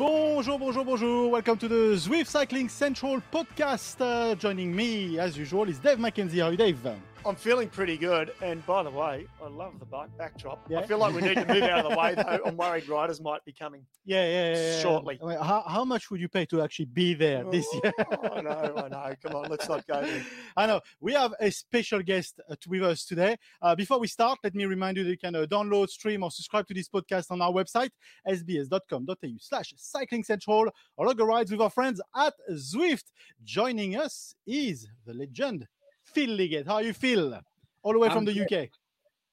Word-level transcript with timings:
Bonjour, 0.00 0.58
bonjour, 0.58 0.82
bonjour. 0.82 1.30
Welcome 1.30 1.58
to 1.58 1.68
the 1.68 1.94
Zwift 1.94 2.26
Cycling 2.26 2.70
Central 2.70 3.20
podcast. 3.30 4.00
Uh, 4.00 4.34
joining 4.34 4.74
me, 4.74 5.18
as 5.18 5.36
usual, 5.36 5.68
is 5.68 5.78
Dave 5.78 5.98
McKenzie. 5.98 6.40
How 6.40 6.46
are 6.46 6.52
you, 6.52 6.56
Dave? 6.56 6.78
I'm 7.26 7.36
feeling 7.36 7.68
pretty 7.68 7.98
good. 7.98 8.32
And 8.40 8.64
by 8.64 8.82
the 8.82 8.90
way, 8.90 9.26
I 9.42 9.48
love 9.48 9.78
the 9.78 9.84
back 9.84 10.08
backdrop. 10.16 10.64
Yeah. 10.70 10.78
I 10.78 10.86
feel 10.86 10.98
like 10.98 11.14
we 11.14 11.20
need 11.20 11.34
to 11.34 11.46
move 11.46 11.62
out 11.62 11.84
of 11.84 11.92
the 11.92 11.98
way, 11.98 12.14
though. 12.16 12.40
I'm 12.46 12.56
worried 12.56 12.88
riders 12.88 13.20
might 13.20 13.44
be 13.44 13.52
coming. 13.52 13.84
Yeah, 14.04 14.24
yeah, 14.24 14.54
yeah. 14.54 14.56
yeah. 14.56 14.80
Shortly. 14.80 15.18
I 15.22 15.26
mean, 15.26 15.38
how, 15.38 15.62
how 15.66 15.84
much 15.84 16.10
would 16.10 16.20
you 16.20 16.28
pay 16.28 16.46
to 16.46 16.62
actually 16.62 16.86
be 16.86 17.14
there 17.14 17.44
this 17.50 17.66
year? 17.74 17.92
Oh, 17.98 18.28
I 18.36 18.40
know, 18.40 18.74
I 18.76 18.88
know. 18.88 19.14
Come 19.22 19.36
on, 19.36 19.50
let's 19.50 19.68
not 19.68 19.86
go 19.86 20.00
there. 20.00 20.24
I 20.56 20.66
know. 20.66 20.80
We 21.00 21.12
have 21.12 21.34
a 21.40 21.50
special 21.50 22.02
guest 22.02 22.40
uh, 22.48 22.56
with 22.66 22.82
us 22.82 23.04
today. 23.04 23.36
Uh, 23.60 23.74
before 23.74 24.00
we 24.00 24.06
start, 24.06 24.38
let 24.42 24.54
me 24.54 24.64
remind 24.64 24.96
you 24.96 25.04
that 25.04 25.10
you 25.10 25.18
can 25.18 25.34
uh, 25.34 25.44
download, 25.44 25.90
stream, 25.90 26.22
or 26.22 26.30
subscribe 26.30 26.66
to 26.68 26.74
this 26.74 26.88
podcast 26.88 27.30
on 27.30 27.42
our 27.42 27.52
website, 27.52 27.90
sbs.com.au 28.28 29.14
slash 29.38 29.74
cycling 29.76 30.24
central, 30.24 30.70
or 30.96 31.06
log 31.06 31.20
a 31.20 31.24
rides 31.24 31.50
with 31.50 31.60
our 31.60 31.70
friends 31.70 32.00
at 32.16 32.34
Zwift. 32.52 33.12
Joining 33.44 33.96
us 33.96 34.34
is 34.46 34.88
the 35.06 35.14
legend, 35.14 35.66
Phil 36.12 36.30
Liggett. 36.30 36.66
How 36.66 36.78
you 36.78 36.92
feel? 36.92 37.40
All 37.82 37.92
the 37.92 37.98
way 37.98 38.08
from 38.08 38.18
I'm 38.18 38.24
the 38.26 38.42
UK. 38.44 38.68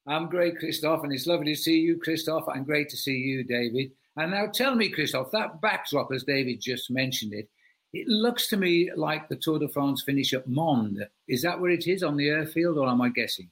I'm 0.07 0.29
great, 0.29 0.57
Christoph, 0.57 1.03
and 1.03 1.11
it's 1.11 1.27
lovely 1.27 1.53
to 1.53 1.61
see 1.61 1.79
you, 1.79 1.97
Christoph, 1.97 2.45
and 2.47 2.65
great 2.65 2.87
to 2.89 2.97
see 2.97 3.11
you, 3.17 3.43
David. 3.43 3.91
And 4.15 4.31
now 4.31 4.47
tell 4.47 4.73
me, 4.73 4.89
Christoph, 4.89 5.31
that 5.31 5.59
backdrop, 5.61 6.11
as 6.13 6.23
David 6.23 6.61
just 6.61 6.89
mentioned 6.89 7.33
it, 7.33 7.49
it 7.93 8.07
looks 8.07 8.47
to 8.49 8.57
me 8.57 8.89
like 8.95 9.27
the 9.27 9.35
Tour 9.35 9.59
de 9.59 9.67
France 9.67 10.03
finish 10.03 10.33
at 10.33 10.47
Mende. 10.47 11.07
Is 11.27 11.41
that 11.41 11.59
where 11.59 11.71
it 11.71 11.87
is 11.87 12.03
on 12.03 12.15
the 12.17 12.29
airfield, 12.29 12.77
or 12.77 12.87
am 12.87 13.01
I 13.01 13.09
guessing? 13.09 13.49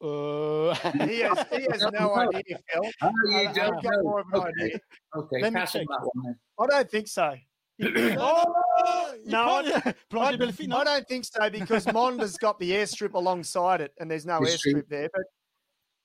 Uh, 0.00 0.74
He 1.08 1.20
has, 1.20 1.44
he 1.50 1.66
has 1.70 1.82
no 1.92 2.14
idea, 2.16 2.58
Phil. 2.72 2.82
Oh, 3.02 3.10
you 3.30 3.36
I've 3.48 3.54
don't 3.54 3.82
got 3.82 3.92
know. 3.92 4.02
more 4.02 4.20
of 4.20 4.26
an 4.32 4.40
okay. 4.40 4.80
okay, 5.16 5.42
Let 5.42 5.52
me 5.52 5.58
pass 5.60 5.74
on 5.74 5.86
that 5.88 6.00
one 6.14 6.24
then. 6.24 6.38
I 6.60 6.66
don't 6.66 6.90
think 6.90 7.08
so. 7.08 7.34
Oh, 7.80 9.14
no, 9.24 9.42
I, 9.42 9.94
Planche 10.10 10.72
I, 10.72 10.80
I 10.80 10.84
don't 10.84 11.08
think 11.08 11.24
so 11.24 11.50
because 11.50 11.86
Mende's 11.86 12.36
got 12.36 12.58
the 12.58 12.72
airstrip 12.72 13.14
alongside 13.14 13.80
it 13.80 13.92
and 13.98 14.10
there's 14.10 14.26
no 14.26 14.38
It's 14.38 14.60
true. 14.60 14.74
airstrip 14.74 14.88
there. 14.88 15.08
But 15.12 15.22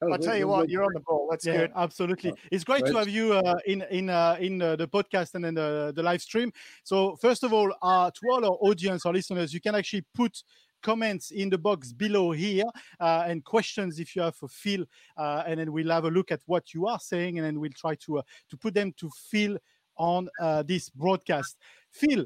Oh, 0.04 0.12
I'll 0.12 0.20
tell 0.20 0.38
you 0.38 0.48
what, 0.48 0.70
you're 0.70 0.84
on 0.84 0.94
the 0.94 1.00
ball. 1.00 1.28
That's 1.32 1.46
yeah, 1.46 1.58
good. 1.58 1.72
absolutely. 1.76 2.34
It's 2.52 2.64
great 2.64 2.86
to 2.86 2.94
have 2.98 3.08
you 3.08 3.34
uh, 3.34 3.56
in 3.66 3.86
in 3.90 4.10
uh, 4.10 4.36
in 4.40 4.62
uh, 4.62 4.76
the 4.76 4.88
podcast 4.88 5.36
and 5.36 5.46
in 5.46 5.54
the, 5.54 5.94
the 5.96 6.04
live 6.04 6.22
stream. 6.22 6.52
So 6.84 7.16
first 7.16 7.44
of 7.44 7.54
all, 7.54 7.72
uh, 7.82 8.12
to 8.12 8.22
all 8.30 8.44
our 8.46 8.58
audience, 8.62 9.06
our 9.06 9.14
listeners, 9.14 9.54
you 9.54 9.62
can 9.62 9.76
actually 9.76 10.04
put 10.14 10.44
comments 10.82 11.32
in 11.32 11.50
the 11.50 11.58
box 11.58 11.94
below 11.94 12.32
here 12.32 12.66
uh, 13.00 13.24
and 13.26 13.46
questions 13.46 14.00
if 14.00 14.16
you 14.16 14.22
have 14.22 14.36
for 14.36 14.50
Phil, 14.50 14.84
uh, 15.16 15.44
and 15.48 15.60
then 15.60 15.72
we'll 15.72 15.92
have 15.92 16.04
a 16.04 16.12
look 16.12 16.32
at 16.32 16.42
what 16.46 16.74
you 16.74 16.86
are 16.88 17.00
saying, 17.00 17.38
and 17.38 17.48
then 17.48 17.60
we'll 17.60 17.72
try 17.72 17.96
to 17.96 18.20
uh, 18.20 18.22
to 18.50 18.58
put 18.58 18.74
them 18.74 18.92
to 18.98 19.10
Phil 19.30 19.58
on 19.98 20.30
uh, 20.40 20.64
this 20.64 20.90
broadcast. 20.90 21.58
Phil, 21.92 22.26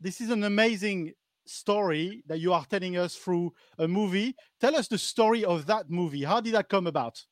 this 0.00 0.20
is 0.20 0.30
an 0.30 0.44
amazing 0.44 1.12
story 1.46 2.22
that 2.26 2.40
you 2.40 2.52
are 2.52 2.64
telling 2.66 2.96
us 2.96 3.16
through 3.16 3.52
a 3.78 3.86
movie. 3.86 4.34
Tell 4.60 4.76
us 4.76 4.88
the 4.88 4.98
story 4.98 5.44
of 5.44 5.66
that 5.66 5.90
movie. 5.90 6.24
How 6.24 6.40
did 6.40 6.54
that 6.54 6.68
come 6.68 6.86
about? 6.86 7.22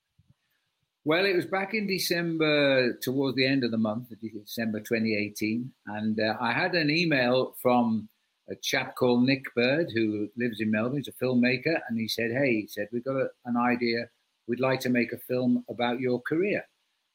Well, 1.04 1.24
it 1.24 1.34
was 1.34 1.46
back 1.46 1.74
in 1.74 1.88
December, 1.88 2.92
towards 3.02 3.36
the 3.36 3.46
end 3.46 3.64
of 3.64 3.72
the 3.72 3.78
month, 3.78 4.12
December 4.20 4.78
2018, 4.78 5.72
and 5.86 6.20
uh, 6.20 6.36
I 6.40 6.52
had 6.52 6.76
an 6.76 6.90
email 6.90 7.56
from 7.60 8.08
a 8.48 8.54
chap 8.54 8.94
called 8.94 9.24
Nick 9.24 9.42
Bird 9.56 9.90
who 9.92 10.28
lives 10.36 10.60
in 10.60 10.70
Melbourne. 10.70 10.98
He's 10.98 11.08
a 11.08 11.24
filmmaker, 11.24 11.76
and 11.88 11.98
he 11.98 12.06
said, 12.06 12.30
"Hey, 12.30 12.60
he 12.60 12.66
said 12.68 12.88
we've 12.92 13.04
got 13.04 13.16
a, 13.16 13.28
an 13.46 13.56
idea. 13.56 14.08
We'd 14.46 14.60
like 14.60 14.78
to 14.80 14.90
make 14.90 15.12
a 15.12 15.18
film 15.18 15.64
about 15.68 15.98
your 15.98 16.20
career." 16.20 16.64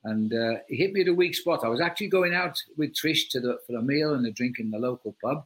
And 0.07 0.33
uh, 0.33 0.59
he 0.69 0.77
hit 0.77 0.93
me 0.93 1.01
at 1.01 1.09
a 1.09 1.13
weak 1.13 1.35
spot. 1.35 1.65
I 1.65 1.67
was 1.67 1.81
actually 1.81 2.07
going 2.07 2.33
out 2.33 2.57
with 2.77 2.93
Trish 2.93 3.29
to 3.31 3.41
the 3.41 3.57
for 3.67 3.75
a 3.75 3.81
meal 3.81 4.13
and 4.13 4.25
a 4.25 4.31
drink 4.31 4.55
in 4.57 4.71
the 4.71 4.79
local 4.79 5.13
pub, 5.21 5.45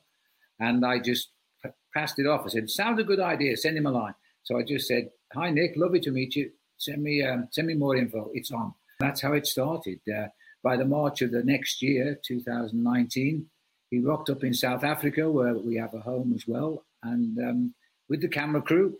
and 0.60 0.86
I 0.86 1.00
just 1.00 1.30
p- 1.64 1.72
passed 1.96 2.20
it 2.20 2.28
off. 2.28 2.46
I 2.46 2.50
said, 2.50 2.70
"Sounds 2.70 3.00
a 3.00 3.04
good 3.04 3.20
idea. 3.20 3.58
Send 3.58 3.76
him 3.76 3.88
a 3.88 3.92
line." 3.92 4.14
So 4.44 4.60
I 4.60 4.64
just 4.64 4.88
said, 4.88 5.10
"Hi, 5.34 5.50
Nick. 5.50 5.72
Lovely 5.76 6.00
to 6.02 6.12
meet 6.12 6.36
you. 6.36 6.52
Send 6.78 7.02
me 7.02 7.24
um, 7.24 7.48
send 7.52 7.68
me 7.68 7.74
more 7.74 7.96
info. 7.96 8.30
It's 8.36 8.52
on." 8.52 8.76
That's 9.00 9.22
how 9.22 9.34
it 9.34 9.48
started. 9.48 10.00
Uh, 10.08 10.28
by 10.62 10.78
the 10.78 10.86
March 10.86 11.24
of 11.24 11.32
the 11.32 11.44
next 11.44 11.82
year, 11.82 12.20
2019, 12.24 13.50
he 13.90 14.00
rocked 14.00 14.30
up 14.30 14.44
in 14.44 14.54
South 14.54 14.84
Africa, 14.84 15.32
where 15.32 15.56
we 15.56 15.76
have 15.78 15.96
a 15.96 16.02
home 16.02 16.34
as 16.36 16.48
well, 16.48 16.86
and 17.02 17.36
um, 17.40 17.74
with 18.10 18.22
the 18.22 18.28
camera 18.28 18.62
crew. 18.62 18.96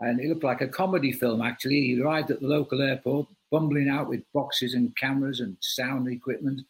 And 0.00 0.20
it 0.20 0.28
looked 0.28 0.42
like 0.42 0.62
a 0.62 0.68
comedy 0.68 1.12
film, 1.12 1.42
actually. 1.42 1.80
He 1.82 2.02
arrived 2.02 2.32
at 2.32 2.40
the 2.40 2.48
local 2.48 2.82
airport, 2.82 3.28
bumbling 3.50 3.88
out 3.88 4.08
with 4.08 4.30
boxes 4.32 4.74
and 4.74 4.96
cameras 4.96 5.40
and 5.40 5.56
sound 5.60 6.08
equipment. 6.08 6.62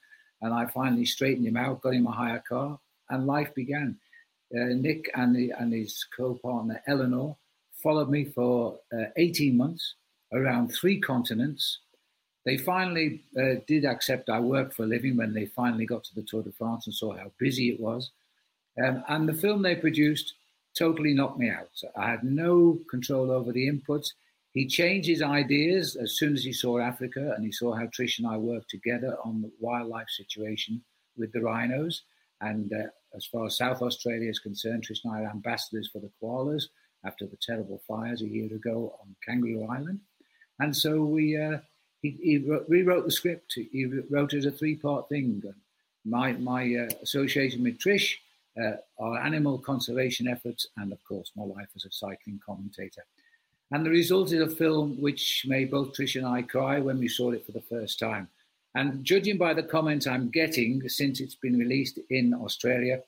And 0.43 0.53
I 0.53 0.67
finally 0.67 1.07
straightened 1.07 1.47
him 1.47 1.57
out, 1.57 1.83
got 1.83 1.95
him 1.95 2.07
a 2.07 2.13
hire 2.13 2.43
car, 2.49 2.79
and 3.11 3.27
life 3.27 3.55
began. 3.55 3.97
Uh, 4.55 4.75
Nick 4.75 5.11
and, 5.15 5.35
the, 5.35 5.53
and 5.59 5.73
his 5.73 6.05
co 6.17 6.35
partner, 6.35 6.81
Eleanor, 6.87 7.37
followed 7.83 8.11
me 8.11 8.25
for 8.25 8.79
uh, 8.93 9.07
18 9.17 9.57
months 9.57 9.95
around 10.33 10.69
three 10.69 11.01
continents. 11.01 11.79
They 12.45 12.57
finally 12.57 13.23
uh, 13.37 13.61
did 13.67 13.85
accept 13.85 14.29
I 14.29 14.39
worked 14.39 14.75
for 14.75 14.85
a 14.85 14.87
living 14.87 15.17
when 15.17 15.35
they 15.35 15.47
finally 15.47 15.87
got 15.87 16.05
to 16.05 16.15
the 16.15 16.23
Tour 16.23 16.43
de 16.43 16.53
France 16.53 16.87
and 16.87 16.95
saw 16.95 17.17
how 17.17 17.33
busy 17.39 17.71
it 17.71 17.81
was. 17.81 18.11
Um, 18.83 19.03
and 19.09 19.29
the 19.29 19.35
film 19.35 19.63
they 19.63 19.75
produced 19.75 20.35
totally 20.79 21.15
knocked 21.15 21.39
me 21.39 21.51
out. 21.51 21.71
I 21.97 22.11
had 22.11 22.23
no 22.23 22.79
control 22.91 23.31
over 23.31 23.53
the 23.53 23.69
inputs. 23.69 24.13
He 24.57 24.67
changed 24.67 25.07
his 25.07 25.21
ideas 25.21 25.97
as 25.97 26.17
soon 26.17 26.33
as 26.33 26.43
he 26.43 26.51
saw 26.51 26.79
Africa 26.79 27.35
and 27.37 27.45
he 27.45 27.53
saw 27.53 27.75
how 27.75 27.89
Trish 27.89 28.19
and 28.21 28.27
I 28.27 28.39
worked 28.39 28.71
together 28.71 29.19
on 29.23 29.43
the 29.43 29.51
wildlife 29.61 30.09
situation 30.09 30.83
with 31.15 31.31
the 31.33 31.43
rhinos. 31.43 32.05
And 32.41 32.73
uh, 32.73 32.87
as 33.15 33.27
far 33.27 33.45
as 33.45 33.59
South 33.59 33.83
Australia 33.83 34.31
is 34.31 34.39
concerned, 34.39 34.87
Trish 34.87 35.05
and 35.05 35.15
I 35.15 35.25
are 35.25 35.31
ambassadors 35.31 35.91
for 35.93 35.99
the 35.99 36.11
koalas 36.23 36.65
after 37.05 37.27
the 37.27 37.37
terrible 37.37 37.83
fires 37.87 38.23
a 38.23 38.27
year 38.27 38.47
ago 38.47 38.97
on 39.03 39.15
Kangaroo 39.23 39.69
Island. 39.71 40.01
And 40.59 40.75
so 40.75 41.05
we 41.05 41.37
uh, 41.37 41.59
he, 42.01 42.19
he 42.23 42.39
wrote, 42.39 42.65
rewrote 42.67 43.05
the 43.05 43.11
script. 43.11 43.53
He 43.57 43.85
wrote 44.09 44.33
it 44.33 44.39
as 44.39 44.47
a 44.47 44.51
three-part 44.51 45.11
thing. 45.11 45.43
My 46.07 46.33
my 46.33 46.63
uh, 46.75 46.95
association 47.03 47.63
with 47.63 47.77
Trish, 47.79 48.15
uh, 48.59 48.77
our 48.99 49.19
animal 49.19 49.59
conservation 49.59 50.27
efforts, 50.29 50.67
and 50.79 50.95
of 50.95 51.05
course 51.05 51.31
my 51.37 51.45
life 51.45 51.69
as 51.77 51.85
a 51.85 51.93
cycling 51.93 52.41
commentator. 52.43 53.05
And 53.73 53.85
the 53.85 53.91
result 53.91 54.33
is 54.33 54.41
a 54.41 54.55
film 54.55 55.01
which 55.01 55.45
made 55.47 55.71
both 55.71 55.93
Trish 55.93 56.17
and 56.17 56.27
I 56.27 56.43
cry 56.43 56.79
when 56.79 56.99
we 56.99 57.09
saw 57.09 57.33
it 57.33 57.45
for 57.45 57.53
the 57.53 57.63
first 57.63 57.99
time. 57.99 58.29
And 58.75 59.05
judging 59.05 59.39
by 59.39 59.55
the 59.55 59.63
comments 59.63 60.07
I'm 60.07 60.31
getting 60.31 60.87
since 60.89 61.21
it's 61.21 61.35
been 61.35 61.59
released 61.59 61.99
in 62.11 62.35
Australia, 62.35 63.01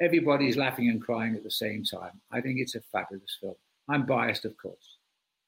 everybody's 0.00 0.56
laughing 0.56 0.88
and 0.88 1.02
crying 1.02 1.34
at 1.34 1.42
the 1.42 1.50
same 1.50 1.84
time. 1.84 2.20
I 2.30 2.40
think 2.40 2.58
it's 2.58 2.74
a 2.76 2.80
fabulous 2.92 3.36
film. 3.40 3.56
I'm 3.88 4.06
biased, 4.06 4.44
of 4.44 4.56
course. 4.56 4.96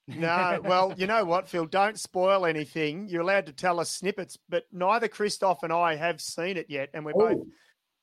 No, 0.08 0.60
well, 0.64 0.92
you 0.96 1.06
know 1.06 1.24
what, 1.24 1.48
Phil? 1.48 1.66
Don't 1.66 1.98
spoil 1.98 2.44
anything. 2.44 3.08
You're 3.08 3.20
allowed 3.22 3.46
to 3.46 3.52
tell 3.52 3.78
us 3.78 3.90
snippets, 3.90 4.36
but 4.48 4.64
neither 4.72 5.06
Christoph 5.06 5.62
and 5.62 5.72
I 5.72 5.94
have 5.94 6.20
seen 6.20 6.56
it 6.56 6.66
yet, 6.68 6.90
and 6.92 7.04
we're 7.04 7.12
Oh. 7.14 7.34
both 7.34 7.46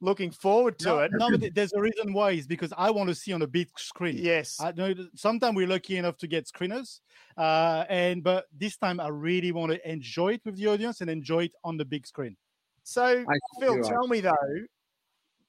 looking 0.02 0.31
forward 0.31 0.78
to 0.80 0.85
no, 0.85 1.00
it. 1.00 1.12
no, 1.13 1.38
but 1.38 1.53
there's 1.53 1.74
a 1.74 1.81
reason 1.81 2.13
why. 2.13 2.31
Is 2.31 2.48
because 2.48 2.74
I 2.77 2.92
want 2.92 3.10
to 3.10 3.16
see 3.16 3.33
on 3.33 3.42
a 3.42 3.48
big 3.48 3.69
screen. 3.77 4.18
Yes. 4.18 4.57
I 4.60 4.71
know 4.71 4.94
sometimes 5.16 5.56
we're 5.56 5.68
lucky 5.68 5.98
enough 5.98 6.18
to 6.18 6.27
get 6.27 6.48
screeners, 6.48 7.00
uh, 7.38 7.86
and 7.89 8.24
but 8.24 8.45
this 8.56 8.77
time 8.77 9.00
I 9.00 9.10
really 9.10 9.51
want 9.51 9.71
to 9.71 9.89
enjoy 9.89 10.33
it 10.33 10.42
with 10.45 10.56
the 10.56 10.68
audience 10.68 11.01
and 11.01 11.10
enjoy 11.10 11.45
it 11.45 11.54
on 11.63 11.77
the 11.77 11.86
big 11.86 12.06
screen. 12.06 12.36
So, 12.83 13.04
I 13.04 13.60
Phil, 13.60 13.74
you're 13.74 13.81
right. 13.81 13.92
tell 13.92 14.07
me 14.07 14.21
though, 14.21 14.36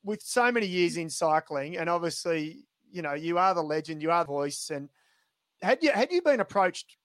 with 0.03 0.23
so 0.23 0.51
many 0.51 0.67
years 0.67 0.97
in 0.97 1.11
cycling, 1.11 1.77
and 1.77 1.89
obviously, 1.89 2.65
you 2.91 3.03
know, 3.03 3.15
you 3.15 3.39
are 3.39 3.55
the 3.55 3.63
legend, 3.63 4.03
you 4.03 4.11
are 4.11 4.25
the 4.25 4.29
voice, 4.29 4.71
and 4.71 4.89
had 5.63 5.83
you 5.83 5.93
had 5.93 6.11
you 6.13 6.23
been 6.23 6.41
approached? 6.41 6.97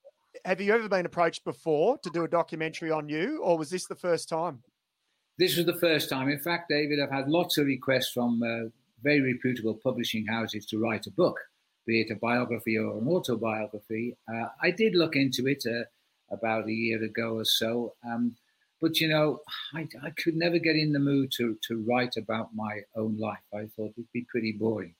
Have 0.45 0.59
you 0.59 0.73
ever 0.73 0.89
been 0.89 1.05
approached 1.05 1.43
before 1.43 1.99
to 1.99 2.09
do 2.09 2.23
a 2.23 2.27
documentary 2.27 2.89
on 2.89 3.07
you, 3.07 3.41
or 3.43 3.57
was 3.57 3.69
this 3.69 3.85
the 3.85 3.95
first 3.95 4.27
time? 4.29 4.63
This 5.37 5.57
was 5.57 5.65
the 5.65 5.73
first 5.73 6.09
time. 6.09 6.29
In 6.29 6.37
fact, 6.37 6.69
David, 6.69 6.99
I've 6.99 7.11
had 7.11 7.27
lots 7.27 7.57
of 7.57 7.65
requests 7.65 8.11
from 8.11 8.43
uh, 8.43 8.69
very 9.01 9.21
reputable 9.21 9.73
publishing 9.73 10.27
houses 10.27 10.65
to 10.67 10.79
write 10.79 11.07
a 11.07 11.11
book, 11.11 11.39
be 11.87 12.01
it 12.01 12.11
a 12.11 12.15
biography 12.15 12.77
or 12.77 12.97
an 12.99 13.07
autobiography. 13.07 14.15
Uh, 14.31 14.45
I 14.61 14.69
did 14.69 14.93
look 14.93 15.15
into 15.15 15.47
it 15.47 15.63
uh, 15.65 15.85
about 16.31 16.67
a 16.67 16.71
year 16.71 17.03
ago 17.03 17.37
or 17.37 17.45
so, 17.45 17.95
um, 18.05 18.35
but 18.79 18.99
you 18.99 19.07
know, 19.07 19.39
I, 19.73 19.87
I 20.03 20.11
could 20.11 20.35
never 20.35 20.59
get 20.59 20.75
in 20.75 20.93
the 20.93 20.99
mood 20.99 21.31
to, 21.37 21.57
to 21.67 21.83
write 21.87 22.15
about 22.15 22.53
my 22.53 22.81
own 22.95 23.17
life. 23.17 23.39
I 23.53 23.69
thought 23.75 23.93
it'd 23.97 24.11
be 24.13 24.27
pretty 24.29 24.51
boring. 24.51 24.93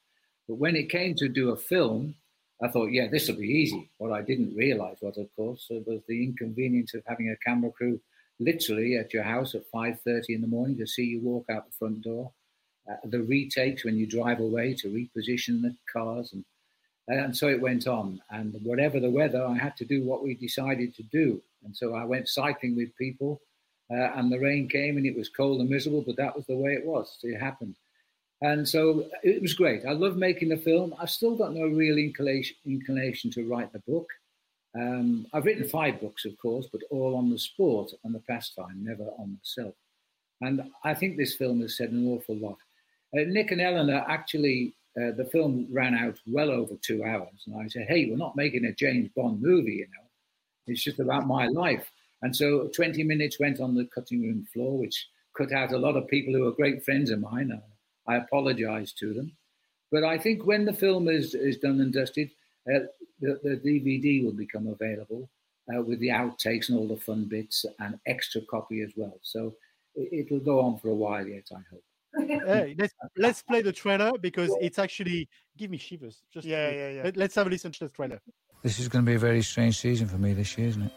But 0.48 0.56
when 0.56 0.76
it 0.76 0.90
came 0.90 1.14
to 1.16 1.30
do 1.30 1.52
a 1.52 1.58
film, 1.58 2.16
I 2.62 2.70
thought, 2.70 2.92
yeah, 2.92 3.08
this 3.08 3.28
will 3.28 3.36
be 3.36 3.48
easy. 3.48 3.90
What 3.98 4.14
I 4.14 4.22
didn't 4.22 4.56
realize 4.56 4.98
was, 5.02 5.18
of 5.18 5.28
course, 5.36 5.68
was 5.70 6.02
the 6.08 6.24
inconvenience 6.24 6.94
of 6.94 7.04
having 7.06 7.30
a 7.30 7.38
camera 7.38 7.72
crew 7.72 8.00
literally 8.44 8.98
at 8.98 9.14
your 9.14 9.24
house 9.24 9.56
at 9.56 9.72
5.30 9.72 10.30
in 10.30 10.42
the 10.42 10.48
morning 10.48 10.78
to 10.78 10.88
see 10.88 11.04
you 11.04 11.22
walk 11.22 11.46
out 11.50 11.66
the 11.66 11.76
front 11.78 12.02
door. 12.02 12.32
Uh, 12.90 12.96
the 13.06 13.22
retakes 13.22 13.86
when 13.86 13.98
you 13.98 14.06
drive 14.06 14.40
away 14.40 14.74
to 14.74 14.90
reposition 14.90 15.62
the 15.62 15.74
cars. 15.92 16.34
And, 16.34 16.44
and 17.08 17.36
so 17.36 17.48
it 17.48 17.62
went 17.62 17.88
on. 17.88 18.22
And 18.30 18.54
whatever 18.64 19.00
the 19.00 19.10
weather, 19.10 19.46
I 19.46 19.58
had 19.58 19.78
to 19.78 19.86
do 19.86 20.04
what 20.04 20.24
we 20.24 20.34
decided 20.36 20.96
to 20.96 21.04
do. 21.04 21.42
And 21.64 21.76
so 21.76 21.96
I 21.96 22.04
went 22.04 22.28
cycling 22.28 22.76
with 22.76 22.96
people 22.98 23.42
uh, 23.92 24.12
and 24.16 24.32
the 24.32 24.40
rain 24.40 24.68
came 24.68 24.98
and 24.98 25.06
it 25.06 25.16
was 25.16 25.30
cold 25.30 25.62
and 25.62 25.70
miserable, 25.70 26.04
but 26.06 26.16
that 26.18 26.36
was 26.36 26.46
the 26.46 26.58
way 26.58 26.74
it 26.74 26.86
was. 26.86 27.18
It 27.24 27.40
happened. 27.40 27.76
And 28.42 28.68
so 28.68 29.06
it 29.24 29.42
was 29.42 29.54
great. 29.54 29.86
I 29.86 29.94
love 29.94 30.18
making 30.18 30.50
the 30.50 30.58
film. 30.58 30.94
I've 31.00 31.10
still 31.10 31.36
got 31.36 31.54
no 31.54 31.68
real 31.68 31.98
inclination, 31.98 32.58
inclination 32.66 33.32
to 33.32 33.48
write 33.48 33.72
the 33.72 33.80
book. 33.88 34.08
Um, 34.76 35.28
I've 35.34 35.46
written 35.46 35.68
five 35.68 36.02
books, 36.02 36.26
of 36.26 36.38
course, 36.38 36.68
but 36.72 36.82
all 36.90 37.16
on 37.16 37.30
the 37.30 37.38
sport 37.38 37.92
and 38.04 38.14
the 38.14 38.20
pastime, 38.20 38.84
never 38.84 39.04
on 39.20 39.38
myself. 39.38 39.76
And 40.42 40.64
I 40.84 40.94
think 40.94 41.16
this 41.16 41.36
film 41.36 41.62
has 41.62 41.78
said 41.78 41.92
an 41.92 42.08
awful 42.08 42.36
lot. 42.36 42.58
Uh, 43.16 43.22
Nick 43.28 43.52
and 43.52 43.62
Eleanor 43.62 44.04
actually, 44.08 44.76
uh, 44.98 45.12
the 45.16 45.30
film 45.32 45.68
ran 45.72 45.94
out 45.94 46.18
well 46.26 46.50
over 46.50 46.76
two 46.82 47.04
hours. 47.04 47.44
And 47.46 47.56
I 47.62 47.68
said, 47.68 47.88
hey, 47.88 48.08
we're 48.10 48.18
not 48.18 48.36
making 48.36 48.66
a 48.66 48.74
James 48.74 49.10
Bond 49.16 49.42
movie, 49.42 49.74
you 49.74 49.86
know. 49.86 50.08
It's 50.66 50.84
just 50.84 51.00
about 51.00 51.28
my 51.28 51.48
life. 51.48 51.90
And 52.22 52.36
so 52.36 52.70
20 52.76 53.04
minutes 53.04 53.40
went 53.40 53.60
on 53.60 53.76
the 53.76 53.88
cutting 53.94 54.22
room 54.22 54.48
floor, 54.54 54.78
which 54.78 55.08
cut 55.38 55.52
out 55.52 55.74
a 55.74 55.78
lot 55.78 55.98
of 55.98 56.08
people 56.08 56.34
who 56.34 56.48
are 56.48 56.52
great 56.52 56.84
friends 56.84 57.12
of 57.12 57.20
mine. 57.20 57.52
I, 58.08 58.14
I 58.14 58.18
apologize 58.18 58.94
to 58.94 59.14
them. 59.14 59.36
But 59.92 60.04
I 60.04 60.18
think 60.18 60.46
when 60.46 60.66
the 60.66 60.74
film 60.74 61.08
is, 61.08 61.36
is 61.36 61.58
done 61.58 61.80
and 61.80 61.94
dusted, 61.94 62.32
uh, 62.68 62.80
the, 63.20 63.40
the, 63.44 63.62
DVD 63.64 64.24
will 64.24 64.34
become 64.34 64.68
available 64.68 65.30
uh, 65.74 65.82
with 65.82 66.00
the 66.00 66.10
outtakes 66.10 66.70
and 66.70 66.78
all 66.78 66.88
the 66.88 66.98
fun 66.98 67.26
bits 67.26 67.66
and 67.80 68.00
extra 68.08 68.42
copy 68.42 68.82
as 68.82 68.92
well. 68.96 69.18
So 69.22 69.56
it, 69.96 70.32
will 70.32 70.40
go 70.40 70.62
on 70.62 70.78
for 70.80 70.90
a 70.90 70.96
while 70.96 71.28
yet, 71.28 71.48
I 71.52 71.60
hope. 71.72 71.84
hey, 72.28 72.76
let's 72.78 72.94
let's 73.18 73.42
play 73.42 73.64
the 73.64 73.72
trailer 73.72 74.12
because 74.20 74.52
it's 74.62 74.78
actually 74.78 75.28
give 75.58 75.72
me 75.72 75.78
shivers. 75.78 76.22
Just 76.32 76.46
yeah, 76.46 76.70
yeah, 76.70 76.90
yeah. 76.90 77.12
Let, 77.16 77.32
us 77.32 77.36
have 77.36 77.48
a 77.48 77.50
listen 77.50 77.72
to 77.72 77.86
the 77.86 77.90
trailer. 77.90 78.22
This 78.62 78.80
is 78.80 78.88
going 78.88 79.04
to 79.04 79.10
be 79.10 79.16
a 79.16 79.20
very 79.20 79.42
strange 79.42 79.80
season 79.80 80.08
for 80.08 80.18
me 80.18 80.34
this 80.34 80.56
year, 80.58 80.68
isn't 80.68 80.84
it? 80.84 80.92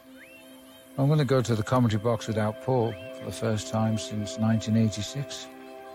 I'm 0.98 1.06
going 1.06 1.18
to 1.18 1.24
go 1.24 1.40
to 1.42 1.54
the 1.54 1.62
commentary 1.62 2.02
box 2.02 2.26
without 2.26 2.62
Paul 2.62 2.94
for 3.18 3.24
the 3.24 3.32
first 3.32 3.68
time 3.68 3.98
since 3.98 4.38
1986. 4.38 5.48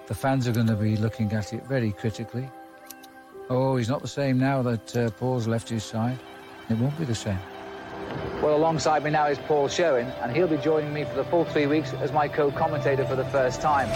The 0.08 0.16
fans 0.16 0.48
are 0.48 0.52
going 0.52 0.68
to 0.68 0.76
be 0.76 0.98
looking 0.98 1.32
at 1.34 1.54
it 1.54 1.66
very 1.66 1.92
critically. 1.92 2.50
Oh, 3.54 3.76
he's 3.76 3.90
not 3.90 4.02
the 4.02 4.08
same 4.08 4.38
now 4.38 4.62
that 4.62 4.96
uh, 4.96 5.10
Paul's 5.12 5.46
left 5.46 5.68
his 5.68 5.84
side. 5.84 6.18
It 6.70 6.78
won't 6.78 6.98
be 6.98 7.04
the 7.04 7.14
same. 7.14 7.38
Well, 8.42 8.56
alongside 8.56 9.04
me 9.04 9.10
now 9.10 9.28
is 9.28 9.40
Paul 9.40 9.68
Sherwen, 9.68 10.10
and 10.22 10.34
he'll 10.34 10.48
be 10.48 10.56
joining 10.56 10.94
me 10.94 11.04
for 11.04 11.16
the 11.16 11.26
full 11.26 11.44
three 11.44 11.68
weeks 11.68 11.92
as 11.96 12.14
my 12.14 12.30
co-commentator 12.30 13.04
for 13.04 13.18
the 13.18 13.26
first 13.26 13.60
time. 13.60 13.90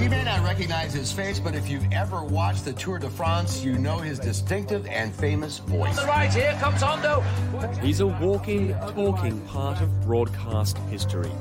You 0.00 0.08
may 0.08 0.22
not 0.22 0.44
recognize 0.44 0.94
his 0.94 1.10
face, 1.10 1.40
but 1.40 1.56
if 1.56 1.68
you've 1.68 1.92
ever 1.92 2.22
watched 2.22 2.64
the 2.64 2.74
Tour 2.74 3.00
de 3.00 3.10
France, 3.10 3.64
you 3.64 3.76
know 3.76 3.98
his 3.98 4.20
distinctive 4.20 4.86
and 4.86 5.12
famous 5.12 5.58
voice. 5.58 5.98
On 5.98 6.06
the 6.06 6.08
right, 6.08 6.32
here 6.32 6.56
comes 6.60 6.80
Hondo. 6.80 7.22
He's 7.82 7.98
a 7.98 8.06
walking, 8.06 8.72
talking 8.94 9.40
part 9.48 9.80
of 9.80 10.00
broadcast 10.02 10.78
history. 10.90 11.32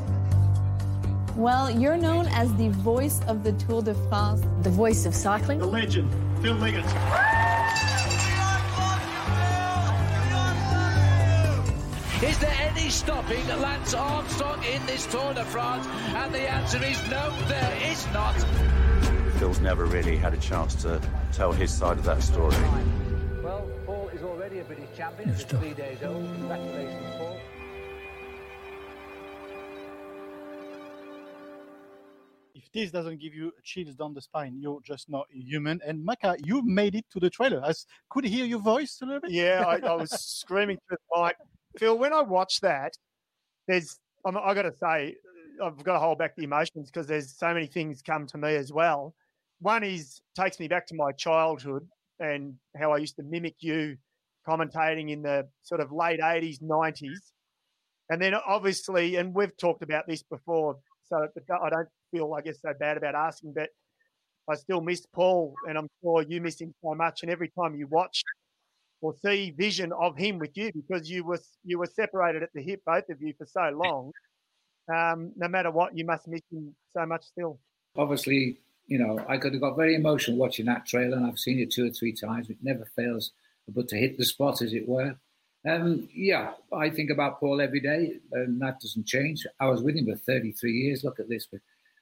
Well, 1.36 1.68
you're 1.72 1.98
known 1.98 2.28
as 2.28 2.54
the 2.58 2.70
voice 2.70 3.20
of 3.28 3.44
the 3.44 3.54
Tour 3.54 3.82
de 3.82 3.96
France, 4.08 4.42
the 4.62 4.70
voice 4.70 5.08
of 5.08 5.16
cycling. 5.16 5.58
The 5.58 5.66
legend, 5.66 6.12
Phil 6.44 6.54
Liggett. 6.54 6.86
Is 12.24 12.38
there 12.38 12.56
any 12.60 12.90
stopping 12.90 13.48
Lance 13.48 13.96
Armstrong 13.96 14.64
in 14.64 14.86
this 14.86 15.08
Tour 15.08 15.34
de 15.34 15.44
France? 15.46 15.88
And 16.16 16.32
the 16.32 16.40
answer 16.40 16.84
is 16.84 17.02
no, 17.10 17.34
there 17.48 17.78
is 17.84 18.06
not. 18.14 18.36
Phil's 19.40 19.60
never 19.60 19.86
really 19.86 20.16
had 20.16 20.36
a 20.36 20.38
chance 20.38 20.76
to 20.84 21.02
tell 21.32 21.52
his 21.52 21.74
side 21.74 21.98
of 21.98 22.04
that 22.04 22.22
story. 22.22 22.56
Well, 23.44 23.68
Paul 23.88 24.08
is 24.14 24.22
already 24.22 24.60
a 24.60 24.64
British 24.66 24.96
champion. 24.96 25.30
He's 25.34 25.44
three 25.44 25.74
days 25.74 25.98
old. 26.04 26.24
Congratulations, 26.36 27.16
Paul. 27.18 27.33
This 32.74 32.92
doesn't 32.92 33.22
give 33.22 33.36
you 33.36 33.52
chills 33.64 33.96
down 33.96 34.14
the 34.14 34.22
spine, 34.22 34.58
you're 34.60 34.82
just 34.82 35.10
not 35.10 35.28
human. 35.32 35.80
And 35.86 36.08
Macca, 36.08 36.38
you 36.44 36.64
made 36.64 36.96
it 36.96 37.06
to 37.12 37.20
the 37.20 37.30
trailer. 37.30 37.64
I 37.64 37.74
could 38.10 38.26
hear 38.26 38.46
your 38.46 38.60
voice 38.60 39.00
a 39.02 39.06
little 39.06 39.22
bit. 39.22 39.32
Yeah, 39.32 39.64
I, 39.68 39.78
I 39.86 39.96
was 39.96 40.10
screaming 40.20 40.78
through 40.88 40.98
the 41.12 41.22
mic. 41.22 41.36
Phil, 41.78 41.98
when 41.98 42.14
I 42.14 42.22
watch 42.22 42.62
that, 42.62 42.94
there's 43.68 44.00
I'm, 44.26 44.38
I 44.38 44.54
got 44.54 44.64
to 44.64 44.74
say 44.76 45.16
I've 45.64 45.84
got 45.84 45.94
to 45.94 46.00
hold 46.00 46.18
back 46.18 46.36
the 46.36 46.44
emotions 46.44 46.90
because 46.90 47.08
there's 47.08 47.38
so 47.38 47.54
many 47.54 47.68
things 47.68 48.02
come 48.02 48.26
to 48.28 48.38
me 48.38 48.56
as 48.56 48.72
well. 48.74 49.14
One 49.60 49.84
is 49.84 50.22
takes 50.36 50.60
me 50.60 50.68
back 50.68 50.88
to 50.88 50.96
my 50.96 51.12
childhood 51.12 51.88
and 52.20 52.56
how 52.78 52.92
I 52.92 52.98
used 52.98 53.16
to 53.18 53.24
mimic 53.24 53.56
you 53.60 53.98
commentating 54.48 55.12
in 55.12 55.22
the 55.22 55.48
sort 55.62 55.82
of 55.82 55.92
late 55.92 56.20
80s, 56.20 56.62
90s. 56.62 57.32
And 58.10 58.22
then 58.22 58.34
obviously, 58.36 59.16
and 59.16 59.34
we've 59.34 59.56
talked 59.58 59.84
about 59.84 60.06
this 60.08 60.24
before, 60.24 60.78
so 61.08 61.28
I 61.62 61.70
don't 61.70 61.88
feel, 62.12 62.34
I 62.34 62.42
guess, 62.42 62.62
so 62.62 62.74
bad 62.80 62.98
about 62.98 63.16
asking, 63.16 63.54
but 63.54 63.70
I 64.50 64.56
still 64.56 64.82
miss 64.82 65.06
Paul, 65.14 65.54
and 65.68 65.78
I'm 65.78 65.88
sure 66.02 66.24
you 66.24 66.42
miss 66.42 66.60
him 66.60 66.74
so 66.84 66.94
much. 66.96 67.24
And 67.24 67.32
every 67.32 67.50
time 67.50 67.76
you 67.76 67.88
watch 67.88 68.22
or 69.02 69.14
see 69.24 69.52
vision 69.52 69.92
of 69.94 70.18
him 70.18 70.40
with 70.40 70.52
you 70.56 70.72
because 70.74 71.10
you 71.10 71.24
were 71.24 71.40
you 71.64 71.78
were 71.78 71.86
separated 71.86 72.44
at 72.44 72.50
the 72.54 72.62
hip, 72.62 72.82
both 72.86 73.10
of 73.10 73.22
you, 73.22 73.34
for 73.38 73.46
so 73.46 73.70
long. 73.74 74.12
Um, 74.94 75.32
no 75.38 75.48
matter 75.48 75.72
what, 75.72 75.98
you 75.98 76.06
must 76.06 76.28
miss 76.28 76.42
him 76.52 76.76
so 76.96 77.06
much 77.06 77.26
still. 77.26 77.60
Obviously, 77.96 78.60
you 78.88 78.98
know, 78.98 79.24
I 79.28 79.38
could 79.38 79.54
have 79.54 79.62
got 79.62 79.78
very 79.78 79.96
emotional 79.96 80.38
watching 80.38 80.66
that 80.66 80.86
trailer, 80.86 81.18
and 81.18 81.26
I've 81.26 81.40
seen 81.40 81.60
it 81.60 81.72
two 81.72 81.88
or 81.88 81.92
three 81.92 82.14
times. 82.14 82.50
It 82.50 82.58
never 82.62 82.86
fails 82.96 83.32
but 83.68 83.88
to 83.90 83.98
hit 83.98 84.18
the 84.18 84.26
spot, 84.26 84.62
as 84.62 84.74
it 84.74 84.88
were. 84.88 85.16
Um, 85.66 86.10
yeah, 86.14 86.54
I 86.74 86.90
think 86.90 87.10
about 87.10 87.40
Paul 87.40 87.62
every 87.62 87.80
day, 87.80 88.18
and 88.34 88.62
that 88.62 88.82
doesn't 88.82 89.08
change. 89.08 89.46
I 89.60 89.68
was 89.68 89.82
with 89.82 89.96
him 89.96 90.08
for 90.08 90.16
33 90.16 90.72
years. 90.72 91.04
Look 91.04 91.20
at 91.20 91.30
this. 91.30 91.48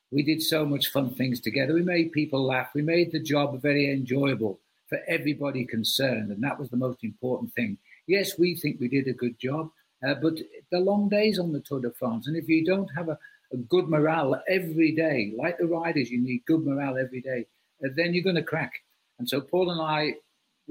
We 0.09 0.23
did 0.23 0.41
so 0.41 0.65
much 0.65 0.91
fun 0.91 1.13
things 1.13 1.39
together. 1.39 1.73
We 1.73 1.83
made 1.83 2.11
people 2.11 2.43
laugh. 2.43 2.69
We 2.73 2.81
made 2.81 3.11
the 3.11 3.21
job 3.21 3.61
very 3.61 3.91
enjoyable 3.91 4.59
for 4.88 5.00
everybody 5.07 5.63
concerned. 5.65 6.31
And 6.31 6.43
that 6.43 6.59
was 6.59 6.69
the 6.69 6.77
most 6.77 7.03
important 7.03 7.53
thing. 7.53 7.77
Yes, 8.07 8.38
we 8.38 8.55
think 8.55 8.79
we 8.79 8.89
did 8.89 9.07
a 9.07 9.13
good 9.13 9.39
job, 9.39 9.69
uh, 10.05 10.15
but 10.15 10.39
the 10.71 10.79
long 10.79 11.07
days 11.07 11.39
on 11.39 11.53
the 11.53 11.62
Tour 11.62 11.79
de 11.79 11.91
France, 11.91 12.27
and 12.27 12.36
if 12.36 12.50
you 12.50 12.65
don't 12.65 12.89
have 12.95 13.09
a, 13.09 13.17
a 13.53 13.57
good 13.57 13.88
morale 13.88 14.41
every 14.50 14.91
day, 14.91 15.33
like 15.38 15.57
the 15.59 15.67
riders, 15.67 16.09
you 16.09 16.19
need 16.19 16.43
good 16.45 16.65
morale 16.65 16.97
every 16.97 17.21
day, 17.21 17.45
uh, 17.86 17.89
then 17.95 18.13
you're 18.13 18.24
going 18.24 18.36
to 18.36 18.43
crack. 18.43 18.74
And 19.19 19.29
so 19.29 19.39
Paul 19.39 19.69
and 19.69 19.81
I, 19.81 20.15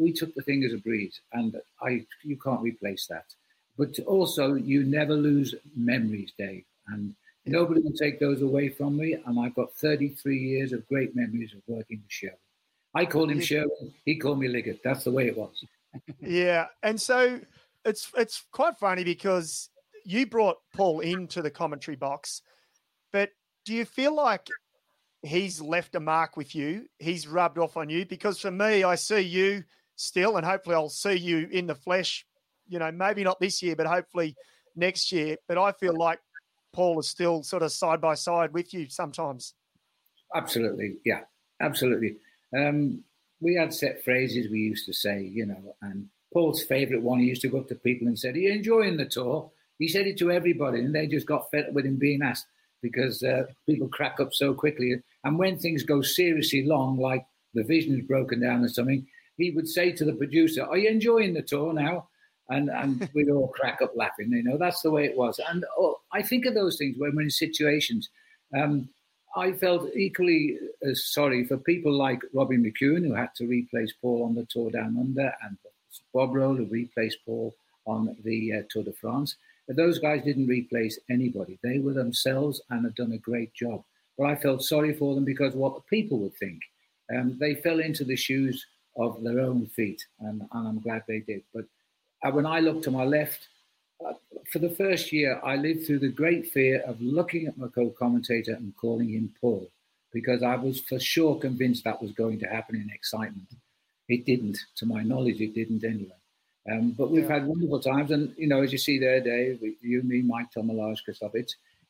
we 0.00 0.12
took 0.12 0.35
the 0.35 0.42
thing 0.42 0.64
as 0.64 0.73
a 0.73 0.78
breeze, 0.78 1.21
and 1.33 1.61
I 1.83 2.07
you 2.23 2.37
can't 2.37 2.62
replace 2.62 3.07
that. 3.07 3.26
But 3.76 3.99
also, 4.00 4.54
you 4.54 4.85
never 4.85 5.14
lose 5.14 5.54
memories, 5.76 6.33
Dave, 6.37 6.64
and 6.88 7.14
nobody 7.47 7.80
will 7.80 7.92
take 7.92 8.19
those 8.19 8.42
away 8.42 8.69
from 8.69 8.97
me. 8.97 9.16
And 9.26 9.38
I've 9.38 9.54
got 9.54 9.73
33 9.73 10.37
years 10.37 10.73
of 10.73 10.87
great 10.88 11.14
memories 11.14 11.54
of 11.54 11.62
working 11.66 12.00
with 12.02 12.11
Sherwen. 12.11 12.38
I 12.95 13.07
called 13.07 13.30
him 13.30 13.40
Sherwen. 13.40 13.92
He 14.04 14.16
called 14.16 14.40
me 14.40 14.49
Liggett. 14.49 14.83
That's 14.83 15.04
the 15.04 15.12
way 15.12 15.28
it 15.28 15.37
was. 15.37 15.64
yeah, 16.21 16.66
and 16.83 17.00
so 17.00 17.40
it's 17.85 18.11
it's 18.16 18.45
quite 18.52 18.78
funny 18.78 19.04
because 19.04 19.71
you 20.04 20.26
brought 20.26 20.59
Paul 20.75 21.00
into 21.00 21.42
the 21.42 21.50
commentary 21.50 21.97
box, 21.97 22.42
but 23.12 23.30
do 23.64 23.75
you 23.75 23.85
feel 23.85 24.14
like 24.14 24.47
he's 25.23 25.61
left 25.61 25.95
a 25.95 26.00
mark 26.00 26.37
with 26.37 26.54
you? 26.54 26.87
He's 26.99 27.28
rubbed 27.28 27.59
off 27.59 27.76
on 27.76 27.88
you 27.88 28.07
because 28.07 28.40
for 28.40 28.50
me, 28.50 28.85
I 28.85 28.95
see 28.95 29.21
you 29.21 29.64
still, 30.00 30.37
and 30.37 30.47
hopefully 30.47 30.75
I'll 30.75 30.88
see 30.88 31.16
you 31.16 31.49
in 31.50 31.66
the 31.66 31.75
flesh. 31.75 32.26
You 32.69 32.78
know, 32.78 32.90
maybe 32.90 33.25
not 33.25 33.40
this 33.40 33.62
year, 33.62 33.76
but 33.76 33.87
hopefully 33.87 34.37
next 34.76 35.12
year. 35.12 35.37
But 35.49 35.59
I 35.59 35.73
feel 35.73 35.97
like 35.97 36.21
Paul 36.73 36.99
is 37.00 37.09
still 37.09 37.42
sort 37.42 37.62
of 37.62 37.73
side 37.73 38.00
by 38.00 38.14
side 38.14 38.52
with 38.52 38.73
you 38.73 38.88
sometimes. 38.88 39.54
Absolutely, 40.35 40.97
yeah, 41.04 41.21
absolutely. 41.61 42.16
Um, 42.57 43.02
we 43.40 43.54
had 43.54 43.75
set 43.75 44.04
phrases 44.04 44.50
we 44.50 44.59
used 44.59 44.87
to 44.87 44.92
say, 44.92 45.23
you 45.23 45.47
know, 45.47 45.75
and 45.83 46.09
Paul's 46.33 46.62
favourite 46.62 47.02
one, 47.02 47.19
he 47.19 47.26
used 47.26 47.42
to 47.42 47.49
go 47.49 47.59
up 47.59 47.69
to 47.69 47.75
people 47.75 48.07
and 48.07 48.19
said, 48.19 48.37
Are 48.37 48.38
you 48.38 48.52
enjoying 48.52 48.97
the 48.97 49.07
tour? 49.07 49.50
He 49.78 49.88
said 49.88 50.07
it 50.07 50.19
to 50.19 50.30
everybody, 50.30 50.80
and 50.80 50.95
they 50.95 51.07
just 51.07 51.26
got 51.26 51.50
fed 51.50 51.66
up 51.69 51.73
with 51.73 51.87
him 51.87 51.97
being 51.97 52.23
asked 52.23 52.47
because 52.83 53.23
uh, 53.23 53.45
people 53.66 53.88
crack 53.88 54.21
up 54.21 54.33
so 54.33 54.54
quickly. 54.54 54.95
And 55.25 55.38
when 55.38 55.59
things 55.59 55.83
go 55.83 56.02
seriously 56.02 56.64
long, 56.64 56.99
like 56.99 57.26
the 57.54 57.64
vision's 57.64 58.07
broken 58.07 58.40
down 58.40 58.62
or 58.62 58.69
something, 58.69 59.07
he 59.37 59.51
would 59.51 59.69
say 59.69 59.93
to 59.93 60.05
the 60.05 60.13
producer, 60.13 60.65
Are 60.65 60.79
you 60.79 60.89
enjoying 60.89 61.35
the 61.35 61.43
tour 61.43 61.73
now? 61.73 62.09
And, 62.49 62.69
and 62.69 63.09
we'd 63.15 63.31
all 63.31 63.49
crack 63.49 63.81
up 63.83 63.93
laughing. 63.95 64.33
You 64.33 64.43
know, 64.43 64.59
that's 64.59 64.83
the 64.83 64.91
way 64.91 65.05
it 65.05 65.17
was. 65.17 65.41
And 65.49 65.65
oh, 65.79 66.01
I 66.13 66.23
think 66.23 66.47
of 66.47 66.55
those 66.55 66.77
things 66.77 66.97
when 66.99 67.15
we're 67.15 67.23
in 67.23 67.31
situations. 67.31 68.11
Um, 68.57 68.89
I 69.37 69.53
felt 69.53 69.95
equally 69.95 70.59
as 70.83 71.07
sorry 71.07 71.45
for 71.45 71.57
people 71.57 71.93
like 71.93 72.21
Robbie 72.35 72.59
McEwen, 72.59 73.07
who 73.07 73.15
had 73.15 73.33
to 73.37 73.47
replace 73.47 73.93
Paul 74.01 74.25
on 74.25 74.35
the 74.35 74.45
Tour 74.51 74.71
Down 74.71 74.97
Under, 74.99 75.33
and 75.43 75.57
Bob 76.13 76.35
Roll, 76.35 76.57
who 76.57 76.67
replaced 76.67 77.19
Paul 77.25 77.55
on 77.87 78.17
the 78.25 78.55
uh, 78.55 78.63
Tour 78.71 78.85
de 78.85 78.93
France. 78.93 79.37
But 79.67 79.77
those 79.77 80.01
guys 80.01 80.25
didn't 80.25 80.49
replace 80.49 80.99
anybody. 81.09 81.59
They 81.63 81.79
were 81.79 81.93
themselves 81.93 82.61
and 82.71 82.85
had 82.85 82.97
done 82.97 83.13
a 83.13 83.19
great 83.19 83.55
job. 83.55 83.85
But 84.19 84.27
I 84.27 84.35
felt 84.35 84.65
sorry 84.65 84.95
for 84.95 85.15
them 85.15 85.25
because 85.25 85.55
what 85.55 85.77
the 85.77 85.83
people 85.83 86.19
would 86.21 86.35
think. 86.37 86.61
Um, 87.15 87.37
they 87.39 87.55
fell 87.55 87.81
into 87.81 88.05
the 88.05 88.17
shoes 88.17 88.67
of 88.97 89.23
their 89.23 89.41
own 89.41 89.67
feet, 89.67 90.05
and, 90.21 90.43
and 90.53 90.69
I'm 90.69 90.81
glad 90.81 91.05
they 91.07 91.21
did. 91.21 91.43
But 91.55 91.65
uh, 92.25 92.31
when 92.31 92.47
I 92.47 92.61
looked 92.61 92.85
to 92.85 92.91
my 92.91 93.05
left, 93.05 93.49
uh, 94.07 94.13
for 94.51 94.59
the 94.59 94.71
first 94.71 95.13
year, 95.13 95.41
I 95.45 95.57
lived 95.57 95.87
through 95.87 96.01
the 96.01 96.09
great 96.09 96.51
fear 96.51 96.83
of 96.87 97.01
looking 97.01 97.47
at 97.47 97.59
my 97.59 97.69
co-commentator 97.69 98.55
and 98.55 98.75
calling 98.77 99.11
him 99.11 99.33
Paul, 99.41 99.69
because 100.13 100.43
I 100.43 100.57
was 100.57 100.81
for 100.81 100.99
sure 100.99 101.39
convinced 101.39 101.85
that 101.85 102.03
was 102.03 102.13
going 102.13 102.39
to 102.41 102.47
happen 102.47 102.77
in 102.77 102.91
excitement. 102.93 103.49
It 104.09 104.27
didn't, 104.27 104.59
to 104.77 104.87
my 104.87 105.03
knowledge, 105.03 105.41
it 105.41 105.55
didn't 105.55 105.85
anyway. 105.85 106.11
Um, 106.71 106.93
but 106.93 107.11
we've 107.11 107.25
yeah. 107.25 107.35
had 107.35 107.47
wonderful 107.47 107.81
times, 107.81 108.11
and 108.11 108.35
you 108.37 108.47
know, 108.47 108.63
as 108.63 108.73
you 108.73 108.79
see 108.79 108.99
there, 108.99 109.21
Dave, 109.21 109.63
you, 109.81 110.03
me, 110.03 110.23
Mike 110.23 110.49
Tomalaris, 110.55 111.03
Christoph, 111.05 111.33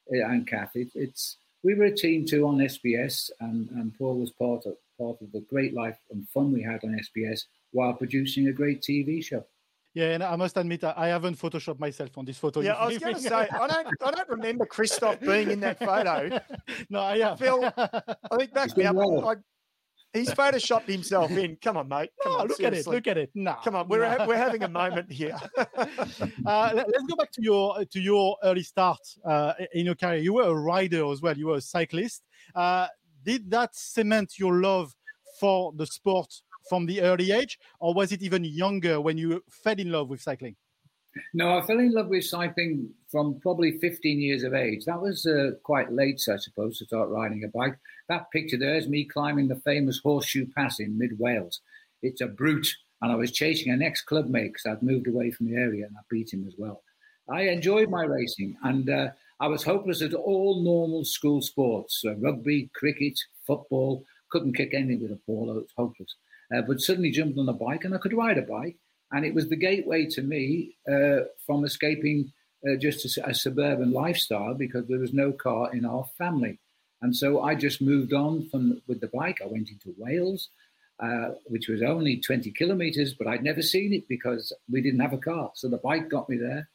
and 0.08 0.46
Kathy, 0.46 0.90
it's 0.94 1.36
we 1.62 1.74
were 1.74 1.84
a 1.84 1.94
team 1.94 2.24
too 2.24 2.46
on 2.46 2.58
SBS, 2.58 3.30
and, 3.40 3.68
and 3.70 3.96
Paul 3.98 4.18
was 4.18 4.30
part 4.30 4.66
of 4.66 4.76
part 5.00 5.16
of 5.22 5.32
the 5.32 5.40
great 5.48 5.74
life 5.74 5.98
and 6.10 6.28
fun 6.28 6.52
we 6.52 6.62
had 6.62 6.80
on 6.84 6.98
SBS 7.08 7.40
while 7.72 7.94
producing 7.94 8.48
a 8.48 8.52
great 8.52 8.82
TV 8.82 9.24
show. 9.24 9.44
Yeah, 9.94 10.10
and 10.14 10.22
I 10.22 10.36
must 10.36 10.56
admit, 10.56 10.84
I 10.84 11.08
haven't 11.08 11.36
photoshopped 11.36 11.80
myself 11.80 12.16
on 12.16 12.24
this 12.24 12.38
photo. 12.38 12.60
Yeah, 12.60 12.74
I 12.74 12.86
was 12.86 12.98
going 12.98 13.16
to 13.16 13.20
say, 13.20 13.48
I 13.50 13.66
don't, 13.66 13.88
I 14.04 14.10
don't 14.12 14.28
remember 14.28 14.64
Christoph 14.64 15.18
being 15.20 15.50
in 15.50 15.60
that 15.60 15.80
photo. 15.80 16.38
no, 16.90 17.00
I 17.00 17.18
have. 17.18 17.38
Phil, 17.40 17.64
I 17.76 18.36
think 18.38 18.54
back 18.54 18.76
me 18.76 18.84
up. 18.84 18.96
I, 18.96 19.34
he's 20.12 20.30
photoshopped 20.30 20.88
himself 20.88 21.32
in. 21.32 21.56
Come 21.60 21.76
on, 21.76 21.88
mate. 21.88 22.10
Come 22.22 22.32
oh, 22.32 22.40
on, 22.40 22.48
look 22.48 22.58
seriously. 22.58 22.78
at 22.78 22.86
it. 22.86 22.96
Look 22.96 23.06
at 23.08 23.18
it. 23.18 23.30
No, 23.34 23.56
come 23.64 23.74
on. 23.74 23.88
We're 23.88 24.16
no. 24.16 24.26
we're 24.28 24.36
having 24.36 24.62
a 24.62 24.68
moment 24.68 25.10
here. 25.10 25.36
uh, 25.56 25.66
let, 25.76 26.86
us 26.86 27.02
go 27.08 27.16
back 27.16 27.32
to 27.32 27.42
your 27.42 27.84
to 27.84 28.00
your 28.00 28.36
early 28.44 28.62
start 28.62 29.00
uh, 29.24 29.54
in 29.74 29.86
your 29.86 29.96
career. 29.96 30.18
You 30.18 30.34
were 30.34 30.44
a 30.44 30.54
rider 30.54 31.10
as 31.10 31.20
well. 31.20 31.36
You 31.36 31.48
were 31.48 31.56
a 31.56 31.60
cyclist. 31.60 32.22
Uh, 32.54 32.86
did 33.24 33.50
that 33.50 33.74
cement 33.74 34.38
your 34.38 34.54
love 34.54 34.94
for 35.38 35.72
the 35.76 35.86
sport 35.86 36.32
from 36.68 36.86
the 36.86 37.00
early 37.00 37.32
age, 37.32 37.58
or 37.80 37.94
was 37.94 38.12
it 38.12 38.22
even 38.22 38.44
younger 38.44 39.00
when 39.00 39.18
you 39.18 39.42
fell 39.48 39.78
in 39.78 39.90
love 39.90 40.08
with 40.08 40.20
cycling? 40.20 40.56
No, 41.34 41.58
I 41.58 41.66
fell 41.66 41.80
in 41.80 41.92
love 41.92 42.08
with 42.08 42.24
cycling 42.24 42.88
from 43.10 43.40
probably 43.40 43.78
15 43.78 44.20
years 44.20 44.44
of 44.44 44.54
age. 44.54 44.84
That 44.84 45.00
was 45.00 45.26
uh, 45.26 45.52
quite 45.64 45.92
late, 45.92 46.22
I 46.32 46.36
suppose, 46.36 46.78
to 46.78 46.84
start 46.84 47.08
riding 47.08 47.42
a 47.42 47.48
bike. 47.48 47.76
That 48.08 48.30
picture 48.30 48.56
there 48.56 48.76
is 48.76 48.88
me 48.88 49.04
climbing 49.04 49.48
the 49.48 49.56
famous 49.56 49.98
Horseshoe 49.98 50.46
Pass 50.56 50.78
in 50.78 50.96
mid 50.96 51.18
Wales. 51.18 51.60
It's 52.02 52.20
a 52.20 52.26
brute, 52.26 52.68
and 53.02 53.10
I 53.10 53.16
was 53.16 53.32
chasing 53.32 53.72
an 53.72 53.82
ex 53.82 54.02
club 54.02 54.28
mate 54.28 54.52
because 54.52 54.66
I'd 54.66 54.82
moved 54.82 55.08
away 55.08 55.32
from 55.32 55.46
the 55.46 55.56
area 55.56 55.86
and 55.86 55.96
I 55.96 56.02
beat 56.08 56.32
him 56.32 56.44
as 56.46 56.54
well. 56.56 56.82
I 57.28 57.42
enjoyed 57.42 57.90
my 57.90 58.04
racing, 58.04 58.56
and 58.62 58.88
uh, 58.88 59.08
I 59.40 59.48
was 59.48 59.64
hopeless 59.64 60.02
at 60.02 60.12
all 60.12 60.62
normal 60.62 61.04
school 61.04 61.40
sports 61.40 62.02
uh, 62.04 62.14
rugby, 62.16 62.70
cricket, 62.74 63.18
football. 63.46 64.04
Couldn't 64.30 64.54
kick 64.54 64.74
anything 64.74 65.02
with 65.02 65.12
a 65.12 65.20
ball, 65.26 65.50
I 65.50 65.54
was 65.54 65.72
hopeless. 65.76 66.14
Uh, 66.54 66.60
but 66.60 66.80
suddenly 66.80 67.10
jumped 67.10 67.38
on 67.38 67.48
a 67.48 67.54
bike 67.54 67.84
and 67.84 67.94
I 67.94 67.98
could 67.98 68.12
ride 68.12 68.36
a 68.36 68.42
bike. 68.42 68.76
And 69.12 69.24
it 69.24 69.34
was 69.34 69.48
the 69.48 69.56
gateway 69.56 70.06
to 70.06 70.22
me 70.22 70.76
uh, 70.90 71.20
from 71.46 71.64
escaping 71.64 72.32
uh, 72.68 72.76
just 72.76 73.16
a, 73.16 73.30
a, 73.30 73.34
suburban 73.34 73.92
lifestyle 73.92 74.54
because 74.54 74.86
there 74.86 74.98
was 74.98 75.14
no 75.14 75.32
car 75.32 75.74
in 75.74 75.86
our 75.86 76.04
family. 76.18 76.58
And 77.00 77.16
so 77.16 77.40
I 77.40 77.54
just 77.54 77.80
moved 77.80 78.12
on 78.12 78.48
from 78.50 78.82
with 78.86 79.00
the 79.00 79.08
bike. 79.08 79.40
I 79.42 79.46
went 79.46 79.70
into 79.70 79.94
Wales, 79.96 80.50
uh, 81.02 81.30
which 81.46 81.68
was 81.68 81.82
only 81.82 82.18
20 82.18 82.50
kilometers, 82.50 83.14
but 83.14 83.26
I'd 83.26 83.42
never 83.42 83.62
seen 83.62 83.94
it 83.94 84.06
because 84.06 84.52
we 84.70 84.82
didn't 84.82 85.00
have 85.00 85.14
a 85.14 85.18
car. 85.18 85.50
So 85.54 85.68
the 85.68 85.78
bike 85.78 86.10
got 86.10 86.28
me 86.28 86.36
there 86.36 86.68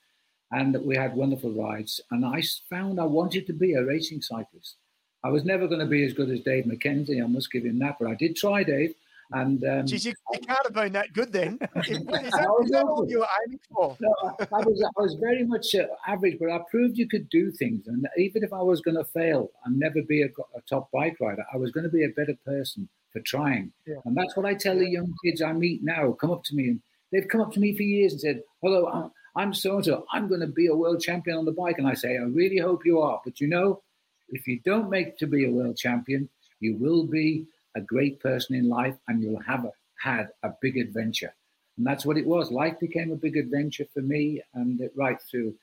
and 0.56 0.78
we 0.86 0.96
had 0.96 1.14
wonderful 1.14 1.52
rides. 1.52 2.00
And 2.12 2.26
I 2.26 2.42
found 2.70 3.00
I 3.00 3.04
wanted 3.04 3.46
to 3.48 3.54
be 3.54 3.74
a 3.74 3.84
racing 3.84 4.22
cyclist. 4.22 4.78
I 5.24 5.30
was 5.30 5.44
never 5.44 5.68
going 5.68 5.82
to 5.82 5.86
be 5.86 6.06
as 6.06 6.14
good 6.14 6.30
as 6.30 6.40
Dave 6.42 6.64
McKenzie. 6.66 7.22
I 7.22 7.28
must 7.28 7.52
give 7.52 7.66
him 7.66 7.80
that, 7.80 7.98
but 8.00 8.08
I 8.08 8.16
did 8.16 8.36
try, 8.38 8.64
Dave. 8.64 8.96
And 9.32 9.64
um, 9.64 9.86
Jeez, 9.86 10.06
you, 10.06 10.14
you, 10.34 10.40
can't 10.40 10.60
have 10.64 10.74
been 10.74 10.94
that 10.94 11.12
good 11.12 11.34
then. 11.34 11.58
is, 11.88 12.06
that, 12.06 12.26
is 12.64 12.70
that 12.70 12.86
all 12.86 13.06
you 13.10 13.20
were 13.20 13.28
aiming 13.44 13.60
for? 13.74 13.98
No, 14.00 14.14
I 14.40 14.60
was 14.60 14.84
I 14.84 15.02
was 15.02 15.16
very 15.16 15.44
much 15.44 15.74
uh, 15.74 15.88
average, 16.08 16.38
but 16.40 16.52
I 16.52 16.60
proved 16.70 16.96
you 16.96 17.08
could 17.08 17.28
do 17.30 17.52
things. 17.52 17.88
And 17.88 18.08
even 18.18 18.44
if 18.44 18.54
I 18.54 18.62
was 18.62 18.82
going 18.82 18.98
to 18.98 19.04
fail 19.04 19.50
and 19.66 19.80
never 19.80 20.04
be 20.04 20.22
a, 20.22 20.28
a, 20.28 20.62
top 20.70 20.92
bike 20.92 21.18
rider, 21.20 21.44
I 21.52 21.58
was 21.58 21.72
going 21.72 21.86
to 21.86 21.90
be 21.90 22.06
a 22.06 22.10
better 22.10 22.38
person 22.46 22.88
for 23.12 23.20
trying. 23.22 23.74
Yeah. 23.88 23.96
And 24.06 24.16
that's 24.16 24.38
what 24.38 24.46
I 24.46 24.54
tell 24.54 24.78
the 24.78 24.88
young 24.88 25.12
kids 25.26 25.42
I 25.42 25.54
meet 25.54 25.84
now. 25.84 26.12
Come 26.12 26.30
up 26.30 26.44
to 26.44 26.56
me 26.56 26.70
and 26.70 26.82
they've 27.12 27.28
come 27.28 27.42
up 27.42 27.52
to 27.54 27.60
me 27.60 27.76
for 27.76 27.82
years 27.82 28.12
and 28.12 28.22
said, 28.22 28.44
"Hello, 28.62 28.88
I'm, 28.88 29.12
I'm 29.36 29.54
so 29.54 29.76
and 29.76 29.86
so. 29.86 30.06
I'm 30.12 30.28
going 30.28 30.42
to 30.42 30.48
be 30.48 30.68
a 30.68 30.76
world 30.76 31.02
champion 31.02 31.38
on 31.38 31.46
the 31.46 31.52
bike." 31.52 31.78
And 31.78 31.88
I 31.88 31.94
say, 31.94 32.18
"I 32.18 32.24
really 32.24 32.58
hope 32.58 32.86
you 32.86 33.00
are." 33.00 33.22
But 33.24 33.40
you 33.40 33.48
know, 33.48 33.82
if 34.30 34.48
you 34.48 34.60
don't 34.66 34.90
make 34.90 35.18
to 35.18 35.28
be 35.28 35.46
a 35.46 35.52
world 35.52 35.78
champion, 35.78 36.30
you 36.60 36.76
will 36.78 37.06
be 37.06 37.46
a 37.76 37.82
great 37.82 38.20
person 38.20 38.56
in 38.56 38.70
life 38.70 38.96
and 39.08 39.22
you'll 39.22 39.42
have 39.42 39.66
a, 39.66 39.72
had 40.02 40.30
a 40.44 40.52
big 40.62 40.78
adventure. 40.78 41.34
And 41.78 41.86
that's 41.86 42.06
what 42.06 42.18
it 42.18 42.26
was. 42.26 42.52
Life 42.52 42.80
became 42.80 43.12
a 43.12 43.18
big 43.18 43.38
adventure 43.38 43.86
for 43.94 44.02
me 44.02 44.42
and 44.54 44.80
it 44.80 44.94
right 44.96 45.22
through. 45.30 45.54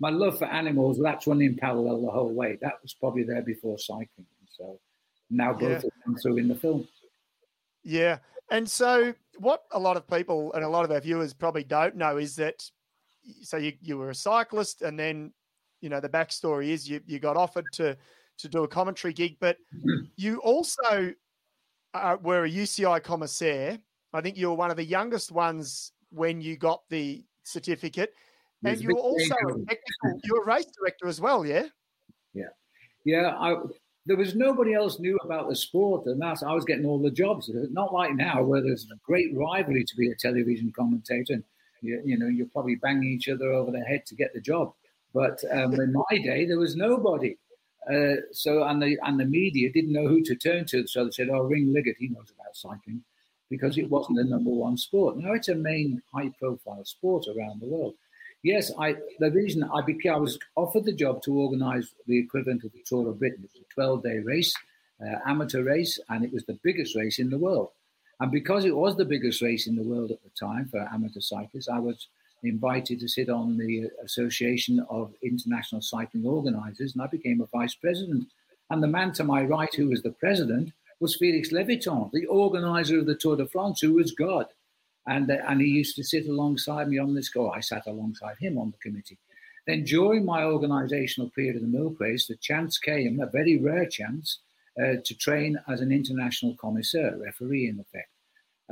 My 0.00 0.10
love 0.10 0.38
for 0.38 0.46
animals, 0.46 0.98
that's 1.00 1.26
running 1.26 1.56
parallel 1.56 2.02
the 2.02 2.10
whole 2.10 2.32
way. 2.32 2.58
That 2.60 2.74
was 2.82 2.94
probably 2.94 3.22
there 3.22 3.42
before 3.42 3.78
cycling. 3.78 4.26
So 4.56 4.78
now 5.30 5.52
both 5.54 5.84
yeah. 5.84 5.90
come 6.04 6.16
through 6.16 6.38
in 6.38 6.48
the 6.48 6.54
film. 6.54 6.86
Yeah. 7.84 8.18
And 8.50 8.68
so 8.68 9.14
what 9.38 9.62
a 9.70 9.78
lot 9.78 9.96
of 9.96 10.06
people 10.06 10.52
and 10.52 10.62
a 10.64 10.68
lot 10.68 10.84
of 10.84 10.90
our 10.90 11.00
viewers 11.00 11.32
probably 11.32 11.64
don't 11.64 11.96
know 11.96 12.18
is 12.18 12.36
that 12.36 12.70
so 13.42 13.56
you, 13.56 13.72
you 13.80 13.98
were 13.98 14.10
a 14.10 14.14
cyclist 14.14 14.82
and 14.82 14.98
then 14.98 15.32
you 15.80 15.88
know 15.88 16.00
the 16.00 16.08
backstory 16.08 16.68
is 16.68 16.88
you, 16.88 17.00
you 17.06 17.18
got 17.18 17.36
offered 17.36 17.66
to 17.72 17.96
to 18.38 18.48
do 18.48 18.64
a 18.64 18.68
commentary 18.68 19.12
gig, 19.12 19.36
but 19.40 19.56
you 20.16 20.38
also 20.38 21.12
uh, 21.94 22.16
were 22.22 22.44
a 22.44 22.50
UCI 22.50 23.02
commissaire. 23.02 23.78
I 24.12 24.20
think 24.20 24.36
you 24.36 24.48
were 24.48 24.54
one 24.54 24.70
of 24.70 24.76
the 24.76 24.84
youngest 24.84 25.32
ones 25.32 25.92
when 26.10 26.40
you 26.40 26.56
got 26.56 26.82
the 26.90 27.24
certificate, 27.44 28.14
and 28.64 28.80
you 28.80 28.88
were 28.88 29.00
also 29.00 29.34
a 29.34 29.64
technical. 29.64 30.20
You 30.24 30.34
were 30.34 30.42
a 30.42 30.46
race 30.46 30.66
director 30.78 31.08
as 31.08 31.20
well, 31.20 31.46
yeah. 31.46 31.66
Yeah, 32.34 32.48
yeah. 33.04 33.34
I, 33.38 33.56
there 34.04 34.16
was 34.16 34.34
nobody 34.34 34.74
else 34.74 34.98
knew 34.98 35.18
about 35.24 35.48
the 35.48 35.56
sport, 35.56 36.06
and 36.06 36.20
that's 36.20 36.42
I 36.42 36.52
was 36.52 36.64
getting 36.64 36.84
all 36.84 36.98
the 36.98 37.10
jobs. 37.10 37.50
Not 37.70 37.94
like 37.94 38.14
now, 38.14 38.42
where 38.42 38.60
there's 38.60 38.86
a 38.92 38.96
great 39.04 39.34
rivalry 39.34 39.84
to 39.84 39.96
be 39.96 40.10
a 40.10 40.14
television 40.14 40.72
commentator. 40.76 41.34
And 41.34 41.44
you, 41.82 42.00
you 42.04 42.18
know, 42.18 42.28
you're 42.28 42.46
probably 42.46 42.76
banging 42.76 43.12
each 43.12 43.28
other 43.28 43.52
over 43.52 43.70
the 43.70 43.80
head 43.80 44.06
to 44.06 44.14
get 44.14 44.32
the 44.32 44.40
job. 44.40 44.72
But 45.12 45.42
um, 45.50 45.74
in 45.74 45.92
my 46.10 46.18
day, 46.18 46.46
there 46.46 46.58
was 46.58 46.76
nobody. 46.76 47.36
Uh, 47.90 48.14
so 48.30 48.62
and 48.62 48.80
the 48.80 48.96
and 49.02 49.18
the 49.18 49.24
media 49.24 49.72
didn't 49.72 49.92
know 49.92 50.06
who 50.06 50.22
to 50.22 50.36
turn 50.36 50.64
to, 50.66 50.86
so 50.86 51.04
they 51.04 51.10
said, 51.10 51.28
"Oh, 51.30 51.42
ring 51.42 51.72
Liggett, 51.72 51.96
he 51.98 52.08
knows 52.08 52.30
about 52.32 52.54
cycling," 52.54 53.02
because 53.50 53.76
it 53.76 53.90
wasn't 53.90 54.18
the 54.18 54.24
number 54.24 54.50
one 54.50 54.76
sport. 54.76 55.16
Now 55.16 55.32
it's 55.32 55.48
a 55.48 55.56
main 55.56 56.00
high-profile 56.14 56.84
sport 56.84 57.26
around 57.26 57.60
the 57.60 57.66
world. 57.66 57.94
Yes, 58.44 58.70
I 58.78 58.94
the 59.18 59.32
reason 59.32 59.64
I 59.64 59.82
became 59.82 60.14
I 60.14 60.18
was 60.18 60.38
offered 60.54 60.84
the 60.84 60.92
job 60.92 61.22
to 61.22 61.34
organise 61.34 61.92
the 62.06 62.18
equivalent 62.18 62.62
of 62.62 62.72
the 62.72 62.82
Tour 62.86 63.08
of 63.08 63.18
Britain. 63.18 63.44
It 63.44 63.50
was 63.52 63.64
a 63.68 63.80
12-day 63.80 64.20
race, 64.20 64.54
uh, 65.04 65.16
amateur 65.26 65.64
race, 65.64 65.98
and 66.08 66.24
it 66.24 66.32
was 66.32 66.44
the 66.44 66.58
biggest 66.62 66.94
race 66.94 67.18
in 67.18 67.30
the 67.30 67.38
world. 67.38 67.70
And 68.22 68.30
because 68.30 68.64
it 68.64 68.76
was 68.76 68.96
the 68.96 69.04
biggest 69.04 69.42
race 69.42 69.66
in 69.66 69.74
the 69.74 69.82
world 69.82 70.12
at 70.12 70.22
the 70.22 70.30
time 70.38 70.68
for 70.68 70.78
amateur 70.92 71.18
cyclists, 71.18 71.68
I 71.68 71.80
was 71.80 72.06
invited 72.44 73.00
to 73.00 73.08
sit 73.08 73.28
on 73.28 73.58
the 73.58 73.90
Association 74.04 74.78
of 74.88 75.12
International 75.22 75.82
Cycling 75.82 76.24
Organizers, 76.24 76.92
and 76.92 77.02
I 77.02 77.08
became 77.08 77.40
a 77.40 77.46
vice 77.46 77.74
president. 77.74 78.28
And 78.70 78.80
the 78.80 78.86
man 78.86 79.10
to 79.14 79.24
my 79.24 79.42
right, 79.42 79.74
who 79.74 79.88
was 79.88 80.02
the 80.02 80.12
president, 80.12 80.72
was 81.00 81.16
Felix 81.16 81.50
Levitan, 81.50 82.10
the 82.12 82.26
organizer 82.26 83.00
of 83.00 83.06
the 83.06 83.16
Tour 83.16 83.34
de 83.34 83.44
France, 83.44 83.80
who 83.80 83.94
was 83.94 84.12
God. 84.12 84.46
And, 85.08 85.28
uh, 85.28 85.38
and 85.48 85.60
he 85.60 85.66
used 85.66 85.96
to 85.96 86.04
sit 86.04 86.28
alongside 86.28 86.86
me 86.88 86.98
on 86.98 87.16
this 87.16 87.28
go. 87.28 87.50
I 87.50 87.58
sat 87.58 87.88
alongside 87.88 88.36
him 88.38 88.56
on 88.56 88.70
the 88.70 88.78
committee. 88.88 89.18
Then 89.66 89.82
during 89.82 90.24
my 90.24 90.44
organizational 90.44 91.30
period 91.30 91.56
in 91.56 91.62
the 91.62 91.76
milk 91.76 91.98
race, 91.98 92.28
the 92.28 92.36
chance 92.36 92.78
came, 92.78 93.18
a 93.18 93.26
very 93.26 93.58
rare 93.58 93.86
chance, 93.86 94.38
uh, 94.80 94.94
to 95.04 95.14
train 95.16 95.58
as 95.68 95.80
an 95.80 95.90
international 95.90 96.54
commissaire, 96.54 97.16
referee 97.18 97.66
in 97.66 97.80
effect, 97.80 98.11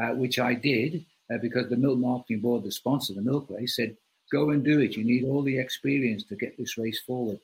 uh, 0.01 0.15
which 0.15 0.39
I 0.39 0.55
did 0.55 1.05
uh, 1.33 1.39
because 1.39 1.69
the 1.69 1.77
milk 1.77 1.99
marketing 1.99 2.41
board, 2.41 2.65
the 2.65 2.73
sponsor 2.73 3.13
of 3.13 3.17
the 3.17 3.31
milk 3.31 3.47
race, 3.49 3.77
said, 3.77 3.97
"Go 4.31 4.51
and 4.51 4.65
do 4.65 4.81
it. 4.81 4.97
You 4.97 5.05
need 5.05 5.25
all 5.25 5.43
the 5.43 5.59
experience 5.59 6.25
to 6.25 6.37
get 6.37 6.59
this 6.59 6.77
race 6.77 7.01
forward." 7.01 7.41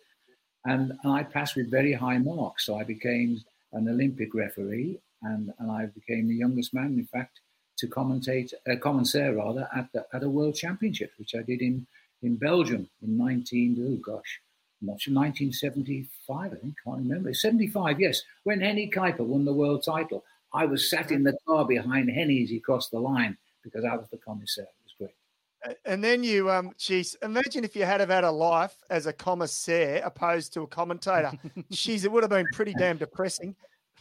And, 0.65 0.93
and 1.03 1.13
I 1.13 1.23
passed 1.23 1.57
with 1.57 1.71
very 1.71 1.93
high 1.93 2.19
marks, 2.19 2.67
so 2.67 2.77
I 2.77 2.85
became 2.85 3.41
an 3.73 3.89
Olympic 3.89 4.35
referee, 4.35 4.99
and, 5.23 5.53
and 5.59 5.71
I 5.71 5.87
became 5.87 6.27
the 6.27 6.35
youngest 6.35 6.75
man, 6.75 6.99
in 6.99 7.07
fact, 7.07 7.41
to 7.79 7.87
commentate, 7.87 8.53
uh, 8.69 8.77
commissaire 8.77 9.35
rather, 9.35 9.69
at 9.77 9.93
the, 9.93 10.05
at 10.13 10.25
a 10.25 10.29
world 10.29 10.57
championship, 10.57 11.13
which 11.19 11.35
I 11.35 11.43
did 11.43 11.61
in 11.63 11.87
in 12.23 12.37
Belgium 12.37 12.89
in 13.03 13.17
19, 13.17 13.77
oh 13.81 13.97
gosh, 13.97 14.41
not 14.81 15.01
sure, 15.01 15.15
1975, 15.15 16.53
I 16.53 16.57
think, 16.57 16.75
can't 16.85 16.99
remember. 16.99 17.33
75, 17.33 18.01
yes, 18.01 18.23
when 18.45 18.61
Hennie 18.61 18.91
Kuiper 18.91 19.21
won 19.21 19.45
the 19.45 19.53
world 19.53 19.85
title. 19.85 20.25
I 20.53 20.65
was 20.65 20.91
sat 20.91 21.11
in 21.11 21.23
the 21.23 21.37
car 21.47 21.67
behind 21.67 22.11
Hennie 22.11 22.43
as 22.43 22.51
he 22.51 22.61
crossed 22.61 22.91
the 22.91 23.01
line 23.01 23.37
because 23.63 23.85
I 23.85 23.97
was 23.97 24.09
the 24.11 24.19
commissaire. 24.19 24.65
It 24.65 24.85
was 24.85 24.95
great. 24.99 25.77
And 25.85 26.03
then 26.03 26.23
you, 26.23 26.51
um, 26.51 26.73
geez, 26.79 27.17
imagine 27.23 27.65
if 27.65 27.75
you 27.75 27.85
had 27.85 28.01
have 28.01 28.11
had 28.11 28.25
a 28.25 28.31
life 28.31 28.77
as 28.91 29.07
a 29.07 29.13
commissaire 29.13 30.03
opposed 30.05 30.53
to 30.55 30.63
a 30.63 30.67
commentator. 30.67 31.33
Jeez, 31.73 32.05
it 32.05 32.13
would 32.13 32.23
have 32.23 32.31
been 32.31 32.47
pretty 32.53 32.75
damn 32.75 32.97
depressing. 32.97 33.55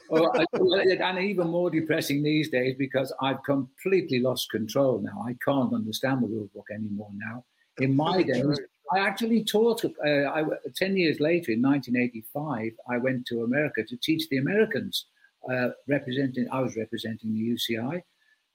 well, 0.09 0.31
and 0.53 1.19
even 1.19 1.47
more 1.47 1.69
depressing 1.69 2.21
these 2.21 2.49
days 2.49 2.75
because 2.77 3.11
I've 3.21 3.43
completely 3.43 4.19
lost 4.19 4.51
control 4.51 4.99
now. 4.99 5.25
I 5.27 5.35
can't 5.43 5.73
understand 5.73 6.21
the 6.23 6.27
rule 6.27 6.49
book 6.53 6.67
anymore 6.71 7.09
now. 7.15 7.43
In 7.79 7.95
my 7.95 8.21
days, 8.21 8.59
I 8.93 8.99
actually 8.99 9.43
taught. 9.43 9.83
Uh, 9.83 10.07
I, 10.07 10.43
Ten 10.75 10.95
years 10.95 11.19
later, 11.19 11.51
in 11.51 11.61
1985, 11.61 12.71
I 12.89 12.97
went 12.97 13.25
to 13.27 13.43
America 13.43 13.83
to 13.83 13.97
teach 13.97 14.29
the 14.29 14.37
Americans. 14.37 15.05
Uh, 15.49 15.69
representing, 15.87 16.47
I 16.51 16.61
was 16.61 16.75
representing 16.75 17.33
the 17.33 17.55
UCI, 17.55 18.01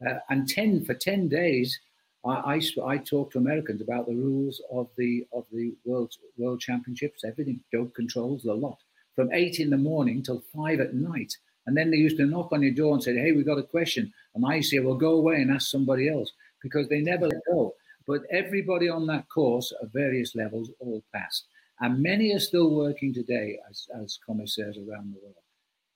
uh, 0.07 0.19
and 0.29 0.49
ten 0.49 0.85
for 0.85 0.95
ten 0.95 1.29
days, 1.29 1.79
I, 2.25 2.57
I, 2.57 2.61
I 2.85 2.99
talked 2.99 3.33
to 3.33 3.39
Americans 3.39 3.81
about 3.81 4.07
the 4.07 4.15
rules 4.15 4.61
of 4.73 4.89
the 4.97 5.27
of 5.33 5.45
the 5.53 5.75
world 5.85 6.13
world 6.37 6.61
championships, 6.61 7.25
everything, 7.25 7.61
dope 7.73 7.95
controls, 7.95 8.43
the 8.43 8.55
lot 8.55 8.79
from 9.21 9.33
eight 9.33 9.61
in 9.61 9.71
the 9.71 9.77
morning 9.77 10.23
till 10.23 10.43
five 10.55 10.81
at 10.81 10.95
night. 10.95 11.37
And 11.67 11.77
then 11.77 11.91
they 11.91 11.99
used 11.99 12.17
to 12.17 12.27
knock 12.27 12.53
on 12.53 12.63
your 12.63 12.73
door 12.73 12.95
and 12.95 13.03
say, 13.03 13.15
Hey, 13.15 13.33
we've 13.33 13.47
got 13.47 13.59
a 13.59 13.63
question. 13.63 14.13
And 14.35 14.45
I 14.47 14.61
say, 14.61 14.79
Well, 14.79 14.95
go 14.95 15.13
away 15.17 15.37
and 15.37 15.51
ask 15.51 15.71
somebody 15.71 16.09
else 16.09 16.33
because 16.63 16.89
they 16.89 17.01
never 17.01 17.27
let 17.27 17.43
go. 17.51 17.75
But 18.07 18.23
everybody 18.31 18.89
on 18.89 19.07
that 19.09 19.29
course 19.29 19.73
at 19.83 19.93
various 19.93 20.35
levels 20.35 20.71
all 20.81 21.03
passed. 21.15 21.45
And 21.81 22.03
many 22.03 22.35
are 22.35 22.41
still 22.41 22.75
working 22.75 23.13
today 23.13 23.59
as, 23.69 23.87
as 24.03 24.19
commissaires 24.27 24.79
around 24.79 25.13
the 25.13 25.21
world. 25.23 25.40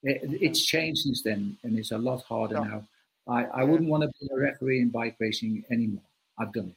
It, 0.04 0.20
it's 0.40 0.64
changed 0.64 1.02
since 1.02 1.22
then, 1.22 1.56
and 1.64 1.78
it's 1.78 1.90
a 1.90 1.98
lot 1.98 2.22
harder 2.22 2.60
now. 2.60 2.86
I, 3.26 3.44
I 3.44 3.64
wouldn't 3.64 3.88
want 3.88 4.02
to 4.02 4.10
be 4.20 4.28
a 4.32 4.38
referee 4.38 4.80
in 4.80 4.90
bike 4.90 5.16
racing 5.18 5.64
anymore. 5.70 6.02
I've 6.38 6.52
done 6.52 6.68
it. 6.68 6.76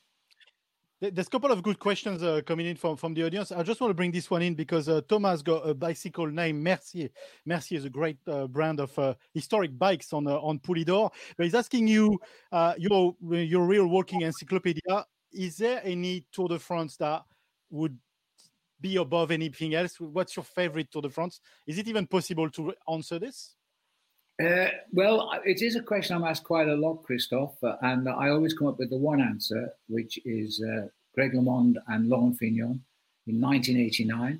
There's 1.13 1.27
a 1.27 1.29
couple 1.29 1.51
of 1.51 1.61
good 1.61 1.77
questions 1.77 2.23
uh, 2.23 2.41
coming 2.43 2.65
in 2.65 2.75
from, 2.75 2.97
from 2.97 3.13
the 3.13 3.23
audience. 3.23 3.51
I 3.51 3.61
just 3.61 3.79
want 3.81 3.91
to 3.91 3.93
bring 3.93 4.11
this 4.11 4.31
one 4.31 4.41
in 4.41 4.55
because 4.55 4.89
uh, 4.89 5.01
Thomas 5.07 5.43
got 5.43 5.69
a 5.69 5.75
bicycle 5.75 6.25
named 6.25 6.63
Mercier. 6.63 7.09
Mercier 7.45 7.77
is 7.77 7.85
a 7.85 7.89
great 7.89 8.17
uh, 8.27 8.47
brand 8.47 8.79
of 8.79 8.97
uh, 8.97 9.13
historic 9.31 9.77
bikes 9.77 10.11
on 10.11 10.25
uh, 10.25 10.39
on 10.39 10.57
Poulidor. 10.57 11.11
But 11.37 11.43
he's 11.43 11.53
asking 11.53 11.87
you, 11.87 12.19
uh, 12.51 12.73
your 12.79 13.15
your 13.21 13.67
real 13.67 13.85
walking 13.85 14.21
encyclopedia. 14.21 15.05
Is 15.31 15.57
there 15.57 15.81
any 15.83 16.25
Tour 16.31 16.47
de 16.47 16.57
France 16.57 16.97
that 16.97 17.25
would 17.69 17.95
be 18.79 18.97
above 18.97 19.31
anything 19.31 19.75
else? 19.75 19.99
What's 19.99 20.35
your 20.35 20.43
favorite 20.43 20.91
Tour 20.91 21.01
de 21.01 21.09
France? 21.09 21.39
Is 21.65 21.77
it 21.77 21.87
even 21.87 22.07
possible 22.07 22.49
to 22.51 22.73
answer 22.91 23.19
this? 23.19 23.55
Uh, 24.41 24.67
well, 24.91 25.31
it 25.45 25.63
is 25.63 25.75
a 25.75 25.81
question 25.81 26.15
I'm 26.15 26.23
asked 26.23 26.43
quite 26.43 26.67
a 26.67 26.75
lot, 26.75 27.03
Christophe, 27.03 27.57
uh, 27.63 27.75
and 27.81 28.07
I 28.07 28.29
always 28.29 28.53
come 28.53 28.67
up 28.67 28.77
with 28.77 28.91
the 28.91 28.97
one 28.97 29.19
answer, 29.19 29.69
which 29.87 30.19
is 30.25 30.63
uh, 30.63 30.87
Greg 31.15 31.33
LeMond 31.33 31.75
and 31.87 32.07
Laurent 32.07 32.37
Fignon 32.37 32.83
in 33.25 33.41
1989. 33.41 34.39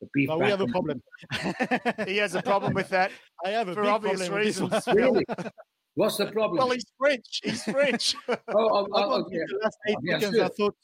The 0.00 0.08
beef 0.14 0.28
but 0.28 0.40
we 0.40 0.46
have 0.46 0.62
a 0.62 0.66
problem. 0.66 1.02
he 2.06 2.16
has 2.16 2.34
a 2.34 2.42
problem 2.42 2.72
with 2.72 2.88
that. 2.88 3.10
I 3.44 3.50
have 3.50 3.68
a 3.68 3.74
for 3.74 3.84
obvious 3.84 4.28
reasons. 4.28 4.82
Really? 4.92 5.24
What's 5.94 6.16
the 6.16 6.26
problem? 6.26 6.58
Well, 6.58 6.70
he's 6.70 6.84
French. 6.98 7.40
He's 7.44 7.62
French. 7.64 8.16
oh, 8.28 8.36
oh, 8.48 8.88
oh, 8.92 9.20
okay. 9.22 9.36
The 9.36 9.60
last 9.62 9.78
eight 9.86 9.96
Yeah, 10.02 10.14
weekends, 10.16 10.36
sure. 10.36 10.44
I 10.44 10.48
thought. 10.48 10.76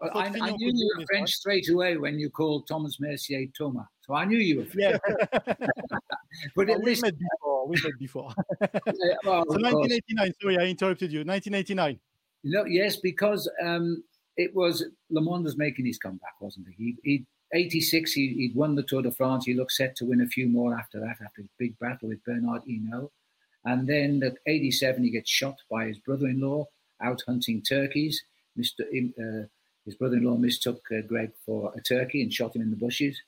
Well, 0.00 0.10
I, 0.14 0.26
I 0.26 0.50
knew 0.52 0.72
you 0.72 0.94
were 0.96 1.04
French 1.06 1.32
straight 1.32 1.68
away 1.68 1.96
when 1.96 2.18
you 2.18 2.30
called 2.30 2.68
Thomas 2.68 2.98
Mercier 3.00 3.46
Thomas. 3.56 3.86
So 4.06 4.14
I 4.14 4.24
knew 4.24 4.38
you 4.38 4.58
were 4.58 4.64
French. 4.64 5.00
Yeah. 5.04 5.66
But 6.54 6.70
at 6.70 6.78
we 6.80 6.86
least, 6.86 7.02
met 7.02 7.14
before. 7.18 7.66
We 7.66 7.76
met 7.82 7.98
before. 7.98 8.32
well, 8.60 8.68
so 9.24 9.40
of 9.40 9.46
course. 9.46 9.62
1989. 9.62 10.32
Sorry, 10.40 10.58
I 10.58 10.66
interrupted 10.66 11.10
you. 11.10 11.20
1989. 11.20 11.98
No, 12.44 12.64
yes, 12.64 12.96
because 12.96 13.50
um, 13.62 14.04
it 14.36 14.54
was 14.54 14.84
LeMond 15.10 15.44
was 15.44 15.56
making 15.56 15.86
his 15.86 15.98
comeback, 15.98 16.34
wasn't 16.40 16.66
he? 16.76 16.96
He, 17.02 17.10
he 17.10 17.26
86, 17.52 18.12
he, 18.12 18.34
he'd 18.34 18.54
won 18.54 18.74
the 18.74 18.82
Tour 18.82 19.02
de 19.02 19.10
France. 19.10 19.46
He 19.46 19.54
looked 19.54 19.72
set 19.72 19.96
to 19.96 20.04
win 20.04 20.20
a 20.20 20.26
few 20.26 20.48
more 20.48 20.78
after 20.78 21.00
that, 21.00 21.16
after 21.24 21.42
his 21.42 21.48
big 21.58 21.78
battle 21.78 22.08
with 22.08 22.22
Bernard 22.24 22.62
Hinault. 22.68 23.10
And 23.64 23.88
then 23.88 24.22
at 24.22 24.36
87, 24.46 25.02
he 25.02 25.10
gets 25.10 25.30
shot 25.30 25.56
by 25.70 25.86
his 25.86 25.98
brother-in-law 25.98 26.66
out 27.02 27.22
hunting 27.26 27.62
turkeys. 27.62 28.22
Mr. 28.58 28.82
Uh, 28.82 29.46
his 29.88 29.94
brother-in-law 29.94 30.36
mistook 30.36 30.84
uh, 30.92 31.00
Greg 31.00 31.32
for 31.46 31.72
a 31.74 31.80
turkey 31.80 32.22
and 32.22 32.30
shot 32.30 32.54
him 32.54 32.60
in 32.60 32.70
the 32.70 32.76
bushes. 32.76 33.18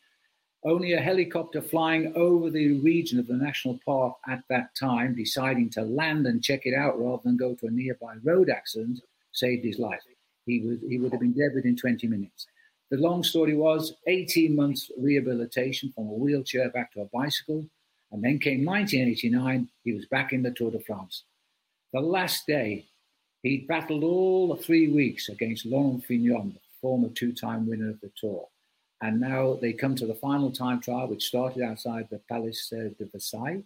Only 0.63 0.93
a 0.93 1.01
helicopter 1.01 1.63
flying 1.63 2.13
over 2.15 2.51
the 2.51 2.79
region 2.81 3.19
of 3.19 3.27
the 3.27 3.35
national 3.35 3.81
park 3.83 4.17
at 4.29 4.43
that 4.51 4.75
time, 4.79 5.15
deciding 5.15 5.71
to 5.71 5.83
land 5.83 6.27
and 6.27 6.45
check 6.45 6.67
it 6.67 6.75
out 6.75 7.01
rather 7.01 7.23
than 7.25 7.39
go 7.39 7.55
to 7.55 7.67
a 7.67 7.71
nearby 7.71 8.17
road 8.23 8.51
accident, 8.51 9.01
saved 9.33 9.65
his 9.65 9.79
life. 9.79 10.03
He 10.45 10.61
would 10.61 10.81
he 10.87 10.99
would 10.99 11.13
have 11.13 11.23
been 11.23 11.33
dead 11.33 11.53
within 11.55 11.77
20 11.77 12.07
minutes. 12.09 12.47
The 12.91 12.99
long 12.99 13.23
story 13.23 13.57
was 13.57 13.95
18 14.07 14.55
months 14.55 14.91
rehabilitation 14.99 15.93
from 15.95 16.09
a 16.09 16.13
wheelchair 16.13 16.69
back 16.69 16.93
to 16.93 17.01
a 17.01 17.07
bicycle, 17.07 17.65
and 18.13 18.23
then 18.23 18.39
came 18.39 18.67
1989. 18.67 19.67
He 19.85 19.95
was 19.95 20.05
back 20.07 20.35
in 20.35 20.43
the 20.43 20.51
Tour 20.51 20.73
de 20.73 20.81
France. 20.81 21.25
The 21.95 22.01
last 22.01 22.47
day, 22.47 22.85
he 23.43 23.59
battled 23.59 24.05
all 24.05 24.55
the 24.55 24.63
three 24.63 24.89
weeks 24.89 25.29
against 25.29 25.65
Laurent 25.65 26.05
Fignon, 26.05 26.53
the 26.53 26.61
former 26.81 27.09
two-time 27.09 27.69
winner 27.69 27.91
of 27.91 28.01
the 28.01 28.11
Tour. 28.17 28.47
And 29.03 29.19
now 29.19 29.59
they 29.61 29.73
come 29.73 29.95
to 29.97 30.07
the 30.07 30.15
final 30.15 30.51
time 30.51 30.81
trial, 30.81 31.09
which 31.09 31.25
started 31.25 31.63
outside 31.63 32.09
the 32.11 32.21
Palace 32.29 32.69
de 32.71 32.95
Versailles. 33.11 33.63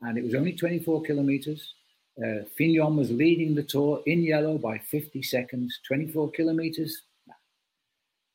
And 0.00 0.18
it 0.18 0.24
was 0.24 0.34
only 0.34 0.54
24 0.54 1.02
kilometers. 1.02 1.74
Uh, 2.18 2.44
Fignon 2.56 2.96
was 2.96 3.10
leading 3.10 3.54
the 3.54 3.62
tour 3.62 4.00
in 4.06 4.22
yellow 4.22 4.56
by 4.56 4.78
50 4.78 5.22
seconds, 5.22 5.80
24 5.86 6.30
kilometers. 6.30 7.02
No, 7.26 7.34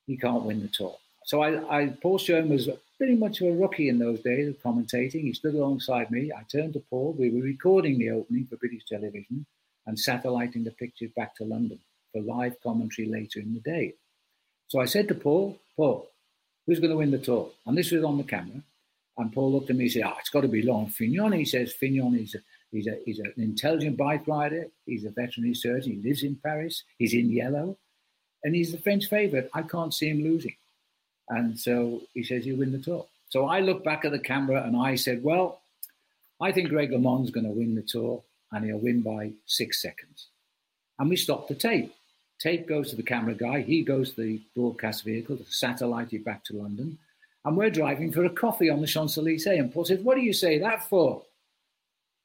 he 0.05 0.17
can't 0.17 0.43
win 0.43 0.61
the 0.61 0.67
tour. 0.67 0.97
So 1.25 1.41
I, 1.41 1.81
I, 1.83 1.87
Paul 2.01 2.19
Sherwen 2.19 2.49
was 2.49 2.69
pretty 2.97 3.15
much 3.15 3.41
a 3.41 3.51
rookie 3.51 3.89
in 3.89 3.97
those 3.97 4.21
days 4.21 4.49
of 4.49 4.61
commentating. 4.61 5.21
He 5.21 5.33
stood 5.33 5.55
alongside 5.55 6.11
me. 6.11 6.31
I 6.31 6.43
turned 6.51 6.73
to 6.73 6.83
Paul. 6.89 7.15
We 7.17 7.29
were 7.29 7.41
recording 7.41 7.97
the 7.97 8.11
opening 8.11 8.45
for 8.45 8.57
British 8.57 8.85
television 8.85 9.45
and 9.89 9.99
satelliting 9.99 10.63
the 10.63 10.71
pictures 10.71 11.09
back 11.17 11.35
to 11.35 11.43
London 11.43 11.79
for 12.13 12.21
live 12.21 12.55
commentary 12.61 13.07
later 13.07 13.39
in 13.39 13.55
the 13.55 13.59
day. 13.59 13.95
So 14.67 14.79
I 14.79 14.85
said 14.85 15.07
to 15.07 15.15
Paul, 15.15 15.57
Paul, 15.75 16.07
who's 16.67 16.79
going 16.79 16.91
to 16.91 16.97
win 16.97 17.09
the 17.09 17.17
tour? 17.17 17.49
And 17.65 17.75
this 17.75 17.91
was 17.91 18.03
on 18.03 18.19
the 18.19 18.23
camera. 18.23 18.61
And 19.17 19.33
Paul 19.33 19.51
looked 19.51 19.71
at 19.71 19.75
me 19.75 19.85
and 19.85 19.91
said, 19.91 20.03
oh, 20.05 20.13
it's 20.19 20.29
got 20.29 20.41
to 20.41 20.47
be 20.47 20.61
Laurent 20.61 20.93
Fignon. 20.93 21.31
He 21.31 21.43
says, 21.43 21.73
Fignon 21.73 22.15
is, 22.15 22.35
a, 22.35 22.39
he's, 22.71 22.85
a, 22.85 22.99
he's 23.03 23.17
an 23.17 23.33
intelligent 23.37 23.97
bike 23.97 24.27
rider. 24.27 24.67
He's 24.85 25.05
a 25.05 25.09
veterinary 25.09 25.55
surgeon. 25.55 25.93
He 25.93 26.07
lives 26.07 26.21
in 26.21 26.35
Paris. 26.35 26.83
He's 26.99 27.15
in 27.15 27.31
yellow. 27.31 27.75
And 28.43 28.53
he's 28.53 28.71
the 28.71 28.77
French 28.77 29.07
favourite. 29.07 29.49
I 29.55 29.63
can't 29.63 29.93
see 29.93 30.09
him 30.09 30.23
losing. 30.23 30.55
And 31.29 31.59
so 31.59 32.01
he 32.13 32.23
says, 32.23 32.45
he'll 32.45 32.57
win 32.57 32.71
the 32.71 32.77
tour. 32.77 33.07
So 33.29 33.47
I 33.47 33.61
looked 33.61 33.83
back 33.83 34.05
at 34.05 34.11
the 34.11 34.19
camera 34.19 34.63
and 34.63 34.77
I 34.77 34.93
said, 34.95 35.23
well, 35.23 35.61
I 36.39 36.51
think 36.51 36.69
Greg 36.69 36.91
LeMond's 36.91 37.31
going 37.31 37.47
to 37.47 37.51
win 37.51 37.73
the 37.73 37.81
tour 37.81 38.23
and 38.51 38.65
he'll 38.65 38.77
win 38.77 39.01
by 39.01 39.31
six 39.45 39.81
seconds. 39.81 40.27
And 40.97 41.09
we 41.09 41.15
stop 41.15 41.47
the 41.47 41.55
tape. 41.55 41.93
Tape 42.39 42.67
goes 42.67 42.89
to 42.89 42.95
the 42.95 43.03
camera 43.03 43.33
guy. 43.33 43.61
He 43.61 43.83
goes 43.83 44.13
to 44.13 44.21
the 44.21 44.41
broadcast 44.55 45.03
vehicle 45.03 45.37
to 45.37 45.45
satellite 45.45 46.13
it 46.13 46.23
back 46.23 46.43
to 46.45 46.57
London. 46.57 46.97
And 47.45 47.57
we're 47.57 47.69
driving 47.69 48.11
for 48.11 48.25
a 48.25 48.29
coffee 48.29 48.69
on 48.69 48.81
the 48.81 48.87
Champs 48.87 49.17
Elysees. 49.17 49.47
And 49.47 49.73
Paul 49.73 49.85
said, 49.85 50.03
What 50.03 50.15
do 50.15 50.21
you 50.21 50.33
say 50.33 50.59
that 50.59 50.87
for? 50.89 51.23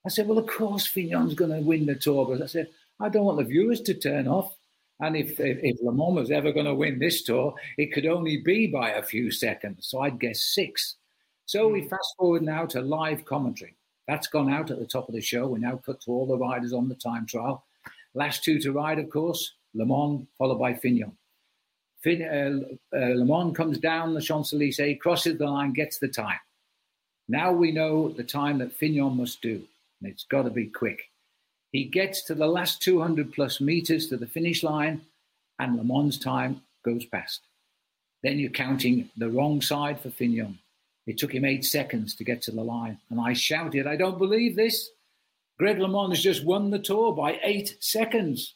I 0.07 0.09
said, 0.09 0.29
Well, 0.29 0.39
of 0.39 0.47
course, 0.47 0.87
Fignon's 0.87 1.35
going 1.35 1.51
to 1.51 1.61
win 1.61 1.87
the 1.87 1.95
tour. 1.95 2.27
But 2.27 2.43
I 2.43 2.47
said, 2.47 2.69
I 3.01 3.09
don't 3.09 3.25
want 3.25 3.39
the 3.39 3.45
viewers 3.45 3.81
to 3.83 3.95
turn 3.95 4.29
off. 4.29 4.55
And 5.01 5.17
if, 5.17 5.41
if, 5.41 5.59
if 5.63 5.81
LeMond 5.81 6.15
was 6.15 6.31
ever 6.31 6.53
going 6.53 6.67
to 6.67 6.75
win 6.75 6.99
this 6.99 7.23
tour, 7.23 7.55
it 7.77 7.93
could 7.93 8.07
only 8.07 8.39
be 8.39 8.69
by 8.69 8.91
a 8.91 9.03
few 9.03 9.31
seconds. 9.31 9.89
So 9.89 10.01
I'd 10.01 10.21
guess 10.21 10.41
six. 10.41 10.97
So 11.47 11.69
we 11.69 11.83
hmm. 11.83 11.89
fast 11.89 12.15
forward 12.17 12.43
now 12.43 12.67
to 12.67 12.81
live 12.81 13.25
commentary. 13.25 13.77
That's 14.07 14.27
gone 14.27 14.53
out 14.53 14.71
at 14.71 14.79
the 14.79 14.87
top 14.87 15.09
of 15.09 15.15
the 15.15 15.21
show. 15.21 15.47
We 15.49 15.61
now 15.61 15.81
cut 15.85 16.01
to 16.03 16.11
all 16.11 16.27
the 16.27 16.37
riders 16.37 16.73
on 16.73 16.89
the 16.89 16.95
time 16.95 17.27
trial. 17.27 17.65
Last 18.15 18.45
two 18.45 18.59
to 18.61 18.73
ride, 18.73 18.99
of 18.99 19.11
course, 19.11 19.55
LeMond, 19.75 20.27
followed 20.39 20.59
by 20.59 20.75
Fignon. 20.75 21.13
Fin, 22.01 22.23
uh, 22.23 22.97
uh, 22.97 23.15
LeMond 23.15 23.55
comes 23.55 23.79
down 23.79 24.15
the 24.15 24.21
Champs 24.21 24.53
Elysees, 24.53 24.99
crosses 25.01 25.39
the 25.39 25.47
line, 25.47 25.73
gets 25.73 25.99
the 25.99 26.09
time. 26.09 26.39
Now 27.29 27.51
we 27.53 27.73
know 27.73 28.11
the 28.11 28.23
time 28.23 28.59
that 28.59 28.75
Fignon 28.75 29.17
must 29.17 29.41
do, 29.41 29.63
and 30.01 30.11
it's 30.11 30.25
got 30.25 30.43
to 30.43 30.51
be 30.51 30.67
quick. 30.67 31.11
He 31.73 31.85
gets 31.85 32.23
to 32.25 32.35
the 32.35 32.47
last 32.47 32.83
200 32.83 33.33
plus 33.33 33.61
meters 33.61 34.09
to 34.09 34.17
the 34.17 34.27
finish 34.27 34.63
line, 34.63 35.01
and 35.59 35.79
LeMond's 35.79 36.19
time 36.19 36.61
goes 36.85 37.07
past. 37.07 37.41
Then 38.23 38.39
you're 38.39 38.51
counting 38.51 39.09
the 39.17 39.31
wrong 39.31 39.61
side 39.61 39.99
for 39.99 40.11
Fignon. 40.11 40.59
It 41.07 41.19
took 41.19 41.35
him 41.35 41.45
eight 41.45 41.65
seconds 41.65 42.15
to 42.17 42.25
get 42.25 42.41
to 42.43 42.51
the 42.51 42.63
line, 42.63 42.99
and 43.11 43.21
I 43.21 43.35
shouted, 43.35 43.87
I 43.87 43.97
don't 43.97 44.19
believe 44.19 44.57
this. 44.57 44.91
Greg 45.59 45.79
LeMond 45.79 46.11
has 46.11 46.23
just 46.23 46.45
won 46.45 46.71
the 46.71 46.79
tour 46.79 47.13
by 47.13 47.39
eight 47.45 47.77
seconds. 47.81 48.55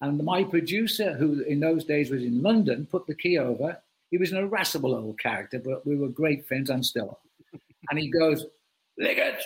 And 0.00 0.22
my 0.24 0.42
producer, 0.44 1.14
who 1.14 1.42
in 1.42 1.60
those 1.60 1.84
days 1.84 2.10
was 2.10 2.22
in 2.22 2.42
London, 2.42 2.86
put 2.90 3.06
the 3.06 3.14
key 3.14 3.38
over. 3.38 3.80
He 4.10 4.18
was 4.18 4.32
an 4.32 4.38
irascible 4.38 4.94
old 4.94 5.18
character, 5.18 5.60
but 5.64 5.86
we 5.86 5.96
were 5.96 6.08
great 6.08 6.46
friends 6.46 6.70
and 6.70 6.84
still. 6.84 7.20
and 7.90 7.98
he 7.98 8.10
goes, 8.10 8.46
Liggett, 8.98 9.42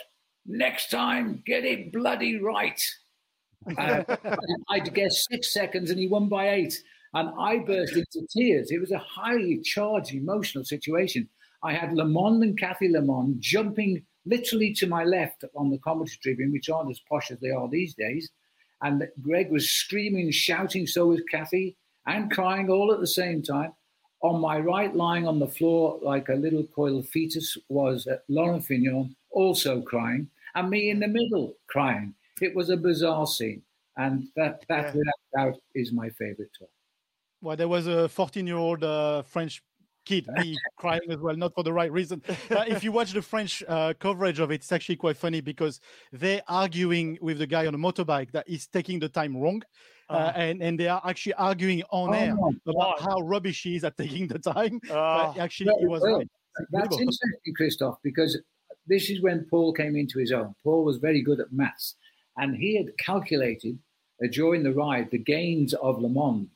next 0.46 0.90
time, 0.90 1.42
get 1.44 1.64
it 1.64 1.92
bloody 1.92 2.38
right. 2.40 2.80
Uh, 3.76 4.04
I'd 4.70 4.94
guess 4.94 5.26
six 5.28 5.52
seconds 5.52 5.90
and 5.90 5.98
he 5.98 6.06
won 6.06 6.28
by 6.28 6.50
eight. 6.50 6.80
And 7.14 7.30
I 7.36 7.58
burst 7.58 7.94
into 7.94 8.24
tears. 8.30 8.70
It 8.70 8.80
was 8.80 8.92
a 8.92 8.98
highly 8.98 9.58
charged, 9.58 10.14
emotional 10.14 10.64
situation. 10.64 11.28
I 11.62 11.74
had 11.74 11.90
LeMond 11.90 12.42
and 12.42 12.58
Kathy 12.58 12.88
LeMond 12.88 13.40
jumping 13.40 14.04
literally 14.26 14.74
to 14.74 14.86
my 14.86 15.04
left 15.04 15.44
on 15.54 15.70
the 15.70 15.78
commentary 15.78 16.18
tribune, 16.22 16.52
which 16.52 16.68
aren't 16.68 16.90
as 16.90 17.00
posh 17.08 17.30
as 17.30 17.38
they 17.40 17.50
are 17.50 17.68
these 17.68 17.94
days. 17.94 18.30
And 18.82 19.08
Greg 19.22 19.50
was 19.50 19.70
screaming, 19.70 20.30
shouting, 20.30 20.86
so 20.86 21.06
was 21.06 21.22
Kathy, 21.30 21.76
and 22.06 22.30
crying 22.30 22.68
all 22.68 22.92
at 22.92 23.00
the 23.00 23.06
same 23.06 23.42
time. 23.42 23.72
On 24.22 24.40
my 24.40 24.58
right, 24.58 24.94
lying 24.94 25.26
on 25.26 25.38
the 25.38 25.46
floor 25.46 25.98
like 26.02 26.28
a 26.28 26.34
little 26.34 26.64
coiled 26.64 27.08
fetus, 27.08 27.56
was 27.68 28.08
Laurent 28.28 28.64
Fignon, 28.64 29.14
also 29.30 29.80
crying, 29.82 30.28
and 30.54 30.70
me 30.70 30.90
in 30.90 31.00
the 31.00 31.08
middle 31.08 31.54
crying. 31.68 32.14
It 32.40 32.54
was 32.54 32.70
a 32.70 32.76
bizarre 32.76 33.26
scene, 33.26 33.62
and 33.96 34.28
that, 34.36 34.64
that 34.68 34.86
yeah. 34.86 34.92
without 34.94 35.14
doubt 35.36 35.60
is 35.74 35.92
my 35.92 36.10
favorite 36.10 36.50
tour. 36.58 36.68
Well, 37.42 37.56
there 37.56 37.68
was 37.68 37.86
a 37.86 38.08
14 38.08 38.46
year 38.46 38.56
old 38.56 38.82
uh, 38.82 39.22
French 39.22 39.62
kid 40.06 40.26
me 40.38 40.56
crying 40.76 41.10
as 41.10 41.18
well, 41.18 41.36
not 41.36 41.54
for 41.54 41.62
the 41.62 41.72
right 41.72 41.92
reason. 41.92 42.22
Uh, 42.50 42.64
if 42.66 42.82
you 42.82 42.92
watch 42.92 43.12
the 43.12 43.20
French 43.20 43.62
uh, 43.68 43.92
coverage 43.98 44.38
of 44.38 44.50
it, 44.50 44.56
it's 44.56 44.72
actually 44.72 44.96
quite 44.96 45.16
funny 45.16 45.40
because 45.42 45.80
they're 46.12 46.42
arguing 46.48 47.18
with 47.20 47.38
the 47.38 47.46
guy 47.46 47.66
on 47.66 47.74
a 47.74 47.78
motorbike 47.78 48.30
that 48.32 48.48
is 48.48 48.66
taking 48.66 48.98
the 48.98 49.08
time 49.08 49.36
wrong. 49.36 49.62
Uh, 50.08 50.12
uh, 50.12 50.32
and 50.36 50.62
and 50.62 50.78
they 50.78 50.86
are 50.86 51.02
actually 51.04 51.34
arguing 51.34 51.82
on 51.90 52.10
oh 52.10 52.12
air 52.12 52.36
about 52.68 53.00
how 53.00 53.18
rubbish 53.20 53.64
he 53.64 53.74
is 53.74 53.82
at 53.82 53.96
taking 53.96 54.28
the 54.28 54.38
time. 54.38 54.80
Uh, 54.88 55.34
actually, 55.38 55.72
he 55.80 55.86
was 55.86 56.00
well, 56.00 56.18
right. 56.18 56.28
That's 56.70 56.96
interesting, 56.96 57.54
Christoph, 57.56 57.98
because 58.02 58.38
this 58.86 59.10
is 59.10 59.20
when 59.20 59.46
Paul 59.50 59.72
came 59.72 59.96
into 59.96 60.20
his 60.20 60.30
own. 60.32 60.54
Paul 60.62 60.84
was 60.84 60.98
very 60.98 61.22
good 61.22 61.40
at 61.40 61.52
maths, 61.52 61.96
and 62.36 62.56
he 62.56 62.76
had 62.76 62.96
calculated 62.98 63.78
uh, 64.22 64.28
during 64.30 64.62
the 64.62 64.72
ride 64.72 65.10
the 65.10 65.18
gains 65.18 65.74
of 65.74 65.96
LeMond 65.96 66.46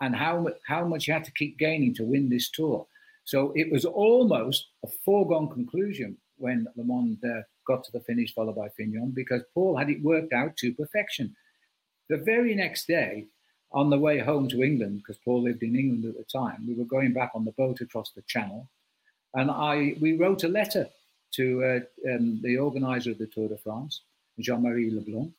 and 0.00 0.14
how 0.14 0.48
how 0.66 0.84
much 0.84 1.06
he 1.06 1.12
had 1.12 1.24
to 1.24 1.32
keep 1.32 1.58
gaining 1.58 1.94
to 1.94 2.04
win 2.04 2.28
this 2.28 2.50
tour. 2.50 2.86
So 3.26 3.52
it 3.56 3.70
was 3.72 3.84
almost 3.84 4.68
a 4.84 4.88
foregone 5.04 5.48
conclusion 5.48 6.16
when 6.38 6.68
LeMond 6.78 7.18
uh, 7.24 7.42
got 7.66 7.82
to 7.84 7.92
the 7.92 8.00
finish, 8.00 8.32
followed 8.32 8.54
by 8.54 8.68
Fignon, 8.68 9.10
because 9.10 9.42
Paul 9.52 9.76
had 9.76 9.90
it 9.90 10.00
worked 10.00 10.32
out 10.32 10.56
to 10.58 10.72
perfection. 10.72 11.34
The 12.08 12.18
very 12.18 12.54
next 12.54 12.86
day, 12.86 13.26
on 13.72 13.90
the 13.90 13.98
way 13.98 14.20
home 14.20 14.48
to 14.50 14.62
England, 14.62 14.98
because 14.98 15.18
Paul 15.24 15.42
lived 15.42 15.64
in 15.64 15.74
England 15.74 16.04
at 16.04 16.16
the 16.16 16.38
time, 16.40 16.64
we 16.68 16.74
were 16.74 16.84
going 16.84 17.12
back 17.12 17.32
on 17.34 17.44
the 17.44 17.50
boat 17.52 17.80
across 17.80 18.12
the 18.12 18.22
Channel, 18.22 18.68
and 19.34 19.50
I 19.50 19.96
we 20.00 20.16
wrote 20.16 20.44
a 20.44 20.48
letter 20.60 20.88
to 21.32 21.64
uh, 21.64 22.14
um, 22.14 22.40
the 22.44 22.56
organizer 22.58 23.10
of 23.10 23.18
the 23.18 23.26
Tour 23.26 23.48
de 23.48 23.58
France, 23.58 24.02
Jean-Marie 24.38 24.92
Leblanc, 24.92 25.32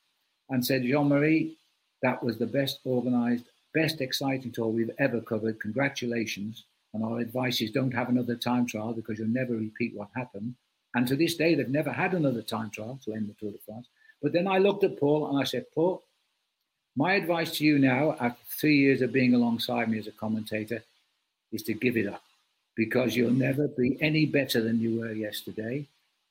and 0.49 0.65
said, 0.65 0.83
Jean-Marie, 0.83 1.57
that 2.01 2.21
was 2.21 2.37
the 2.37 2.45
best 2.45 2.79
organized, 2.83 3.45
best 3.73 4.01
exciting 4.01 4.51
tour 4.51 4.67
we've 4.67 4.91
ever 4.99 5.21
covered. 5.21 5.61
Congratulations. 5.61 6.65
And 6.97 7.05
our 7.05 7.19
advice 7.19 7.61
is 7.61 7.69
don't 7.69 7.93
have 7.93 8.09
another 8.09 8.35
time 8.35 8.65
trial 8.65 8.91
because 8.91 9.19
you'll 9.19 9.27
never 9.27 9.53
repeat 9.53 9.95
what 9.95 10.09
happened. 10.15 10.55
And 10.95 11.07
to 11.07 11.15
this 11.15 11.35
day, 11.35 11.53
they've 11.53 11.69
never 11.69 11.91
had 11.91 12.15
another 12.15 12.41
time 12.41 12.71
trial 12.71 12.99
to 13.05 13.13
end 13.13 13.29
the 13.29 13.33
Tour 13.33 13.51
de 13.51 13.59
France. 13.59 13.85
But 14.19 14.33
then 14.33 14.47
I 14.47 14.57
looked 14.57 14.83
at 14.83 14.99
Paul 14.99 15.29
and 15.29 15.39
I 15.39 15.43
said, 15.43 15.67
Paul, 15.75 16.01
my 16.95 17.13
advice 17.13 17.51
to 17.57 17.63
you 17.63 17.77
now, 17.77 18.15
after 18.19 18.41
three 18.59 18.77
years 18.77 19.03
of 19.03 19.13
being 19.13 19.35
alongside 19.35 19.91
me 19.91 19.99
as 19.99 20.07
a 20.07 20.11
commentator, 20.11 20.83
is 21.51 21.61
to 21.63 21.75
give 21.75 21.97
it 21.97 22.07
up 22.07 22.23
because 22.75 23.15
you'll 23.15 23.29
never 23.29 23.67
be 23.67 23.95
any 24.01 24.25
better 24.25 24.59
than 24.59 24.79
you 24.79 24.99
were 24.99 25.11
yesterday. 25.11 25.85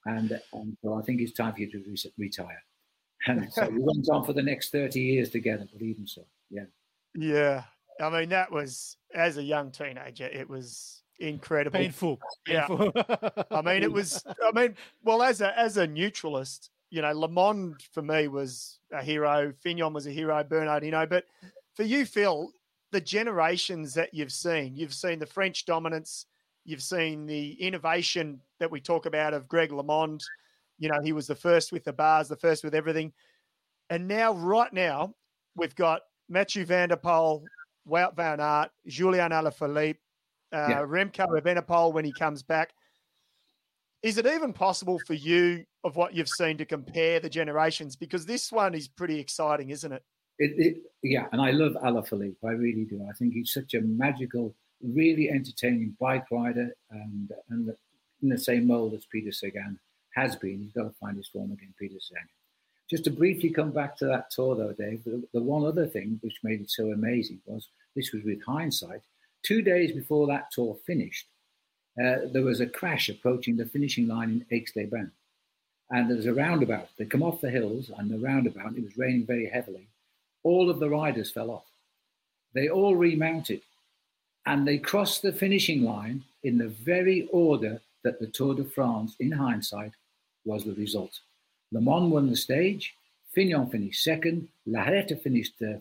And, 0.04 0.40
and 0.52 0.76
so 0.82 0.94
I 0.94 1.02
think 1.02 1.20
it's 1.20 1.32
time 1.32 1.52
for 1.52 1.60
you 1.60 1.70
to 1.70 1.78
re- 1.78 2.12
retire. 2.18 2.62
And 3.28 3.52
so 3.52 3.68
we 3.68 3.78
went 3.78 4.08
on 4.10 4.24
for 4.24 4.32
the 4.32 4.42
next 4.42 4.70
30 4.72 5.00
years 5.00 5.30
together, 5.30 5.66
but 5.72 5.80
even 5.80 6.08
so, 6.08 6.22
yeah. 6.50 6.64
Yeah. 7.14 7.62
I 8.00 8.10
mean, 8.10 8.28
that 8.28 8.50
was 8.50 8.96
as 9.16 9.38
a 9.38 9.42
young 9.42 9.70
teenager, 9.72 10.26
it 10.26 10.48
was 10.48 11.02
incredible. 11.18 11.80
Painful. 11.80 12.20
Yeah. 12.46 12.68
I 13.50 13.62
mean, 13.62 13.82
it 13.82 13.90
was. 13.90 14.24
I 14.26 14.52
mean, 14.52 14.76
well, 15.02 15.22
as 15.22 15.40
a 15.40 15.58
as 15.58 15.78
a 15.78 15.86
neutralist, 15.86 16.70
you 16.90 17.02
know, 17.02 17.12
LeMond 17.12 17.82
for 17.92 18.02
me 18.02 18.28
was 18.28 18.78
a 18.92 19.02
hero. 19.02 19.52
Fignon 19.60 19.92
was 19.92 20.06
a 20.06 20.12
hero. 20.12 20.44
Bernard, 20.44 20.84
you 20.84 20.92
know, 20.92 21.06
but 21.06 21.24
for 21.74 21.82
you, 21.82 22.06
Phil, 22.06 22.52
the 22.92 23.00
generations 23.00 23.94
that 23.94 24.14
you've 24.14 24.32
seen, 24.32 24.76
you've 24.76 24.94
seen 24.94 25.18
the 25.18 25.26
French 25.26 25.66
dominance, 25.66 26.26
you've 26.64 26.82
seen 26.82 27.26
the 27.26 27.52
innovation 27.54 28.40
that 28.60 28.70
we 28.70 28.80
talk 28.80 29.06
about 29.06 29.34
of 29.34 29.48
Greg 29.48 29.70
LeMond. 29.70 30.22
You 30.78 30.88
know, 30.90 31.00
he 31.02 31.12
was 31.12 31.26
the 31.26 31.34
first 31.34 31.72
with 31.72 31.84
the 31.84 31.92
bars, 31.92 32.28
the 32.28 32.36
first 32.36 32.62
with 32.62 32.74
everything. 32.74 33.12
And 33.90 34.06
now, 34.06 34.34
right 34.34 34.72
now, 34.72 35.14
we've 35.56 35.74
got 35.74 36.02
Mathieu 36.28 36.64
van 36.64 36.90
der 36.90 36.96
Poel, 36.96 37.42
Wout 37.86 38.16
van 38.16 38.40
Aert, 38.40 38.70
Julian 38.86 39.30
Alaphilippe, 39.30 39.98
uh, 40.52 40.66
yeah. 40.68 40.82
Remco 40.82 41.26
Evenepoel 41.40 41.92
when 41.92 42.04
he 42.04 42.12
comes 42.12 42.42
back. 42.42 42.72
Is 44.02 44.18
it 44.18 44.26
even 44.26 44.52
possible 44.52 45.00
for 45.06 45.14
you, 45.14 45.64
of 45.82 45.96
what 45.96 46.14
you've 46.14 46.28
seen, 46.28 46.58
to 46.58 46.64
compare 46.64 47.18
the 47.18 47.30
generations? 47.30 47.96
Because 47.96 48.26
this 48.26 48.52
one 48.52 48.74
is 48.74 48.88
pretty 48.88 49.18
exciting, 49.18 49.70
isn't 49.70 49.92
it? 49.92 50.02
It, 50.38 50.52
it, 50.58 50.76
yeah, 51.02 51.26
and 51.32 51.40
I 51.40 51.50
love 51.50 51.72
Alaphilippe. 51.82 52.36
I 52.44 52.50
really 52.50 52.84
do. 52.84 53.04
I 53.08 53.12
think 53.14 53.32
he's 53.32 53.52
such 53.52 53.74
a 53.74 53.80
magical, 53.80 54.54
really 54.82 55.30
entertaining 55.30 55.96
bike 55.98 56.26
rider, 56.30 56.70
and 56.90 57.32
and 57.48 57.70
in 58.22 58.28
the 58.28 58.38
same 58.38 58.66
mold 58.66 58.94
as 58.94 59.06
Peter 59.06 59.32
Sagan 59.32 59.78
has 60.14 60.36
been. 60.36 60.60
He's 60.60 60.72
got 60.72 60.84
to 60.84 60.94
find 61.00 61.16
his 61.16 61.28
form 61.28 61.52
again, 61.52 61.74
Peter 61.78 61.98
Sagan. 61.98 62.28
Just 62.88 63.04
to 63.04 63.10
briefly 63.10 63.50
come 63.50 63.72
back 63.72 63.96
to 63.96 64.06
that 64.06 64.30
tour, 64.30 64.54
though, 64.54 64.72
Dave, 64.72 65.02
the, 65.04 65.22
the 65.32 65.42
one 65.42 65.64
other 65.64 65.86
thing 65.86 66.18
which 66.22 66.38
made 66.44 66.60
it 66.60 66.70
so 66.70 66.92
amazing 66.92 67.40
was 67.46 67.68
this 67.94 68.12
was 68.12 68.22
with 68.22 68.44
hindsight. 68.44 69.00
Two 69.42 69.62
days 69.62 69.92
before 69.92 70.26
that 70.28 70.50
tour 70.52 70.76
finished, 70.86 71.26
uh, 72.00 72.28
there 72.32 72.42
was 72.42 72.60
a 72.60 72.66
crash 72.66 73.08
approaching 73.08 73.56
the 73.56 73.66
finishing 73.66 74.06
line 74.06 74.30
in 74.30 74.56
Aix-les-Bains. 74.56 75.10
And 75.90 76.08
there 76.08 76.16
was 76.16 76.26
a 76.26 76.34
roundabout. 76.34 76.88
They 76.98 77.04
come 77.04 77.22
off 77.22 77.40
the 77.40 77.50
hills 77.50 77.90
and 77.96 78.10
the 78.10 78.18
roundabout, 78.18 78.76
it 78.76 78.84
was 78.84 78.98
raining 78.98 79.24
very 79.24 79.48
heavily. 79.48 79.86
All 80.42 80.68
of 80.68 80.78
the 80.78 80.90
riders 80.90 81.30
fell 81.30 81.50
off. 81.50 81.66
They 82.54 82.68
all 82.68 82.96
remounted 82.96 83.62
and 84.46 84.66
they 84.66 84.78
crossed 84.78 85.22
the 85.22 85.32
finishing 85.32 85.82
line 85.82 86.24
in 86.44 86.56
the 86.56 86.68
very 86.68 87.28
order 87.32 87.80
that 88.04 88.20
the 88.20 88.28
Tour 88.28 88.54
de 88.54 88.64
France, 88.64 89.16
in 89.18 89.32
hindsight, 89.32 89.92
was 90.44 90.64
the 90.64 90.74
result. 90.74 91.20
LeMond 91.74 92.10
won 92.10 92.30
the 92.30 92.36
stage, 92.36 92.94
Fignon 93.32 93.68
finished 93.68 94.02
second, 94.02 94.48
Lejarreta 94.66 95.20
finished 95.20 95.54
uh, 95.62 95.78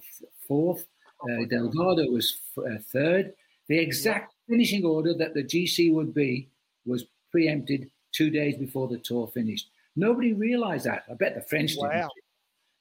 fourth, 0.47 0.85
uh, 1.23 1.45
Delgado 1.49 2.09
was 2.11 2.37
f- 2.57 2.63
uh, 2.63 2.77
third. 2.91 3.33
The 3.67 3.79
exact 3.79 4.33
finishing 4.47 4.85
order 4.85 5.13
that 5.13 5.33
the 5.33 5.43
GC 5.43 5.93
would 5.93 6.13
be 6.13 6.49
was 6.85 7.05
preempted 7.31 7.89
two 8.11 8.29
days 8.29 8.55
before 8.57 8.87
the 8.87 8.97
tour 8.97 9.27
finished. 9.27 9.69
Nobody 9.95 10.33
realized 10.33 10.85
that. 10.85 11.03
I 11.09 11.13
bet 11.13 11.35
the 11.35 11.41
French 11.41 11.73
wow. 11.77 11.89
didn't. 11.89 12.11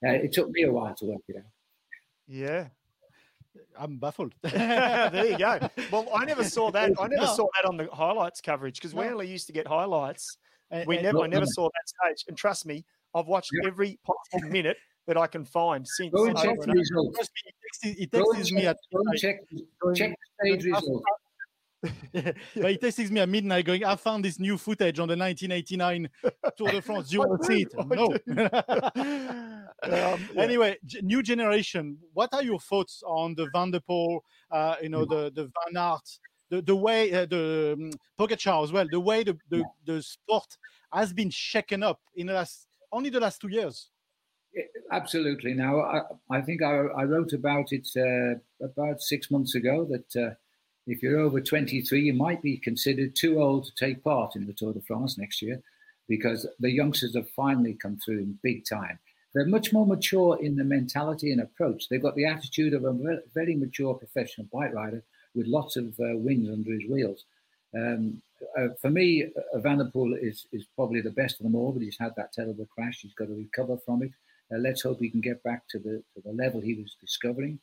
Uh, 0.05 0.25
it 0.25 0.33
took 0.33 0.51
me 0.51 0.65
a 0.65 0.73
while 0.73 0.95
to 0.97 1.05
work 1.07 1.23
it 1.29 1.37
out. 1.37 1.45
Yeah. 2.27 2.67
I'm 3.79 3.97
baffled. 3.97 4.35
there 4.43 5.27
you 5.27 5.39
go. 5.39 5.69
Well, 5.91 6.09
I 6.15 6.25
never 6.25 6.45
saw 6.45 6.71
that. 6.73 6.93
I 7.01 7.07
never 7.07 7.23
no. 7.23 7.35
saw 7.35 7.47
that 7.57 7.69
on 7.69 7.77
the 7.77 7.89
highlights 7.93 8.41
coverage 8.41 8.77
because 8.77 8.95
no. 8.95 9.03
we 9.03 9.09
only 9.09 9.29
used 9.29 9.47
to 9.47 9.53
get 9.53 9.67
highlights. 9.67 10.37
And, 10.71 10.87
we 10.87 10.97
and, 10.97 11.05
never, 11.05 11.21
I 11.21 11.27
never 11.27 11.47
saw 11.47 11.69
that 11.69 11.89
stage. 11.89 12.25
And 12.29 12.37
trust 12.37 12.67
me, 12.67 12.85
I've 13.15 13.27
watched 13.27 13.51
yep. 13.53 13.73
every 13.73 13.99
possible 14.05 14.51
minute 14.51 14.77
that 15.07 15.17
I 15.17 15.27
can 15.27 15.45
find 15.45 15.87
since. 15.87 16.13
Go 16.13 16.27
and 16.27 16.37
check 16.37 16.61
the 16.61 16.73
results. 16.73 17.29
He 17.83 18.07
texts 18.07 18.53
me 18.53 18.67
at 18.67 18.77
check, 19.17 19.37
check 19.95 20.15
the 20.41 20.47
stage 20.47 20.65
results. 20.65 21.05
but 22.13 22.71
he 22.71 22.77
texts 22.79 23.11
me 23.11 23.21
at 23.21 23.29
midnight 23.29 23.65
going, 23.65 23.85
I 23.85 23.97
found 23.97 24.25
this 24.25 24.39
new 24.39 24.57
footage 24.57 24.99
on 24.99 25.09
the 25.09 25.17
1989 25.17 26.09
Tour 26.57 26.71
de 26.71 26.83
France. 26.83 27.09
Do 27.09 27.15
you 27.15 27.21
want 27.27 27.43
to 27.43 27.47
see 27.47 27.63
it? 27.63 27.75
No. 27.87 28.07
um, 30.15 30.29
anyway, 30.37 30.77
new 31.03 31.23
generation. 31.23 31.99
What 32.13 32.33
are 32.33 32.43
your 32.43 32.61
thoughts 32.61 33.03
on 33.07 33.35
the 33.35 33.49
Van 33.53 33.71
der 33.71 33.81
Poel, 33.81 34.21
uh, 34.51 34.77
you 34.83 34.89
know, 34.89 35.05
the, 35.05 35.31
the 35.35 35.43
Van 35.45 35.77
Aert, 35.77 36.19
the, 36.51 36.63
the 36.63 36.77
way, 36.77 37.13
uh, 37.13 37.27
the 37.27 37.77
um, 37.79 37.91
Pogacar 38.19 38.65
as 38.65 38.73
well, 38.73 38.87
the 38.91 39.01
way 39.01 39.25
the, 39.25 39.37
the, 39.51 39.65
the 39.85 40.03
sport 40.03 40.57
has 40.93 41.13
been 41.13 41.31
shaken 41.31 41.83
up 41.83 42.01
in 42.15 42.29
the 42.29 42.33
last, 42.35 42.69
only 42.95 43.11
the 43.11 43.21
last 43.21 43.41
two 43.41 43.49
years? 43.49 43.91
Absolutely. 44.93 45.53
Now, 45.53 45.81
I, 45.81 46.01
I 46.31 46.41
think 46.41 46.63
I, 46.63 46.75
I, 47.01 47.05
wrote 47.05 47.33
about 47.33 47.73
it 47.73 47.89
uh, 47.97 48.39
about 48.65 49.01
six 49.01 49.31
months 49.31 49.57
ago 49.57 49.85
that 49.87 50.25
uh, 50.25 50.35
if 50.87 51.03
you're 51.03 51.19
over 51.19 51.41
23, 51.41 52.01
you 52.01 52.13
might 52.13 52.41
be 52.41 52.57
considered 52.59 53.17
too 53.17 53.41
old 53.41 53.65
to 53.65 53.75
take 53.75 54.05
part 54.05 54.37
in 54.37 54.47
the 54.47 54.53
Tour 54.53 54.73
de 54.73 54.81
France 54.83 55.19
next 55.19 55.43
year 55.43 55.61
because 56.09 56.47
the 56.61 56.71
youngsters 56.71 57.17
have 57.17 57.29
finally 57.31 57.75
come 57.75 57.99
through 57.99 58.19
in 58.19 58.39
big 58.43 58.65
time. 58.65 58.99
They're 59.35 59.47
much 59.47 59.73
more 59.73 59.87
mature 59.87 60.39
in 60.41 60.55
the 60.55 60.63
mentality 60.63 61.33
and 61.33 61.41
approach. 61.41 61.89
They've 61.89 62.03
got 62.03 62.15
the 62.15 62.27
attitude 62.27 62.75
of 62.75 62.85
a 62.85 63.21
very 63.35 63.57
mature 63.57 63.95
professional 63.95 64.47
bike 64.53 64.73
rider 64.73 65.03
with 65.35 65.49
lots 65.49 65.77
of 65.77 65.87
uh, 65.99 66.15
wins 66.15 66.49
under 66.49 66.71
his 66.71 66.89
wheels. 66.89 67.25
Um, 67.77 68.23
uh, 68.59 68.69
for 68.81 68.91
me, 68.91 69.25
uh, 69.25 69.59
Van 69.59 69.79
der 69.79 69.91
Poel 69.91 70.17
is, 70.21 70.47
is 70.53 70.67
probably 70.77 71.01
the 71.01 71.11
best 71.11 71.41
of 71.41 71.45
them 71.45 71.55
all, 71.55 71.73
but 71.73 71.83
he's 71.83 71.99
had 71.99 72.15
that 72.17 72.33
terrible 72.33 72.67
crash. 72.67 73.01
He's 73.01 73.15
got 73.15 73.27
to 73.27 73.35
recover 73.35 73.77
from 73.85 74.03
it. 74.03 74.13
Uh, 74.53 74.59
let's 74.59 74.83
hope 74.83 75.01
he 75.01 75.11
can 75.11 75.21
get 75.21 75.43
back 75.43 75.63
to 75.71 75.79
the 75.79 76.03
to 76.15 76.21
the 76.25 76.33
level 76.33 76.61
he 76.61 76.75
was 76.75 76.97
discovering. 77.01 77.59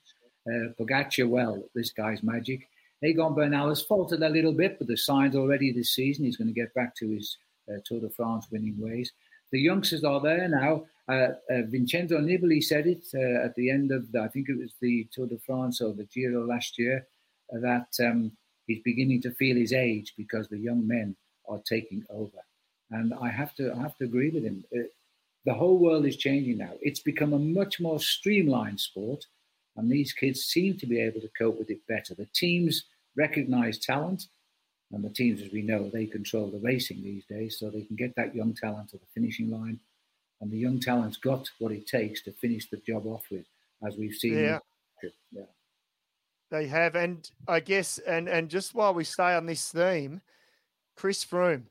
Uh, 0.47 0.73
Pogacar, 0.79 1.29
well, 1.29 1.63
this 1.75 1.91
guy's 1.91 2.23
magic. 2.23 2.67
Egan 3.03 3.33
Bernal 3.33 3.69
has 3.69 3.81
faltered 3.81 4.21
a 4.21 4.29
little 4.29 4.53
bit, 4.53 4.77
but 4.77 4.87
the 4.87 4.97
signs 4.97 5.35
already 5.35 5.71
this 5.71 5.93
season 5.93 6.25
he's 6.25 6.37
going 6.37 6.47
to 6.47 6.53
get 6.53 6.73
back 6.73 6.95
to 6.95 7.09
his 7.09 7.37
uh, 7.69 7.77
Tour 7.85 8.01
de 8.01 8.09
France 8.09 8.47
winning 8.51 8.75
ways. 8.79 9.11
The 9.51 9.59
youngsters 9.59 10.03
are 10.03 10.21
there 10.21 10.47
now. 10.47 10.85
Uh, 11.09 11.33
uh, 11.49 11.63
Vincenzo 11.67 12.19
Nibali 12.19 12.63
said 12.63 12.87
it 12.87 13.13
at 13.13 13.53
the 13.55 13.69
end 13.69 13.91
of, 13.91 14.11
the, 14.11 14.21
I 14.21 14.27
think 14.27 14.49
it 14.49 14.57
was 14.57 14.73
the 14.81 15.07
Tour 15.11 15.27
de 15.27 15.37
France 15.39 15.81
or 15.81 15.93
the 15.93 16.05
Giro 16.05 16.45
last 16.45 16.77
year, 16.77 17.05
that 17.51 17.87
um, 17.99 18.31
he's 18.67 18.81
beginning 18.83 19.21
to 19.21 19.31
feel 19.31 19.55
his 19.55 19.73
age 19.73 20.13
because 20.17 20.47
the 20.47 20.57
young 20.57 20.87
men 20.87 21.15
are 21.47 21.61
taking 21.67 22.05
over. 22.09 22.37
And 22.91 23.13
I 23.13 23.29
have 23.29 23.55
to, 23.55 23.73
I 23.73 23.81
have 23.81 23.97
to 23.97 24.05
agree 24.05 24.29
with 24.29 24.43
him. 24.43 24.63
Uh, 24.75 24.83
the 25.45 25.53
whole 25.53 25.79
world 25.79 26.05
is 26.05 26.17
changing 26.17 26.57
now. 26.57 26.73
It's 26.81 26.99
become 26.99 27.33
a 27.33 27.39
much 27.39 27.79
more 27.79 27.99
streamlined 27.99 28.79
sport, 28.79 29.25
and 29.75 29.89
these 29.89 30.13
kids 30.13 30.43
seem 30.43 30.77
to 30.77 30.85
be 30.85 30.99
able 30.99 31.21
to 31.21 31.29
cope 31.37 31.57
with 31.57 31.69
it 31.69 31.85
better. 31.87 32.13
The 32.13 32.27
teams 32.33 32.85
recognize 33.15 33.79
talent, 33.79 34.27
and 34.91 35.03
the 35.03 35.09
teams, 35.09 35.41
as 35.41 35.51
we 35.51 35.61
know, 35.61 35.89
they 35.89 36.05
control 36.05 36.51
the 36.51 36.59
racing 36.59 37.01
these 37.01 37.25
days, 37.25 37.57
so 37.57 37.69
they 37.69 37.83
can 37.83 37.95
get 37.95 38.15
that 38.17 38.35
young 38.35 38.53
talent 38.53 38.89
to 38.89 38.97
the 38.97 39.05
finishing 39.13 39.49
line. 39.49 39.79
And 40.41 40.51
the 40.51 40.57
young 40.57 40.79
talent's 40.79 41.17
got 41.17 41.49
what 41.59 41.71
it 41.71 41.87
takes 41.87 42.21
to 42.23 42.31
finish 42.31 42.69
the 42.69 42.77
job 42.77 43.05
off 43.07 43.23
with, 43.31 43.45
as 43.85 43.95
we've 43.97 44.15
seen. 44.15 44.37
Yeah. 44.37 44.59
yeah. 45.31 45.43
They 46.51 46.67
have, 46.67 46.95
and 46.95 47.29
I 47.47 47.61
guess, 47.61 47.97
and 47.97 48.27
and 48.27 48.49
just 48.49 48.75
while 48.75 48.93
we 48.93 49.05
stay 49.05 49.33
on 49.33 49.45
this 49.45 49.71
theme, 49.71 50.19
Chris 50.97 51.23
Froome, 51.23 51.63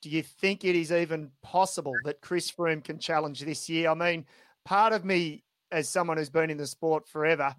do 0.00 0.08
you 0.08 0.22
think 0.22 0.64
it 0.64 0.74
is 0.74 0.90
even 0.90 1.30
possible 1.42 1.94
that 2.04 2.22
Chris 2.22 2.50
Froome 2.50 2.82
can 2.82 2.98
challenge 2.98 3.40
this 3.40 3.68
year? 3.68 3.90
I 3.90 3.94
mean, 3.94 4.24
part 4.64 4.94
of 4.94 5.04
me, 5.04 5.44
as 5.70 5.90
someone 5.90 6.16
who's 6.16 6.30
been 6.30 6.48
in 6.48 6.56
the 6.56 6.66
sport 6.66 7.06
forever, 7.06 7.54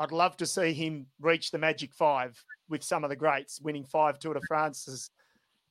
I'd 0.00 0.10
love 0.10 0.36
to 0.38 0.46
see 0.46 0.72
him 0.72 1.06
reach 1.20 1.50
the 1.50 1.58
magic 1.58 1.92
five 1.92 2.42
with 2.70 2.82
some 2.82 3.04
of 3.04 3.10
the 3.10 3.16
greats, 3.16 3.60
winning 3.60 3.84
five 3.84 4.18
Tour 4.18 4.34
de 4.34 4.40
France's. 4.48 5.10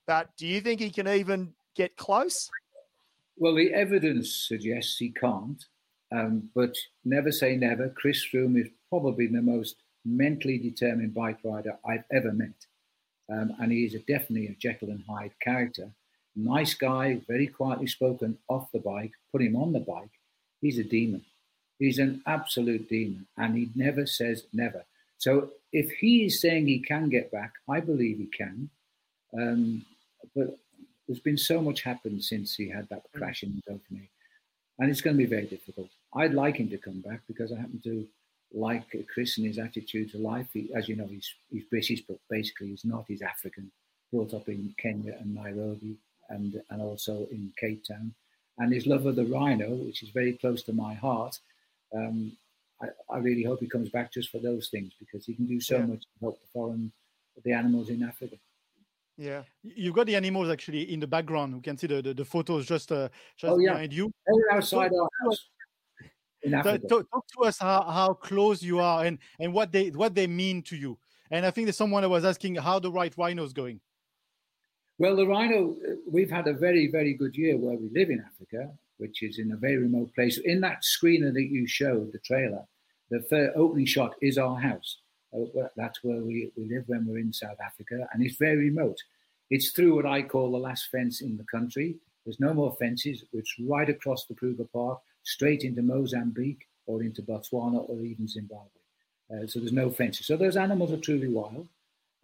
But 0.06 0.30
do 0.38 0.46
you 0.46 0.62
think 0.62 0.80
he 0.80 0.92
can 0.92 1.08
even 1.08 1.54
get 1.76 1.98
close? 1.98 2.50
Well, 3.38 3.56
the 3.56 3.74
evidence 3.74 4.46
suggests 4.48 4.98
he 4.98 5.12
can't, 5.12 5.64
um, 6.12 6.50
but 6.54 6.76
never 7.06 7.32
say 7.32 7.56
never. 7.56 7.90
Chris 7.90 8.24
Froome 8.32 8.60
is 8.62 8.70
probably 8.90 9.28
the 9.28 9.42
most 9.42 9.78
mentally 10.06 10.58
determined 10.58 11.14
bike 11.14 11.40
rider 11.44 11.78
I've 11.86 12.04
ever 12.12 12.32
met. 12.32 12.66
Um, 13.30 13.56
and 13.60 13.72
he 13.72 13.86
is 13.86 13.94
a, 13.94 14.00
definitely 14.00 14.48
a 14.48 14.56
Jekyll 14.56 14.90
and 14.90 15.04
Hyde 15.08 15.34
character. 15.42 15.92
Nice 16.36 16.74
guy, 16.74 17.22
very 17.28 17.48
quietly 17.48 17.88
spoken 17.88 18.38
off 18.48 18.72
the 18.72 18.80
bike, 18.80 19.12
put 19.32 19.42
him 19.42 19.56
on 19.56 19.74
the 19.74 19.80
bike. 19.80 20.12
He's 20.62 20.80
a 20.80 20.84
demon. 20.84 21.26
He's 21.80 22.00
an 22.00 22.22
absolute 22.26 22.90
demon, 22.90 23.28
and 23.38 23.56
he 23.56 23.70
never 23.76 24.06
says 24.06 24.46
never. 24.54 24.86
So 25.18 25.52
if 25.72 25.92
he 25.92 26.26
is 26.26 26.42
saying 26.42 26.68
he 26.68 26.80
can 26.80 27.10
get 27.10 27.32
back, 27.32 27.54
I 27.70 27.80
believe 27.80 28.18
he 28.18 28.26
can. 28.26 28.70
Um, 29.38 29.86
but 30.36 30.58
there's 31.08 31.20
been 31.20 31.38
so 31.38 31.62
much 31.62 31.82
happened 31.82 32.24
since 32.24 32.56
he 32.56 32.70
had 32.70 32.88
that 32.90 33.04
crash 33.16 33.44
in 33.44 33.62
Dauphiné, 33.70 34.08
and 34.80 34.90
it's 34.90 35.02
going 35.02 35.16
to 35.16 35.24
be 35.24 35.30
very 35.30 35.46
difficult. 35.46 35.90
I'd 36.16 36.34
like 36.34 36.58
him 36.58 36.70
to 36.70 36.78
come 36.78 37.02
back 37.02 37.22
because 37.28 37.52
I 37.52 37.58
happen 37.58 37.82
to 37.84 38.08
like 38.54 38.96
Chris 39.14 39.38
and 39.38 39.48
his 39.48 39.60
attitude 39.60 40.12
to 40.12 40.18
life. 40.18 40.48
He, 40.54 40.70
as 40.74 40.88
you 40.88 40.96
know, 40.96 41.08
he's 41.08 41.34
he's 41.52 41.66
British, 41.66 42.02
but 42.08 42.18
basically 42.30 42.68
he's 42.68 42.86
not. 42.86 43.06
He's 43.08 43.22
African, 43.22 43.72
brought 44.12 44.34
up 44.34 44.48
in 44.48 44.74
Kenya 44.78 45.16
and 45.20 45.36
Nairobi, 45.36 45.98
and 46.30 46.62
and 46.70 46.82
also 46.82 47.28
in 47.32 47.52
Cape 47.60 47.84
Town. 47.86 48.14
And 48.60 48.74
his 48.74 48.88
love 48.88 49.06
of 49.06 49.16
the 49.16 49.26
rhino, 49.26 49.76
which 49.76 50.02
is 50.02 50.10
very 50.10 50.34
close 50.34 50.64
to 50.64 50.74
my 50.74 50.96
heart, 50.96 51.40
um, 51.96 52.32
I, 52.82 52.88
I, 53.10 53.18
really 53.20 53.44
hope 53.44 53.60
he 53.60 53.68
comes 53.68 53.90
back 53.90 54.12
just 54.12 54.30
for 54.30 54.40
those 54.40 54.70
things 54.70 54.94
because 55.00 55.28
he 55.28 55.36
can 55.36 55.46
do 55.46 55.62
so 55.62 55.78
yeah. 55.78 55.86
much 55.86 56.02
to 56.02 56.08
help 56.22 56.42
the 56.42 56.48
foreign, 56.52 56.92
the 57.44 57.54
animals 57.54 57.90
in 57.90 58.02
Africa. 58.02 58.36
Yeah, 59.18 59.44
you've 59.64 59.96
got 59.96 60.06
the 60.06 60.16
animals 60.16 60.50
actually 60.50 60.94
in 60.94 61.00
the 61.00 61.08
background. 61.08 61.56
We 61.56 61.62
can 61.62 61.78
see 61.78 61.88
the 61.88 62.02
the, 62.02 62.14
the 62.14 62.26
photos 62.26 62.68
just 62.68 62.92
uh, 62.92 63.10
just 63.36 63.52
oh, 63.52 63.58
yeah. 63.58 63.74
behind 63.74 63.94
you. 63.94 64.12
They're 64.26 64.58
outside 64.58 64.92
our 64.94 65.10
house. 65.24 65.50
In 66.48 66.54
Africa. 66.54 66.88
talk, 66.88 67.12
talk 67.12 67.26
to 67.38 67.44
us 67.44 67.60
how, 67.60 67.82
how 67.84 68.14
close 68.14 68.64
you 68.64 68.80
are 68.80 69.06
and, 69.06 69.20
and 69.40 69.54
what 69.54 69.72
they 69.72 69.90
what 69.90 70.16
they 70.16 70.28
mean 70.28 70.62
to 70.64 70.76
you. 70.76 70.98
And 71.30 71.46
I 71.46 71.52
think 71.52 71.66
there's 71.66 71.78
someone 71.78 72.04
that 72.04 72.10
was 72.10 72.26
asking 72.26 72.56
how 72.56 72.80
the 72.80 72.92
right 72.92 73.14
rhino 73.18 73.44
is 73.44 73.54
going. 73.54 73.80
Well, 74.98 75.16
the 75.16 75.28
rhino, 75.28 75.76
we've 76.10 76.32
had 76.32 76.48
a 76.48 76.54
very, 76.54 76.90
very 76.90 77.14
good 77.14 77.36
year 77.36 77.56
where 77.58 77.78
we 77.78 77.90
live 77.94 78.10
in 78.10 78.24
Africa, 78.26 78.72
which 78.98 79.22
is 79.22 79.38
in 79.38 79.52
a 79.52 79.58
very 79.58 79.78
remote 79.78 80.14
place. 80.16 80.40
In 80.40 80.60
that 80.62 80.82
screener 80.82 81.32
that 81.34 81.50
you 81.52 81.68
showed, 81.68 82.12
the 82.14 82.20
trailer, 82.20 82.64
the 83.12 83.52
opening 83.56 83.86
shot 83.86 84.16
is 84.22 84.38
our 84.38 84.58
house. 84.58 84.98
Uh, 85.34 85.68
that's 85.76 86.04
where 86.04 86.22
we, 86.24 86.52
we 86.56 86.68
live 86.68 86.86
when 86.88 87.06
we're 87.06 87.20
in 87.20 87.32
South 87.32 87.58
Africa, 87.64 88.08
and 88.12 88.24
it's 88.24 88.38
very 88.38 88.58
remote. 88.58 88.98
It's 89.50 89.72
through 89.72 89.96
what 89.96 90.06
I 90.06 90.24
call 90.24 90.52
the 90.52 90.58
last 90.58 90.88
fence 90.90 91.22
in 91.22 91.38
the 91.38 91.44
country. 91.44 91.98
There's 92.26 92.40
no 92.40 92.54
more 92.54 92.76
fences. 92.80 93.24
It's 93.34 93.54
right 93.60 93.90
across 93.90 94.26
the 94.26 94.34
Kruger 94.34 94.66
Park, 94.74 95.00
straight 95.28 95.64
into 95.64 95.82
Mozambique 95.82 96.66
or 96.86 97.04
into 97.04 97.22
Botswana 97.22 97.88
or 97.90 98.00
even 98.00 98.28
Zimbabwe. 98.28 98.80
Uh, 99.30 99.46
so 99.46 99.60
there's 99.60 99.74
no 99.74 99.90
fences. 99.90 100.26
So 100.26 100.38
those 100.38 100.56
animals 100.56 100.92
are 100.94 100.98
truly 100.98 101.28
wild. 101.28 101.68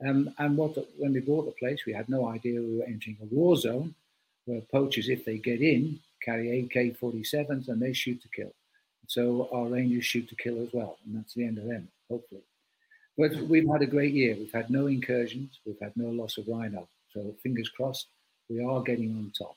Um, 0.05 0.33
and 0.39 0.57
what 0.57 0.75
when 0.97 1.13
we 1.13 1.19
bought 1.19 1.45
the 1.45 1.51
place, 1.51 1.85
we 1.85 1.93
had 1.93 2.07
no 2.07 2.27
idea 2.29 2.61
we 2.61 2.77
were 2.77 2.85
entering 2.85 3.17
a 3.21 3.25
war 3.25 3.57
zone 3.57 3.93
where 4.45 4.61
poachers, 4.61 5.09
if 5.09 5.25
they 5.25 5.37
get 5.37 5.61
in, 5.61 5.99
carry 6.23 6.61
AK-47s 6.61 7.67
and 7.67 7.81
they 7.81 7.93
shoot 7.93 8.21
to 8.21 8.29
kill. 8.29 8.53
So 9.07 9.49
our 9.51 9.67
rangers 9.67 10.05
shoot 10.05 10.29
to 10.29 10.35
kill 10.35 10.61
as 10.63 10.69
well, 10.73 10.97
and 11.05 11.17
that's 11.17 11.33
the 11.33 11.45
end 11.45 11.57
of 11.57 11.65
them, 11.65 11.89
hopefully. 12.09 12.41
But 13.17 13.35
we've 13.49 13.69
had 13.69 13.81
a 13.81 13.93
great 13.95 14.13
year. 14.13 14.35
We've 14.35 14.51
had 14.51 14.69
no 14.69 14.87
incursions. 14.87 15.59
We've 15.65 15.79
had 15.81 15.95
no 15.95 16.09
loss 16.09 16.37
of 16.37 16.47
rhino. 16.47 16.87
So 17.13 17.35
fingers 17.43 17.69
crossed, 17.69 18.07
we 18.49 18.63
are 18.63 18.81
getting 18.81 19.11
on 19.11 19.31
top. 19.37 19.55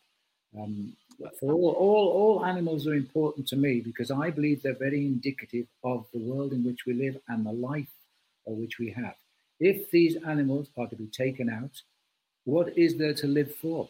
Um, 0.59 0.96
for 1.40 1.52
all, 1.52 1.70
all, 1.70 2.09
all 2.09 2.44
animals 2.44 2.87
are 2.87 2.94
important 2.94 3.46
to 3.48 3.57
me 3.57 3.81
because 3.81 4.11
I 4.11 4.31
believe 4.31 4.62
they're 4.62 4.74
very 4.74 5.07
indicative 5.07 5.66
of 5.85 6.07
the 6.12 6.18
world 6.20 6.52
in 6.52 6.64
which 6.64 6.87
we 6.87 6.94
live 6.94 7.16
and 7.29 7.44
the 7.44 7.52
life 7.52 7.88
which 8.46 8.79
we 8.79 8.90
have. 8.90 9.14
If 9.59 9.90
these 9.90 10.16
animals 10.26 10.68
are 10.76 10.87
to 10.88 10.96
be 10.96 11.07
taken 11.07 11.48
out, 11.48 11.83
what 12.44 12.76
is 12.76 12.96
there 12.96 13.14
to 13.14 13.26
live 13.26 13.55
for? 13.55 13.88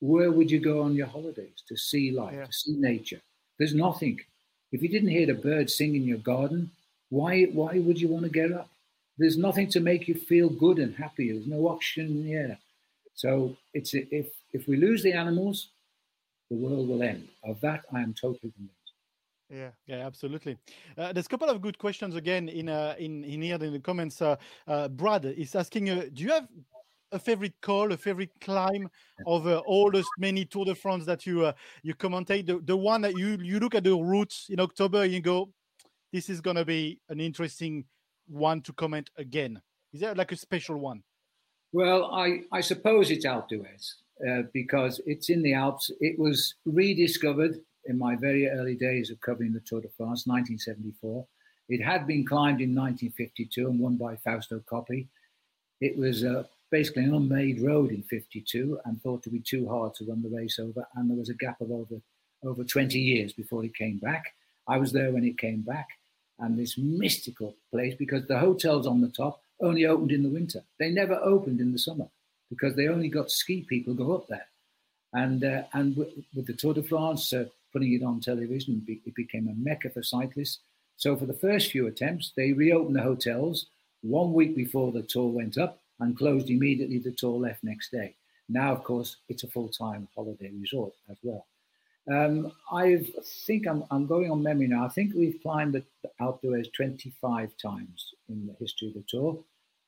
Where 0.00 0.30
would 0.30 0.50
you 0.50 0.60
go 0.60 0.82
on 0.82 0.94
your 0.94 1.06
holidays 1.06 1.62
to 1.68 1.76
see 1.76 2.10
life, 2.10 2.34
yeah. 2.34 2.44
to 2.44 2.52
see 2.52 2.76
nature? 2.76 3.20
There's 3.58 3.74
nothing. 3.74 4.20
If 4.72 4.82
you 4.82 4.88
didn't 4.88 5.08
hear 5.08 5.26
the 5.26 5.34
birds 5.34 5.74
sing 5.74 5.96
in 5.96 6.04
your 6.04 6.18
garden, 6.18 6.70
why, 7.08 7.44
why 7.44 7.78
would 7.78 8.00
you 8.00 8.08
want 8.08 8.24
to 8.24 8.30
get 8.30 8.52
up? 8.52 8.68
There's 9.18 9.38
nothing 9.38 9.68
to 9.70 9.80
make 9.80 10.08
you 10.08 10.14
feel 10.14 10.50
good 10.50 10.78
and 10.78 10.94
happy. 10.94 11.32
There's 11.32 11.46
no 11.46 11.68
oxygen 11.68 12.08
in 12.08 12.24
the 12.24 12.34
air. 12.34 12.58
So 13.14 13.56
it's 13.72 13.94
if 13.94 14.26
if 14.52 14.68
we 14.68 14.76
lose 14.76 15.02
the 15.02 15.14
animals, 15.14 15.68
the 16.50 16.56
world 16.56 16.88
will 16.88 17.02
end. 17.02 17.28
Of 17.44 17.60
that, 17.60 17.84
I 17.92 18.00
am 18.00 18.14
totally 18.14 18.52
convinced. 18.52 18.76
Yeah, 19.48 19.70
yeah, 19.86 20.06
absolutely. 20.06 20.58
Uh, 20.98 21.12
there's 21.12 21.26
a 21.26 21.28
couple 21.28 21.48
of 21.48 21.60
good 21.60 21.78
questions 21.78 22.16
again 22.16 22.48
in 22.48 22.68
uh, 22.68 22.96
in 22.98 23.22
in 23.24 23.42
here 23.42 23.62
in 23.62 23.72
the 23.72 23.80
comments. 23.80 24.20
Uh, 24.20 24.36
uh 24.66 24.88
Brad 24.88 25.24
is 25.24 25.54
asking, 25.54 25.88
uh, 25.90 26.06
do 26.12 26.24
you 26.24 26.30
have 26.30 26.48
a 27.12 27.18
favorite 27.18 27.54
call, 27.62 27.92
a 27.92 27.96
favorite 27.96 28.32
climb 28.40 28.88
of 29.24 29.46
uh, 29.46 29.62
all 29.66 29.90
the 29.90 30.04
many 30.18 30.44
Tour 30.44 30.64
de 30.64 30.74
France 30.74 31.04
that 31.04 31.26
you 31.26 31.52
you 31.84 31.94
commentate? 31.94 32.46
The, 32.46 32.60
the 32.64 32.76
one 32.76 33.02
that 33.02 33.16
you 33.16 33.38
you 33.40 33.60
look 33.60 33.76
at 33.76 33.84
the 33.84 33.94
routes 33.94 34.46
in 34.48 34.58
October, 34.58 35.04
and 35.04 35.12
you 35.12 35.20
go, 35.20 35.48
this 36.12 36.28
is 36.28 36.40
gonna 36.40 36.64
be 36.64 37.00
an 37.08 37.20
interesting 37.20 37.84
one 38.26 38.62
to 38.62 38.72
comment 38.72 39.10
again. 39.16 39.62
Is 39.92 40.00
there 40.00 40.14
like 40.16 40.32
a 40.32 40.36
special 40.36 40.78
one? 40.78 41.04
Well, 41.72 42.12
I 42.12 42.42
I 42.50 42.62
suppose 42.62 43.12
it's 43.12 43.24
Alpe 43.24 43.48
d'Huez. 43.48 44.05
Uh, 44.24 44.42
because 44.54 44.98
it's 45.04 45.28
in 45.28 45.42
the 45.42 45.52
Alps. 45.52 45.90
It 46.00 46.18
was 46.18 46.54
rediscovered 46.64 47.60
in 47.84 47.98
my 47.98 48.16
very 48.16 48.48
early 48.48 48.74
days 48.74 49.10
of 49.10 49.20
covering 49.20 49.52
the 49.52 49.60
Tour 49.60 49.82
de 49.82 49.88
France, 49.88 50.26
1974. 50.26 51.26
It 51.68 51.82
had 51.82 52.06
been 52.06 52.24
climbed 52.24 52.62
in 52.62 52.74
1952 52.74 53.68
and 53.68 53.78
won 53.78 53.96
by 53.96 54.16
Fausto 54.16 54.62
Coppi. 54.66 55.06
It 55.82 55.98
was 55.98 56.24
uh, 56.24 56.44
basically 56.70 57.04
an 57.04 57.14
unmade 57.14 57.60
road 57.60 57.90
in 57.90 58.02
52 58.04 58.80
and 58.86 59.02
thought 59.02 59.22
to 59.24 59.30
be 59.30 59.40
too 59.40 59.68
hard 59.68 59.94
to 59.96 60.06
run 60.06 60.22
the 60.22 60.34
race 60.34 60.58
over. 60.58 60.86
And 60.94 61.10
there 61.10 61.18
was 61.18 61.28
a 61.28 61.34
gap 61.34 61.60
of 61.60 61.70
over, 61.70 62.00
over 62.42 62.64
20 62.64 62.98
years 62.98 63.34
before 63.34 63.66
it 63.66 63.74
came 63.74 63.98
back. 63.98 64.32
I 64.66 64.78
was 64.78 64.92
there 64.92 65.12
when 65.12 65.24
it 65.24 65.36
came 65.36 65.60
back. 65.60 65.88
And 66.38 66.58
this 66.58 66.78
mystical 66.78 67.54
place, 67.70 67.94
because 67.94 68.26
the 68.26 68.38
hotels 68.38 68.86
on 68.86 69.02
the 69.02 69.08
top 69.08 69.42
only 69.60 69.84
opened 69.84 70.12
in 70.12 70.22
the 70.22 70.30
winter, 70.30 70.62
they 70.78 70.90
never 70.90 71.16
opened 71.16 71.60
in 71.60 71.72
the 71.72 71.78
summer 71.78 72.08
because 72.50 72.74
they 72.74 72.88
only 72.88 73.08
got 73.08 73.30
ski 73.30 73.62
people 73.68 73.94
go 73.94 74.14
up 74.14 74.28
there. 74.28 74.46
And 75.12 75.44
uh, 75.44 75.62
and 75.72 75.96
with, 75.96 76.08
with, 76.34 76.46
the 76.46 76.52
Tour 76.52 76.74
de 76.74 76.82
France 76.82 77.32
uh, 77.32 77.46
putting 77.72 77.92
it 77.92 78.02
on 78.02 78.20
television, 78.20 78.84
it 78.86 79.14
became 79.14 79.48
a 79.48 79.54
mecca 79.54 79.90
for 79.90 80.02
cyclists. 80.02 80.58
So 80.96 81.16
for 81.16 81.26
the 81.26 81.34
first 81.34 81.70
few 81.70 81.86
attempts, 81.86 82.32
they 82.36 82.52
reopened 82.52 82.96
the 82.96 83.02
hotels, 83.02 83.66
one 84.02 84.32
week 84.32 84.56
before 84.56 84.92
the 84.92 85.02
tour 85.02 85.30
went 85.30 85.58
up 85.58 85.80
and 86.00 86.16
closed 86.16 86.50
immediately. 86.50 86.98
The 86.98 87.12
tour 87.12 87.38
left 87.38 87.62
next 87.62 87.90
day. 87.90 88.14
Now, 88.48 88.72
of 88.72 88.84
course, 88.84 89.16
it's 89.28 89.42
a 89.42 89.48
full-time 89.48 90.08
holiday 90.14 90.52
resort 90.58 90.92
as 91.10 91.16
well. 91.22 91.46
Um, 92.08 92.52
I 92.70 93.04
think 93.46 93.66
I'm, 93.66 93.84
I'm, 93.90 94.06
going 94.06 94.30
on 94.30 94.42
memory 94.42 94.68
now. 94.68 94.84
I 94.84 94.88
think 94.88 95.12
we've 95.14 95.40
climbed 95.42 95.74
the, 95.74 95.82
the 96.02 96.10
Alpe 96.20 96.40
d'Huez 96.42 96.72
25 96.72 97.50
times 97.60 98.14
in 98.28 98.46
the 98.46 98.54
history 98.60 98.88
of 98.88 98.94
the 98.94 99.04
tour, 99.08 99.42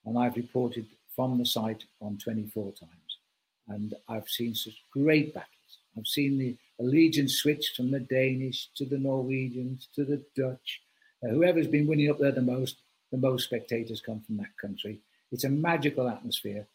and 0.05 0.18
I've 0.18 0.35
reported 0.35 0.87
from 1.18 1.37
the 1.37 1.44
site 1.44 1.83
on 2.00 2.16
24 2.16 2.74
times. 2.74 3.18
And 3.66 3.92
I've 4.09 4.28
seen 4.28 4.54
such 4.54 4.85
great 4.92 5.35
battles. 5.35 5.78
I've 5.98 6.07
seen 6.07 6.38
the 6.38 6.57
allegiance 6.78 7.35
switch 7.35 7.72
from 7.76 7.90
the 7.90 7.98
Danish 7.98 8.68
to 8.76 8.85
the 8.85 8.98
Norwegians 8.98 9.88
to 9.96 10.04
the 10.04 10.22
Dutch. 10.37 10.81
Uh, 11.24 11.31
whoever's 11.31 11.66
been 11.66 11.88
winning 11.88 12.09
up 12.09 12.20
there 12.20 12.31
the 12.31 12.40
most, 12.40 12.76
the 13.11 13.18
most 13.18 13.46
spectators 13.46 14.00
come 14.00 14.20
from 14.20 14.37
that 14.37 14.57
country. 14.61 15.00
It's 15.33 15.42
a 15.42 15.48
magical 15.48 16.09
atmosphere. 16.09 16.68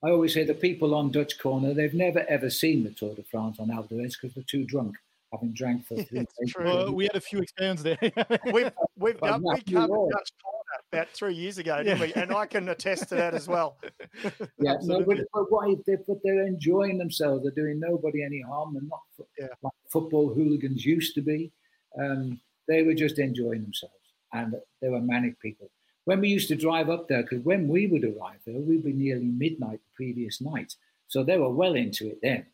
I 0.00 0.10
always 0.10 0.32
say 0.32 0.44
the 0.44 0.54
people 0.54 0.94
on 0.94 1.10
Dutch 1.10 1.40
corner, 1.40 1.74
they've 1.74 1.92
never 1.92 2.24
ever 2.28 2.50
seen 2.50 2.84
the 2.84 2.90
Tour 2.90 3.16
de 3.16 3.24
France 3.24 3.58
on 3.58 3.66
Alpe 3.66 3.88
d'Huez 3.88 4.12
because 4.12 4.32
they're 4.36 4.44
too 4.46 4.64
drunk, 4.64 4.94
having 5.32 5.54
drank 5.54 5.86
for 5.86 5.96
three 5.96 6.20
days. 6.40 6.54
Well, 6.56 6.94
we 6.94 7.06
had 7.06 7.16
a 7.16 7.20
few 7.20 7.40
experiences 7.40 7.82
there. 7.82 7.98
we've 8.52 8.70
we've 8.96 9.18
done, 9.18 9.42
we 9.42 9.60
covered 9.62 10.10
Dutch 10.12 10.30
corner 10.40 10.51
about 10.92 11.08
three 11.10 11.34
years 11.34 11.58
ago, 11.58 11.78
didn't 11.82 11.98
yeah. 11.98 12.06
we? 12.06 12.12
And 12.14 12.32
I 12.32 12.46
can 12.46 12.68
attest 12.68 13.08
to 13.10 13.14
that 13.16 13.34
as 13.34 13.48
well. 13.48 13.78
yeah, 14.58 14.76
no, 14.82 15.02
but, 15.02 15.18
but 15.32 15.50
why? 15.50 15.74
They, 15.86 15.96
but 16.06 16.18
they're 16.22 16.46
enjoying 16.46 16.98
themselves. 16.98 17.42
They're 17.42 17.64
doing 17.64 17.80
nobody 17.80 18.22
any 18.22 18.42
harm. 18.42 18.74
They're 18.74 18.82
not 18.82 19.02
yeah. 19.38 19.46
like 19.62 19.72
football 19.90 20.32
hooligans 20.32 20.84
used 20.84 21.14
to 21.14 21.22
be. 21.22 21.52
Um, 21.98 22.40
they 22.68 22.82
were 22.82 22.94
just 22.94 23.18
enjoying 23.18 23.62
themselves, 23.62 23.94
and 24.32 24.54
they 24.80 24.88
were 24.88 25.00
manic 25.00 25.40
people 25.40 25.70
when 26.04 26.20
we 26.20 26.28
used 26.28 26.48
to 26.48 26.56
drive 26.56 26.90
up 26.90 27.08
there, 27.08 27.22
because 27.22 27.44
when 27.44 27.68
we 27.68 27.86
would 27.86 28.04
arrive 28.04 28.40
there, 28.44 28.60
we'd 28.60 28.84
be 28.84 28.92
nearly 28.92 29.26
midnight 29.26 29.80
the 29.80 29.94
previous 29.94 30.40
night. 30.40 30.74
So 31.08 31.22
they 31.22 31.38
were 31.38 31.50
well 31.50 31.74
into 31.74 32.08
it 32.08 32.18
then. 32.22 32.46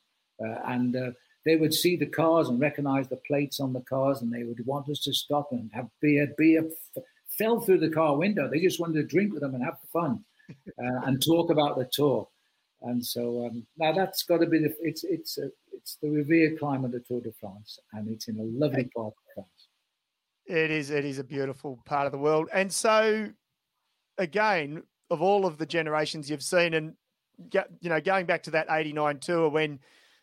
Uh, 0.45 0.59
and 0.67 0.95
uh, 0.95 1.11
they 1.45 1.57
would 1.57 1.73
see 1.73 1.97
the 1.97 2.07
cars 2.07 2.49
and 2.49 2.61
recognize 2.61 3.09
the 3.09 3.21
plates 3.27 3.61
on 3.61 3.73
the 3.73 3.81
cars, 3.81 4.21
and 4.21 4.33
they 4.33 4.45
would 4.45 4.65
want 4.67 4.89
us 4.91 5.01
to 5.01 5.15
stop 5.15 5.49
and 5.53 5.71
have 5.73 5.89
beer. 6.01 6.33
Beer 6.37 6.65
f- 6.97 7.03
fell 7.37 7.61
through 7.61 7.81
the 7.81 7.91
car 7.91 8.17
window. 8.17 8.49
They 8.49 8.61
just 8.61 8.81
wanted 8.81 8.95
to 8.95 9.07
drink 9.07 9.33
with 9.33 9.43
them 9.43 9.55
and 9.55 9.65
have 9.65 9.79
fun 9.93 10.25
uh, 10.51 11.01
and 11.07 11.23
talk 11.23 11.51
about 11.51 11.79
the 11.79 11.89
tour. 11.93 12.29
And 12.83 13.05
so 13.05 13.47
um, 13.47 13.67
now 13.77 13.93
that's 13.93 14.23
got 14.23 14.39
to 14.39 14.47
be 14.47 14.61
the 14.61 14.75
it's 14.81 15.03
it's 15.05 15.39
a, 15.39 15.51
it's 15.73 15.97
the 16.01 16.11
revered 16.11 16.59
climb 16.59 16.85
of 16.85 16.93
the 16.93 17.01
Tour 17.01 17.21
de 17.21 17.33
France, 17.33 17.79
and 17.93 18.09
it's 18.09 18.29
in 18.29 18.39
a 18.39 18.43
lovely 18.43 18.89
part 18.95 19.09
of 19.09 19.35
France. 19.35 19.69
It 20.47 20.71
is. 20.71 20.91
It 20.91 21.05
is 21.05 21.19
a 21.19 21.25
beautiful 21.25 21.81
part 21.85 22.07
of 22.07 22.13
the 22.13 22.19
world. 22.19 22.49
And 22.53 22.73
so, 22.73 23.29
again, 24.17 24.83
of 25.11 25.23
all 25.23 25.45
of 25.45 25.59
the 25.59 25.67
generations 25.67 26.31
you've 26.31 26.43
seen, 26.43 26.75
and 26.75 26.95
you 27.81 27.89
know, 27.89 28.01
going 28.01 28.27
back 28.27 28.45
to 28.45 28.53
that 28.53 28.69
'89 28.71 29.19
tour 29.19 29.49
when, 29.49 29.81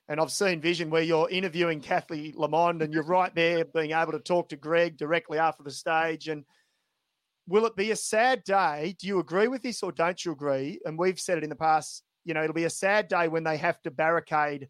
and 0.08 0.20
I've 0.20 0.32
seen 0.32 0.62
Vision 0.62 0.90
where 0.90 1.02
you're 1.02 1.30
interviewing 1.30 1.82
Kathy 1.82 2.32
LeMond, 2.34 2.82
and 2.82 2.94
you're 2.94 3.04
right 3.04 3.36
there, 3.36 3.66
being 3.66 3.92
able 3.92 4.14
to 4.14 4.20
talk 4.20 4.48
to 4.50 4.56
Greg 4.56 4.98
directly 4.98 5.40
after 5.40 5.64
the 5.64 5.72
stage. 5.72 6.30
And 6.30 6.46
will 7.48 7.66
it 7.66 7.76
be 7.76 7.92
a 7.92 7.96
sad 7.96 8.44
day? 8.44 8.96
Do 9.00 9.08
you 9.08 9.20
agree 9.20 9.48
with 9.48 9.62
this, 9.62 9.84
or 9.84 9.92
don't 9.92 10.24
you 10.24 10.32
agree? 10.32 10.80
And 10.86 10.98
we've 10.98 11.20
said 11.20 11.38
it 11.38 11.44
in 11.44 11.50
the 11.50 11.56
past. 11.56 12.04
You 12.24 12.34
know, 12.34 12.44
it'll 12.44 12.54
be 12.54 12.64
a 12.64 12.70
sad 12.70 13.08
day 13.08 13.28
when 13.28 13.44
they 13.44 13.58
have 13.58 13.82
to 13.84 13.92
barricade 13.92 14.68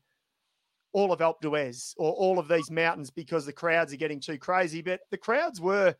all 0.91 1.11
of 1.11 1.19
Alpe 1.19 1.41
d'Huez 1.41 1.93
or 1.97 2.13
all 2.13 2.39
of 2.39 2.47
these 2.47 2.71
mountains 2.71 3.09
because 3.09 3.45
the 3.45 3.53
crowds 3.53 3.93
are 3.93 3.97
getting 3.97 4.19
too 4.19 4.37
crazy. 4.37 4.81
But 4.81 5.01
the 5.11 5.17
crowds 5.17 5.59
were 5.59 5.95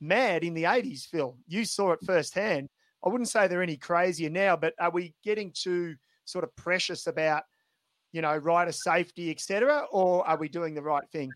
mad 0.00 0.44
in 0.44 0.54
the 0.54 0.64
80s, 0.64 1.06
Phil. 1.06 1.36
You 1.46 1.64
saw 1.64 1.92
it 1.92 2.00
firsthand. 2.04 2.68
I 3.04 3.08
wouldn't 3.08 3.28
say 3.28 3.46
they're 3.46 3.62
any 3.62 3.76
crazier 3.76 4.30
now, 4.30 4.56
but 4.56 4.74
are 4.78 4.90
we 4.90 5.14
getting 5.24 5.52
too 5.52 5.96
sort 6.24 6.44
of 6.44 6.54
precious 6.56 7.06
about, 7.06 7.44
you 8.12 8.22
know, 8.22 8.36
rider 8.36 8.72
safety, 8.72 9.30
etc., 9.30 9.86
or 9.90 10.26
are 10.26 10.36
we 10.36 10.48
doing 10.48 10.74
the 10.74 10.82
right 10.82 11.08
thing? 11.10 11.30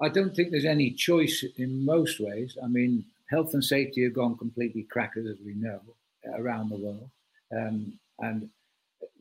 I 0.00 0.08
don't 0.08 0.34
think 0.34 0.50
there's 0.50 0.64
any 0.64 0.92
choice 0.92 1.44
in 1.56 1.84
most 1.84 2.20
ways. 2.20 2.56
I 2.62 2.68
mean, 2.68 3.04
health 3.30 3.54
and 3.54 3.64
safety 3.64 4.04
have 4.04 4.14
gone 4.14 4.36
completely 4.36 4.84
crackers, 4.84 5.26
as 5.26 5.36
we 5.44 5.54
know, 5.54 5.80
around 6.36 6.70
the 6.70 6.76
world. 6.76 7.10
Um, 7.54 7.98
and 8.18 8.48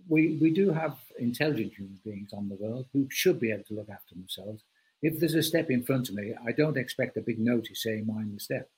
we, 0.10 0.38
we 0.42 0.52
do 0.52 0.72
have 0.72 0.96
intelligent 1.20 1.74
human 1.74 2.00
beings 2.04 2.34
on 2.34 2.50
the 2.50 2.56
world 2.56 2.86
who 2.94 3.08
should 3.10 3.40
be 3.40 3.52
able 3.52 3.64
to 3.66 3.74
look 3.74 3.90
after 3.90 4.16
themselves. 4.16 4.64
If 5.02 5.20
there's 5.20 5.36
a 5.36 5.44
step 5.44 5.70
in 5.70 5.84
front 5.84 6.10
of 6.10 6.16
me, 6.16 6.34
I 6.46 6.52
don't 6.52 6.78
expect 6.78 7.18
a 7.18 7.22
big 7.22 7.40
notice 7.40 7.84
saying 7.84 8.08
mind 8.08 8.36
the 8.36 8.40
step. 8.40 8.70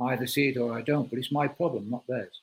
I 0.00 0.12
either 0.12 0.26
see 0.26 0.48
it 0.48 0.56
or 0.56 0.76
I 0.76 0.82
don't, 0.82 1.08
but 1.08 1.18
it's 1.18 1.32
my 1.32 1.48
problem, 1.48 1.88
not 1.90 2.06
theirs. 2.08 2.40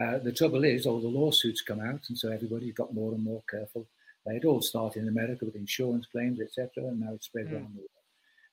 Uh, 0.00 0.18
the 0.18 0.32
trouble 0.32 0.64
is, 0.64 0.86
all 0.86 1.00
the 1.00 1.08
lawsuits 1.08 1.62
come 1.62 1.80
out, 1.80 2.00
and 2.08 2.18
so 2.18 2.30
everybody's 2.30 2.74
got 2.74 2.94
more 2.94 3.12
and 3.12 3.22
more 3.22 3.42
careful. 3.48 3.86
It 4.26 4.44
all 4.44 4.60
started 4.60 5.02
in 5.02 5.08
America 5.08 5.44
with 5.44 5.54
insurance 5.54 6.06
claims, 6.06 6.40
etc., 6.40 6.84
and 6.88 7.00
now 7.00 7.14
it's 7.14 7.26
spread 7.26 7.46
mm. 7.46 7.52
around 7.52 7.74
the 7.74 7.80
world. 7.80 7.95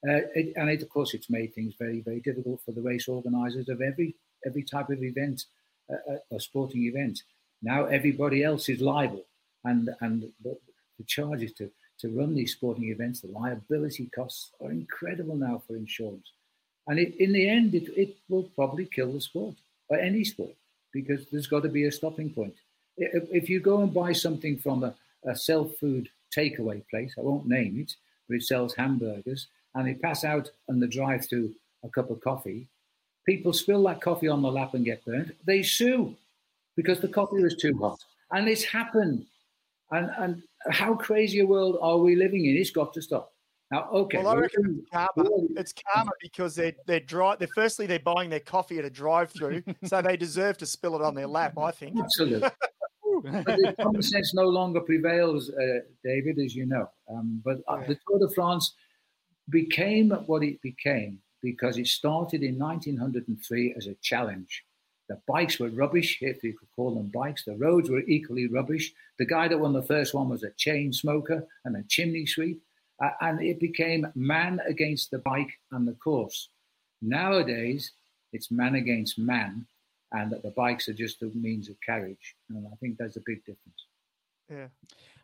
Uh, 0.08 0.28
it, 0.36 0.54
and 0.58 0.70
it, 0.70 0.82
of 0.82 0.89
course, 0.89 1.13
it's 1.13 1.30
made 1.30 1.54
things 1.54 1.76
very, 1.80 2.02
very 2.02 2.20
difficult 2.20 2.62
for 2.66 2.72
the 2.74 2.82
race 2.82 3.08
organisers 3.08 3.70
of 3.70 3.82
every 3.82 4.16
every 4.46 4.63
type 4.63 4.89
of 4.89 5.02
event, 5.02 5.46
uh, 5.89 6.18
a 6.32 6.39
sporting 6.39 6.84
event. 6.84 7.22
Now 7.62 7.86
everybody 7.86 8.44
else 8.44 8.68
is 8.68 8.82
liable, 8.82 9.24
and 9.63 9.89
and 10.02 10.24
the, 10.44 10.58
the 10.98 11.06
charges 11.06 11.54
to 11.54 11.72
to 12.00 12.10
run 12.10 12.36
these 12.36 12.52
sporting 12.52 12.89
events, 12.89 13.22
the 13.22 13.28
liability 13.28 14.10
costs 14.13 14.52
are 14.62 14.72
incredible 14.72 15.36
now 15.36 15.62
for 15.66 15.78
insurance, 15.78 16.32
and 16.88 17.00
it, 17.00 17.16
in 17.16 17.32
the 17.32 17.48
end, 17.48 17.74
it, 17.74 17.88
it 17.96 18.18
will 18.28 18.44
probably 18.56 18.86
kill 18.86 19.13
the 19.13 19.22
sport 19.22 19.56
or 19.88 19.98
any 19.98 20.24
sport 20.24 20.56
because 20.92 21.26
there's 21.30 21.48
got 21.48 21.63
to 21.63 21.70
be 21.70 21.86
a 21.86 21.92
stopping 21.92 22.30
point. 22.30 22.54
If, 22.98 23.24
if 23.32 23.50
you 23.50 23.60
go 23.60 23.82
and 23.82 23.94
buy 23.94 24.13
something 24.13 24.58
from 24.58 24.84
a, 24.84 24.94
a 25.26 25.36
self 25.36 25.76
food 25.78 26.10
takeaway 26.36 26.84
place, 26.89 27.16
I 27.18 27.22
won't 27.22 27.48
name 27.48 27.80
it, 27.80 27.96
but 28.28 28.36
it 28.36 28.44
sells 28.44 28.76
hamburgers, 28.76 29.48
and 29.76 29.88
they 29.88 29.96
pass 29.96 30.24
out 30.24 30.50
on 30.70 30.80
the 30.80 30.88
drive 30.88 31.28
through 31.28 31.54
a 31.84 31.90
cup 31.90 32.10
of 32.10 32.22
coffee, 32.22 32.68
people 33.26 33.54
spill 33.54 33.84
that 33.84 34.02
coffee 34.02 34.28
on 34.28 34.42
the 34.42 34.52
lap 34.52 34.74
and 34.74 34.86
get 34.86 35.06
burnt. 35.06 35.32
They 35.46 35.64
sue 35.64 36.16
because 36.76 37.00
the 37.00 37.08
coffee 37.08 37.42
was 37.42 37.56
too 37.56 37.78
hot. 37.78 38.00
And 38.32 38.48
it's 38.48 38.64
happened. 38.64 39.26
And, 39.92 40.10
and 40.18 40.44
how 40.72 40.96
crazy 40.96 41.40
a 41.40 41.46
world 41.46 41.78
are 41.82 41.98
we 41.98 42.16
living 42.16 42.46
in? 42.46 42.58
It's 42.58 42.72
got 42.72 42.94
to 42.94 43.02
stop. 43.02 43.32
Now, 43.72 43.88
okay. 43.92 44.20
Well, 44.20 44.28
I 44.28 44.36
reckon 44.36 44.80
it's 44.80 44.90
karma. 44.92 45.30
It's 45.56 45.74
karma 45.74 46.12
because 46.22 46.56
they're 46.56 46.74
they're 46.86 47.00
dry. 47.00 47.36
They're 47.36 47.48
firstly 47.56 47.88
they're 47.88 47.98
buying 47.98 48.30
their 48.30 48.40
coffee 48.40 48.78
at 48.78 48.86
a 48.86 48.90
drive-through, 48.90 49.64
so 49.86 50.00
they 50.00 50.16
deserve 50.16 50.60
to 50.60 50.68
spill 50.68 50.96
it 50.96 51.02
on 51.02 51.16
their 51.16 51.26
lap. 51.26 51.58
I 51.58 51.72
think. 51.72 52.00
Absolutely. 52.00 52.50
common 53.82 54.02
sense 54.02 54.34
no 54.36 54.44
longer 54.44 54.82
prevails, 54.82 55.50
uh, 55.50 55.80
David, 56.04 56.38
as 56.40 56.56
you 56.56 56.66
know. 56.66 56.90
Um, 57.10 57.42
but 57.44 57.62
uh, 57.68 57.78
the 57.88 57.98
Tour 58.08 58.20
de 58.20 58.30
France 58.36 58.76
became 59.49 60.12
what 60.12 60.43
it 60.43 60.62
became 60.62 61.19
because 61.41 61.77
it 61.77 61.88
started 61.88 62.41
in 62.43 62.58
1903 62.58 63.73
as 63.77 63.88
a 63.88 63.95
challenge 63.95 64.63
the 65.10 65.21
bikes 65.27 65.60
were 65.60 65.69
rubbish, 65.69 66.19
if 66.21 66.43
you 66.43 66.58
could 66.58 66.69
call 66.75 66.95
them 66.95 67.12
bikes. 67.13 67.43
The 67.43 67.56
roads 67.56 67.89
were 67.89 68.01
equally 68.01 68.47
rubbish. 68.47 68.93
The 69.19 69.25
guy 69.25 69.47
that 69.47 69.60
won 69.60 69.73
the 69.73 69.84
first 69.84 70.13
one 70.13 70.29
was 70.29 70.43
a 70.43 70.51
chain 70.51 70.93
smoker 70.93 71.45
and 71.65 71.75
a 71.75 71.84
chimney 71.84 72.25
sweep. 72.25 72.62
Uh, 73.03 73.10
and 73.21 73.41
it 73.41 73.60
became 73.60 74.08
man 74.15 74.62
against 74.67 75.12
the 75.12 75.19
bike 75.19 75.51
and 75.71 75.88
the 75.88 75.93
course. 75.93 76.49
Nowadays, 77.01 77.91
it's 78.32 78.49
man 78.49 78.75
against 78.75 79.19
man, 79.19 79.67
and 80.13 80.32
that 80.32 80.41
the 80.41 80.51
bikes 80.51 80.88
are 80.88 80.93
just 80.93 81.21
a 81.21 81.25
means 81.34 81.69
of 81.69 81.75
carriage. 81.86 82.36
And 82.49 82.65
I 82.65 82.75
think 82.77 82.97
there's 82.97 83.17
a 83.17 83.23
big 83.25 83.43
difference. 83.45 83.86
Yeah. 84.49 84.67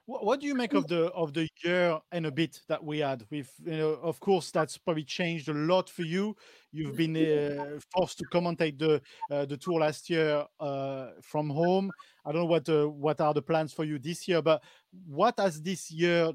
What 0.09 0.39
do 0.39 0.47
you 0.47 0.55
make 0.55 0.73
of 0.73 0.87
the 0.87 1.11
of 1.11 1.33
the 1.33 1.47
year 1.63 1.99
and 2.11 2.25
a 2.25 2.31
bit 2.31 2.61
that 2.67 2.83
we 2.83 2.97
had? 2.97 3.23
With 3.29 3.51
you 3.63 3.77
know, 3.77 3.89
of 4.01 4.19
course, 4.19 4.49
that's 4.49 4.75
probably 4.75 5.03
changed 5.03 5.49
a 5.49 5.53
lot 5.53 5.87
for 5.87 6.01
you. 6.01 6.35
You've 6.71 6.97
been 6.97 7.15
uh, 7.17 7.79
forced 7.93 8.17
to 8.17 8.25
commentate 8.25 8.79
the 8.79 9.01
uh, 9.29 9.45
the 9.45 9.55
tour 9.55 9.81
last 9.81 10.09
year 10.09 10.45
uh, 10.59 11.09
from 11.21 11.51
home. 11.51 11.91
I 12.25 12.31
don't 12.31 12.41
know 12.41 12.47
what 12.47 12.67
uh, 12.67 12.89
what 12.89 13.21
are 13.21 13.35
the 13.35 13.43
plans 13.43 13.71
for 13.71 13.83
you 13.83 13.99
this 13.99 14.27
year, 14.27 14.41
but 14.41 14.63
what 15.05 15.39
has 15.39 15.61
this 15.61 15.91
year 15.91 16.31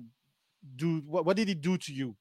do? 0.77 1.03
What, 1.05 1.27
what 1.27 1.37
did 1.37 1.49
it 1.49 1.61
do 1.61 1.77
to 1.77 1.93
you? 1.93 2.15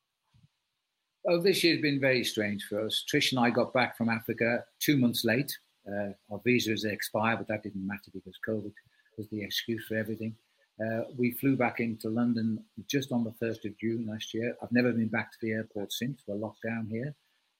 Oh, 1.30 1.40
this 1.40 1.64
year's 1.64 1.82
been 1.82 2.00
very 2.00 2.24
strange 2.24 2.64
for 2.64 2.84
us. 2.84 3.06
Trish 3.08 3.32
and 3.32 3.40
I 3.40 3.52
got 3.52 3.74
back 3.74 3.96
from 3.96 4.10
Africa 4.10 4.64
two 4.80 4.98
months 4.98 5.24
late. 5.24 5.56
Uh, 5.88 6.14
our 6.32 6.42
visas 6.44 6.84
expired, 6.84 7.38
but 7.38 7.48
that 7.48 7.62
didn't 7.62 7.86
matter 7.86 8.10
because 8.12 8.40
COVID 8.48 8.74
was 9.20 9.28
the 9.30 9.44
excuse 9.44 9.86
for 9.88 9.98
everything. 9.98 10.36
Uh, 10.82 11.04
we 11.18 11.32
flew 11.32 11.56
back 11.56 11.80
into 11.80 12.10
London 12.10 12.64
just 12.88 13.12
on 13.12 13.24
the 13.24 13.32
1st 13.32 13.66
of 13.66 13.78
June 13.78 14.08
last 14.10 14.34
year. 14.34 14.56
I've 14.62 14.72
never 14.72 14.92
been 14.92 15.08
back 15.08 15.32
to 15.32 15.38
the 15.42 15.52
airport 15.52 15.94
since. 15.94 16.22
We're 16.28 16.36
locked 16.36 16.64
down 16.64 16.88
here. 16.90 17.14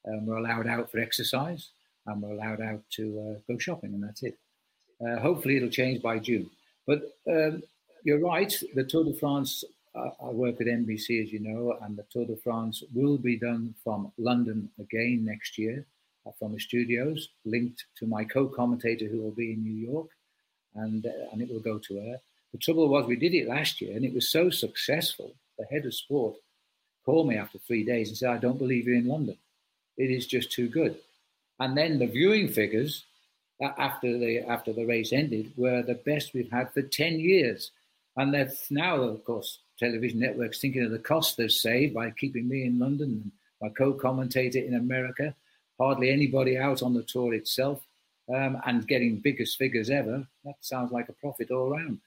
Um, 0.06 0.26
we're 0.26 0.36
allowed 0.36 0.66
out 0.66 0.90
for 0.90 0.98
exercise 0.98 1.70
and 2.06 2.20
we're 2.22 2.32
allowed 2.32 2.60
out 2.60 2.82
to 2.90 3.20
uh, 3.20 3.52
go 3.52 3.58
shopping, 3.58 3.94
and 3.94 4.02
that's 4.02 4.22
it. 4.22 4.36
Uh, 5.04 5.18
hopefully, 5.18 5.56
it'll 5.56 5.70
change 5.70 6.02
by 6.02 6.18
June. 6.18 6.50
But 6.86 7.16
um, 7.30 7.62
you're 8.02 8.20
right, 8.20 8.52
the 8.74 8.84
Tour 8.84 9.04
de 9.04 9.14
France, 9.14 9.64
uh, 9.94 10.10
I 10.22 10.28
work 10.28 10.60
at 10.60 10.66
NBC, 10.66 11.22
as 11.22 11.32
you 11.32 11.38
know, 11.38 11.78
and 11.80 11.96
the 11.96 12.04
Tour 12.10 12.26
de 12.26 12.36
France 12.36 12.82
will 12.92 13.16
be 13.16 13.38
done 13.38 13.74
from 13.82 14.12
London 14.18 14.70
again 14.78 15.24
next 15.24 15.56
year. 15.56 15.86
uh, 16.26 16.30
from 16.38 16.52
the 16.52 16.60
studios, 16.60 17.28
linked 17.44 17.84
to 17.98 18.06
my 18.06 18.24
co-commentator 18.24 19.06
who 19.06 19.20
will 19.20 19.30
be 19.30 19.52
in 19.52 19.62
New 19.62 19.74
York, 19.90 20.08
and 20.74 21.06
uh, 21.06 21.10
and 21.32 21.42
it 21.42 21.50
will 21.50 21.60
go 21.60 21.78
to 21.78 21.96
her. 22.00 22.20
The 22.54 22.58
trouble 22.58 22.86
was 22.88 23.08
we 23.08 23.16
did 23.16 23.34
it 23.34 23.48
last 23.48 23.80
year, 23.80 23.96
and 23.96 24.04
it 24.04 24.14
was 24.14 24.28
so 24.30 24.48
successful. 24.48 25.34
The 25.58 25.64
head 25.64 25.86
of 25.86 25.92
sport 25.92 26.36
called 27.04 27.26
me 27.26 27.36
after 27.36 27.58
three 27.58 27.84
days 27.84 28.08
and 28.08 28.16
said, 28.16 28.30
"I 28.30 28.38
don't 28.38 28.58
believe 28.58 28.86
you're 28.86 28.94
in 28.94 29.08
London. 29.08 29.36
It 29.96 30.12
is 30.12 30.24
just 30.28 30.52
too 30.52 30.68
good." 30.68 30.96
And 31.58 31.76
then 31.76 31.98
the 31.98 32.06
viewing 32.06 32.46
figures 32.46 33.06
uh, 33.60 33.72
after 33.76 34.16
the 34.16 34.38
after 34.48 34.72
the 34.72 34.86
race 34.86 35.12
ended 35.12 35.52
were 35.56 35.82
the 35.82 35.96
best 35.96 36.32
we've 36.32 36.50
had 36.52 36.72
for 36.72 36.82
ten 36.82 37.18
years, 37.18 37.72
and 38.16 38.32
that's 38.32 38.70
now, 38.70 39.02
of 39.02 39.24
course, 39.24 39.58
television 39.80 40.20
networks 40.20 40.60
thinking 40.60 40.84
of 40.84 40.92
the 40.92 41.00
cost 41.00 41.36
they've 41.36 41.50
saved 41.50 41.92
by 41.92 42.08
keeping 42.10 42.48
me 42.48 42.66
in 42.66 42.78
London 42.78 43.20
and 43.20 43.32
my 43.60 43.68
co-commentator 43.70 44.60
in 44.60 44.74
America, 44.74 45.34
hardly 45.76 46.08
anybody 46.08 46.56
out 46.56 46.84
on 46.84 46.94
the 46.94 47.02
tour 47.02 47.34
itself, 47.34 47.84
um, 48.32 48.60
and 48.64 48.86
getting 48.86 49.16
biggest 49.16 49.58
figures 49.58 49.90
ever. 49.90 50.24
That 50.44 50.54
sounds 50.60 50.92
like 50.92 51.08
a 51.08 51.14
profit 51.14 51.50
all 51.50 51.70
round. 51.70 51.98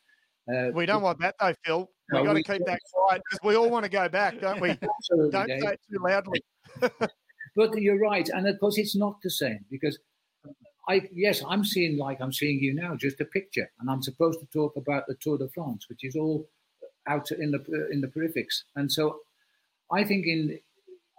Uh, 0.51 0.71
we 0.73 0.85
don't 0.85 1.01
want 1.01 1.19
that 1.19 1.35
though, 1.39 1.53
Phil. 1.63 1.89
We've 2.11 2.23
no, 2.23 2.25
got 2.25 2.33
to 2.33 2.43
keep 2.43 2.65
that 2.65 2.79
quiet 2.93 3.21
because 3.29 3.39
we 3.43 3.55
all 3.55 3.69
want 3.69 3.83
to 3.83 3.89
go 3.89 4.07
back, 4.07 4.39
don't 4.39 4.61
we? 4.61 4.69
don't 5.31 5.47
Dave. 5.47 5.61
say 5.61 5.73
it 5.73 5.81
too 5.91 5.99
loudly. 6.01 6.41
but 7.55 7.81
you're 7.81 7.99
right, 7.99 8.27
and 8.29 8.47
of 8.47 8.59
course 8.59 8.77
it's 8.77 8.95
not 8.95 9.17
the 9.21 9.29
same 9.29 9.65
because 9.69 9.97
I 10.87 11.01
yes, 11.13 11.43
I'm 11.47 11.65
seeing 11.65 11.97
like 11.97 12.21
I'm 12.21 12.31
seeing 12.31 12.59
you 12.59 12.73
now, 12.73 12.95
just 12.95 13.19
a 13.19 13.25
picture, 13.25 13.69
and 13.79 13.89
I'm 13.89 14.01
supposed 14.01 14.39
to 14.39 14.45
talk 14.47 14.75
about 14.77 15.05
the 15.07 15.15
Tour 15.15 15.37
de 15.37 15.49
France, 15.49 15.87
which 15.89 16.03
is 16.03 16.15
all 16.15 16.47
out 17.07 17.29
in 17.31 17.51
the 17.51 17.89
in 17.91 17.99
the 18.01 18.07
peripheries, 18.07 18.63
and 18.75 18.91
so 18.91 19.19
I 19.91 20.03
think 20.05 20.25
in 20.25 20.59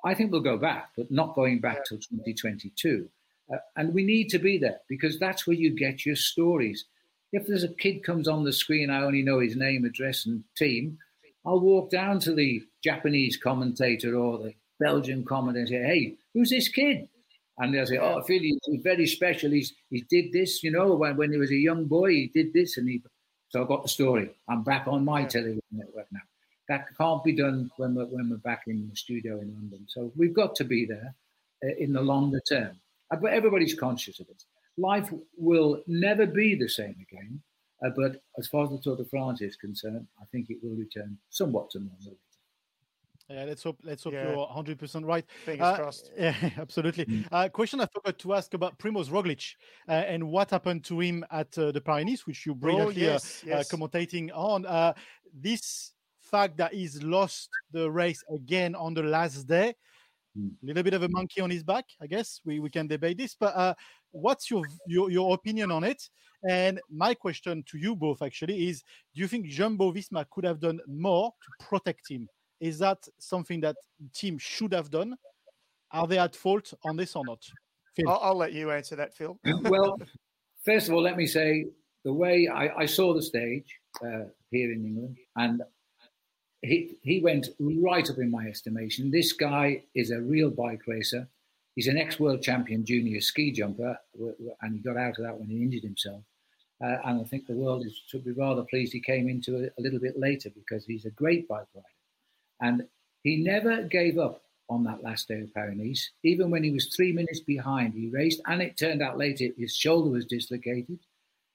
I 0.04 0.14
think 0.14 0.32
we'll 0.32 0.40
go 0.40 0.56
back, 0.56 0.90
but 0.96 1.10
not 1.10 1.34
going 1.34 1.60
back 1.60 1.84
till 1.84 1.98
2022, 1.98 3.08
uh, 3.52 3.56
and 3.76 3.92
we 3.92 4.04
need 4.04 4.28
to 4.30 4.38
be 4.38 4.56
there 4.56 4.80
because 4.88 5.18
that's 5.18 5.46
where 5.46 5.56
you 5.56 5.74
get 5.74 6.06
your 6.06 6.16
stories. 6.16 6.86
If 7.32 7.46
there's 7.46 7.64
a 7.64 7.74
kid 7.74 8.02
comes 8.02 8.26
on 8.26 8.44
the 8.44 8.52
screen, 8.52 8.90
I 8.90 9.02
only 9.02 9.22
know 9.22 9.40
his 9.40 9.56
name, 9.56 9.84
address, 9.84 10.26
and 10.26 10.44
team. 10.56 10.98
I'll 11.44 11.60
walk 11.60 11.90
down 11.90 12.20
to 12.20 12.34
the 12.34 12.62
Japanese 12.82 13.36
commentator 13.36 14.16
or 14.16 14.38
the 14.38 14.54
Belgian 14.80 15.24
commentator 15.24 15.60
and 15.60 15.68
say, 15.68 15.82
"Hey, 15.82 16.16
who's 16.32 16.50
this 16.50 16.68
kid?" 16.68 17.08
and 17.58 17.74
they'll 17.74 17.86
say, 17.86 17.98
"Oh, 17.98 18.22
Phil, 18.22 18.40
he's 18.40 18.58
very 18.82 19.06
special. 19.06 19.50
He's 19.50 19.74
he 19.90 20.02
did 20.08 20.32
this, 20.32 20.62
you 20.62 20.70
know, 20.70 20.94
when 20.94 21.16
when 21.16 21.32
he 21.32 21.38
was 21.38 21.50
a 21.50 21.56
young 21.56 21.86
boy, 21.86 22.10
he 22.10 22.30
did 22.32 22.52
this, 22.52 22.76
and 22.76 22.88
he." 22.88 23.02
So 23.50 23.64
I 23.64 23.66
got 23.66 23.82
the 23.82 23.88
story. 23.88 24.30
I'm 24.48 24.62
back 24.62 24.86
on 24.86 25.04
my 25.04 25.24
television 25.24 25.62
network 25.70 26.06
now. 26.12 26.20
That 26.68 26.86
can't 26.96 27.24
be 27.24 27.32
done 27.32 27.70
when 27.76 27.94
we're 27.94 28.06
when 28.06 28.30
we're 28.30 28.36
back 28.36 28.64
in 28.66 28.88
the 28.88 28.96
studio 28.96 29.40
in 29.40 29.54
London. 29.54 29.86
So 29.88 30.12
we've 30.16 30.34
got 30.34 30.54
to 30.56 30.64
be 30.64 30.84
there 30.84 31.14
uh, 31.64 31.74
in 31.78 31.92
the 31.92 32.02
longer 32.02 32.40
term. 32.48 32.78
But 33.10 33.32
everybody's 33.32 33.74
conscious 33.74 34.20
of 34.20 34.28
it. 34.28 34.44
Life 34.78 35.12
will 35.36 35.82
never 35.86 36.24
be 36.24 36.54
the 36.54 36.68
same 36.68 36.94
again. 37.10 37.42
Uh, 37.84 37.90
but 37.96 38.22
as 38.38 38.48
far 38.48 38.64
as 38.64 38.70
the 38.70 38.78
Tour 38.78 38.96
de 38.96 39.04
France 39.04 39.40
is 39.40 39.56
concerned, 39.56 40.06
I 40.20 40.24
think 40.32 40.50
it 40.50 40.58
will 40.62 40.76
return 40.76 41.16
somewhat 41.30 41.70
to 41.70 41.78
normal. 41.78 42.16
Yeah, 43.30 43.44
let's 43.44 43.62
hope 43.62 43.78
let's 43.82 44.04
hope 44.04 44.14
yeah. 44.14 44.30
you're 44.30 44.38
100 44.38 44.78
percent 44.78 45.04
right. 45.04 45.24
Fingers 45.44 45.66
uh, 45.66 45.76
crossed. 45.76 46.10
Yeah, 46.18 46.34
absolutely. 46.56 47.04
Mm. 47.04 47.28
Uh, 47.30 47.48
question 47.50 47.80
I 47.80 47.86
forgot 47.86 48.18
to 48.18 48.34
ask 48.34 48.54
about 48.54 48.78
Primoz 48.78 49.10
Roglic 49.10 49.54
uh, 49.86 49.92
and 49.92 50.30
what 50.30 50.50
happened 50.50 50.82
to 50.84 50.98
him 50.98 51.24
at 51.30 51.56
uh, 51.58 51.70
the 51.70 51.80
Pyrenees, 51.80 52.26
which 52.26 52.46
you 52.46 52.54
brilliantly 52.54 53.06
oh, 53.06 53.12
yes, 53.12 53.42
uh, 53.44 53.50
yes. 53.50 53.70
commentating 53.70 54.30
on. 54.34 54.64
Uh, 54.64 54.94
this 55.34 55.92
fact 56.22 56.56
that 56.56 56.72
he's 56.72 57.02
lost 57.02 57.50
the 57.70 57.90
race 57.90 58.24
again 58.34 58.74
on 58.74 58.94
the 58.94 59.02
last 59.02 59.46
day, 59.46 59.74
a 60.34 60.38
mm. 60.38 60.50
little 60.62 60.82
bit 60.82 60.94
of 60.94 61.02
a 61.02 61.08
monkey 61.10 61.42
on 61.42 61.50
his 61.50 61.62
back, 61.62 61.84
I 62.00 62.06
guess. 62.06 62.40
We 62.46 62.60
we 62.60 62.70
can 62.70 62.86
debate 62.86 63.18
this, 63.18 63.36
but 63.38 63.76
what's 64.12 64.50
your, 64.50 64.64
your 64.86 65.10
your 65.10 65.34
opinion 65.34 65.70
on 65.70 65.84
it? 65.84 66.02
And 66.48 66.80
my 66.90 67.14
question 67.14 67.64
to 67.70 67.78
you 67.78 67.96
both 67.96 68.22
actually 68.22 68.68
is: 68.68 68.82
Do 69.14 69.20
you 69.20 69.28
think 69.28 69.46
Jumbo 69.46 69.92
Visma 69.92 70.24
could 70.30 70.44
have 70.44 70.60
done 70.60 70.80
more 70.86 71.30
to 71.30 71.66
protect 71.66 72.08
him? 72.10 72.28
Is 72.60 72.78
that 72.78 72.98
something 73.18 73.60
that 73.60 73.76
team 74.14 74.38
should 74.38 74.72
have 74.72 74.90
done? 74.90 75.16
Are 75.92 76.06
they 76.06 76.18
at 76.18 76.36
fault 76.36 76.72
on 76.84 76.96
this 76.96 77.16
or 77.16 77.24
not? 77.26 77.42
I'll, 78.06 78.20
I'll, 78.22 78.36
let 78.36 78.52
you 78.52 78.70
answer 78.70 78.94
that, 78.96 79.14
Phil. 79.14 79.38
well, 79.62 79.98
first 80.64 80.88
of 80.88 80.94
all, 80.94 81.02
let 81.02 81.16
me 81.16 81.26
say 81.26 81.66
the 82.04 82.12
way 82.12 82.48
I, 82.48 82.82
I 82.82 82.86
saw 82.86 83.14
the 83.14 83.22
stage 83.22 83.66
uh, 84.04 84.24
here 84.50 84.72
in 84.72 84.84
England, 84.84 85.16
and 85.36 85.62
he 86.62 86.96
he 87.02 87.20
went 87.20 87.48
right 87.58 88.08
up 88.08 88.18
in 88.18 88.30
my 88.30 88.46
estimation. 88.46 89.10
This 89.10 89.32
guy 89.32 89.82
is 89.94 90.10
a 90.10 90.20
real 90.20 90.50
bike 90.50 90.82
racer. 90.86 91.28
He's 91.78 91.86
an 91.86 91.96
ex-world 91.96 92.42
champion 92.42 92.84
junior 92.84 93.20
ski 93.20 93.52
jumper, 93.52 93.96
and 94.62 94.74
he 94.74 94.80
got 94.80 94.96
out 94.96 95.16
of 95.16 95.22
that 95.22 95.38
when 95.38 95.48
he 95.48 95.62
injured 95.62 95.84
himself. 95.84 96.24
Uh, 96.82 96.96
and 97.04 97.20
I 97.20 97.22
think 97.22 97.46
the 97.46 97.52
world 97.52 97.86
is, 97.86 98.02
should 98.08 98.24
be 98.24 98.32
rather 98.32 98.64
pleased 98.64 98.92
he 98.92 99.00
came 99.00 99.28
into 99.28 99.58
it 99.58 99.72
a 99.78 99.80
little 99.80 100.00
bit 100.00 100.18
later 100.18 100.50
because 100.50 100.84
he's 100.84 101.04
a 101.04 101.10
great 101.10 101.46
bike 101.46 101.68
rider. 101.72 101.86
And 102.60 102.88
he 103.22 103.36
never 103.36 103.84
gave 103.84 104.18
up 104.18 104.42
on 104.68 104.82
that 104.82 105.04
last 105.04 105.28
day 105.28 105.38
of 105.40 105.54
Paris. 105.54 106.10
Even 106.24 106.50
when 106.50 106.64
he 106.64 106.72
was 106.72 106.92
three 106.96 107.12
minutes 107.12 107.38
behind, 107.38 107.94
he 107.94 108.08
raced, 108.08 108.40
and 108.46 108.60
it 108.60 108.76
turned 108.76 109.00
out 109.00 109.16
later 109.16 109.46
his 109.56 109.76
shoulder 109.76 110.10
was 110.10 110.26
dislocated. 110.26 110.98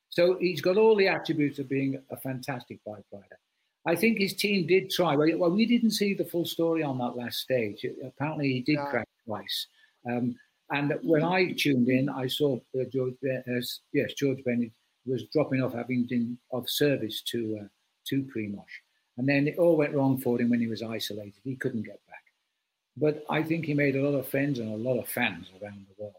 So 0.08 0.38
he's 0.40 0.62
got 0.62 0.78
all 0.78 0.96
the 0.96 1.10
attributes 1.10 1.60
of 1.60 1.68
being 1.68 2.02
a 2.12 2.16
fantastic 2.16 2.80
bike 2.86 3.04
rider. 3.12 3.40
I 3.86 3.98
think 3.98 4.20
his 4.20 4.36
team 4.36 4.68
did 4.68 4.90
try. 4.90 5.18
Well, 5.18 5.52
we 5.52 5.66
didn't 5.66 5.92
see 5.92 6.14
the 6.14 6.24
full 6.24 6.46
story 6.46 6.82
on 6.82 6.98
that 7.00 7.18
last 7.18 7.40
stage. 7.40 7.86
Apparently, 8.02 8.54
he 8.54 8.62
did 8.62 8.80
crash 8.90 9.04
twice. 9.26 9.68
Um, 10.10 10.36
and 10.70 10.98
when 11.04 11.24
I 11.24 11.52
tuned 11.52 11.90
in, 11.90 12.10
I 12.10 12.28
saw 12.28 12.60
George, 12.92 13.16
uh, 13.24 13.62
yes, 13.94 14.14
George 14.14 14.44
Bennett 14.44 14.72
was 15.06 15.24
dropping 15.34 15.62
off, 15.62 15.74
having 15.74 16.06
been 16.06 16.38
of 16.52 16.70
service 16.70 17.22
to 17.24 17.60
uh, 17.62 17.68
to 18.08 18.24
Primoz. 18.24 18.64
And 19.18 19.28
then 19.28 19.48
it 19.48 19.58
all 19.58 19.78
went 19.78 19.94
wrong 19.94 20.18
for 20.18 20.40
him 20.42 20.50
when 20.50 20.60
he 20.60 20.68
was 20.68 20.82
isolated. 20.82 21.36
He 21.44 21.56
couldn't 21.56 21.84
get 21.84 22.00
back. 22.08 22.24
But 22.98 23.24
I 23.30 23.44
think 23.44 23.66
he 23.66 23.74
made 23.74 23.96
a 23.96 24.02
lot 24.02 24.18
of 24.18 24.28
friends 24.28 24.60
and 24.60 24.72
a 24.72 24.78
lot 24.78 25.00
of 25.00 25.08
fans 25.08 25.48
around 25.62 25.86
the 25.88 26.04
world. 26.04 26.16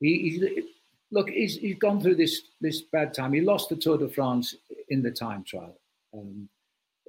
He, 0.00 0.64
look, 1.10 1.28
he's, 1.28 1.56
he's 1.56 1.78
gone 1.78 2.00
through 2.00 2.16
this, 2.16 2.42
this 2.60 2.82
bad 2.82 3.14
time. 3.14 3.32
He 3.32 3.40
lost 3.40 3.68
the 3.68 3.76
Tour 3.76 3.98
de 3.98 4.08
France 4.08 4.54
in 4.88 5.02
the 5.02 5.10
time 5.10 5.44
trial 5.44 5.78
um, 6.14 6.48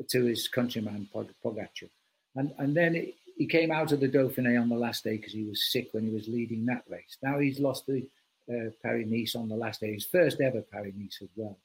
to 0.10 0.24
his 0.24 0.48
countryman, 0.48 1.08
Pogacar. 1.14 1.90
And, 2.36 2.54
and 2.58 2.76
then 2.76 2.96
it, 2.96 3.16
he 3.38 3.48
came 3.48 3.72
out 3.72 3.92
of 3.92 4.00
the 4.00 4.10
Dauphiné 4.10 4.60
on 4.62 4.70
the 4.70 4.76
last 4.76 5.04
day 5.04 5.18
because 5.18 5.34
he 5.34 5.44
was 5.44 5.72
sick 5.72 5.90
when 5.92 6.06
he 6.06 6.14
was 6.14 6.28
leading 6.28 6.66
that 6.66 6.84
race. 6.88 7.18
Now 7.22 7.40
he's 7.40 7.60
lost 7.60 7.86
the 7.88 8.08
uh, 8.50 8.70
Paris-Nice 8.82 9.36
on 9.36 9.50
the 9.50 9.56
last 9.56 9.82
day, 9.82 9.94
his 9.94 10.06
first 10.06 10.42
ever 10.42 10.62
Paris-Nice 10.62 11.20
as 11.22 11.30
well. 11.36 11.58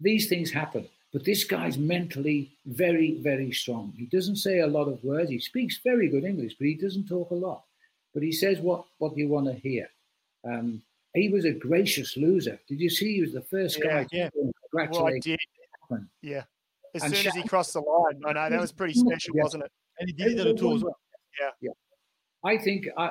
These 0.00 0.28
things 0.28 0.50
happen. 0.50 0.88
But 1.12 1.24
this 1.24 1.42
guy's 1.44 1.76
mentally 1.76 2.52
very, 2.66 3.14
very 3.20 3.50
strong. 3.52 3.92
He 3.96 4.06
doesn't 4.06 4.36
say 4.36 4.60
a 4.60 4.66
lot 4.66 4.86
of 4.86 5.02
words. 5.02 5.30
He 5.30 5.40
speaks 5.40 5.80
very 5.82 6.08
good 6.08 6.24
English, 6.24 6.54
but 6.54 6.68
he 6.68 6.74
doesn't 6.74 7.08
talk 7.08 7.30
a 7.30 7.34
lot. 7.34 7.64
But 8.14 8.22
he 8.22 8.32
says 8.32 8.60
what, 8.60 8.84
what 8.98 9.16
you 9.16 9.28
want 9.28 9.46
to 9.46 9.54
hear. 9.54 9.88
Um, 10.44 10.82
he 11.14 11.28
was 11.28 11.44
a 11.44 11.52
gracious 11.52 12.16
loser. 12.16 12.60
Did 12.68 12.80
you 12.80 12.88
see? 12.88 13.16
He 13.16 13.20
was 13.22 13.32
the 13.32 13.42
first 13.42 13.78
yeah, 13.78 14.04
guy 14.04 14.06
yeah. 14.12 14.30
to 14.30 14.52
congratulate. 14.70 15.24
Well, 15.88 16.00
yeah. 16.22 16.44
As 16.94 17.02
and 17.02 17.14
soon 17.14 17.26
as 17.26 17.34
he 17.34 17.42
crossed 17.42 17.72
the 17.72 17.80
line, 17.80 18.22
I 18.24 18.32
know 18.32 18.50
that 18.50 18.60
was 18.60 18.72
pretty 18.72 18.94
special, 18.98 19.34
wasn't 19.36 19.64
it? 19.64 19.72
And 20.00 20.08
he 20.08 20.12
did 20.12 20.32
it 20.32 20.38
at 20.40 20.46
the 20.46 20.54
tour 20.54 20.76
as 20.76 20.82
well. 20.82 20.96
Yeah. 21.40 21.50
yeah. 21.60 21.70
I 22.42 22.58
think 22.58 22.88
uh, 22.96 23.10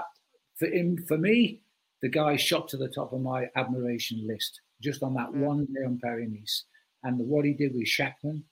for 0.58 0.68
him, 0.68 0.98
for 1.08 1.18
me, 1.18 1.62
the 2.02 2.10
guy 2.10 2.36
shot 2.36 2.68
to 2.70 2.78
the 2.78 2.90
top 2.90 3.14
of 3.14 3.22
my 3.22 3.48
admiration 3.56 4.26
list 4.28 4.62
just 4.82 5.04
on 5.04 5.14
that 5.14 5.34
one 5.34 5.66
day 5.66 5.86
on 5.86 6.00
Paris 6.02 6.30
Nice 6.32 6.64
and 7.04 7.18
what 7.20 7.46
he 7.46 7.54
did 7.54 7.74
with 7.74 7.88
Schachmann. 7.88 8.44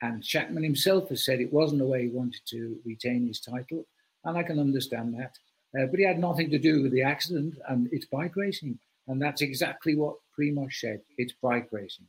And 0.00 0.22
Schachmann 0.22 0.64
himself 0.64 1.08
has 1.10 1.24
said 1.24 1.40
it 1.40 1.52
wasn't 1.52 1.80
the 1.80 1.86
way 1.86 2.02
he 2.02 2.08
wanted 2.08 2.40
to 2.46 2.76
retain 2.84 3.26
his 3.26 3.40
title, 3.40 3.86
and 4.24 4.36
I 4.36 4.42
can 4.42 4.58
understand 4.58 5.14
that. 5.14 5.36
Uh, 5.78 5.86
but 5.86 5.98
he 5.98 6.04
had 6.04 6.18
nothing 6.18 6.50
to 6.50 6.58
do 6.58 6.82
with 6.82 6.92
the 6.92 7.02
accident, 7.02 7.54
and 7.68 7.88
it's 7.92 8.06
bike 8.06 8.36
racing. 8.36 8.78
And 9.08 9.20
that's 9.20 9.42
exactly 9.42 9.94
what 9.96 10.16
Primoz 10.38 10.74
said. 10.74 11.00
It's 11.18 11.34
bike 11.42 11.68
racing. 11.72 12.06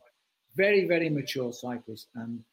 Very, 0.56 0.86
very 0.88 1.10
mature 1.10 1.54
cyclist 1.54 2.08
and 2.16 2.44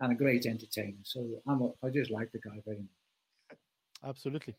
and 0.00 0.12
a 0.12 0.14
great 0.14 0.46
entertainer. 0.46 0.98
So 1.02 1.26
I'm 1.46 1.62
a, 1.62 1.70
I 1.84 1.90
just 1.90 2.10
like 2.10 2.30
the 2.32 2.38
guy 2.38 2.60
very 2.64 2.78
much. 2.78 3.58
Absolutely. 4.04 4.54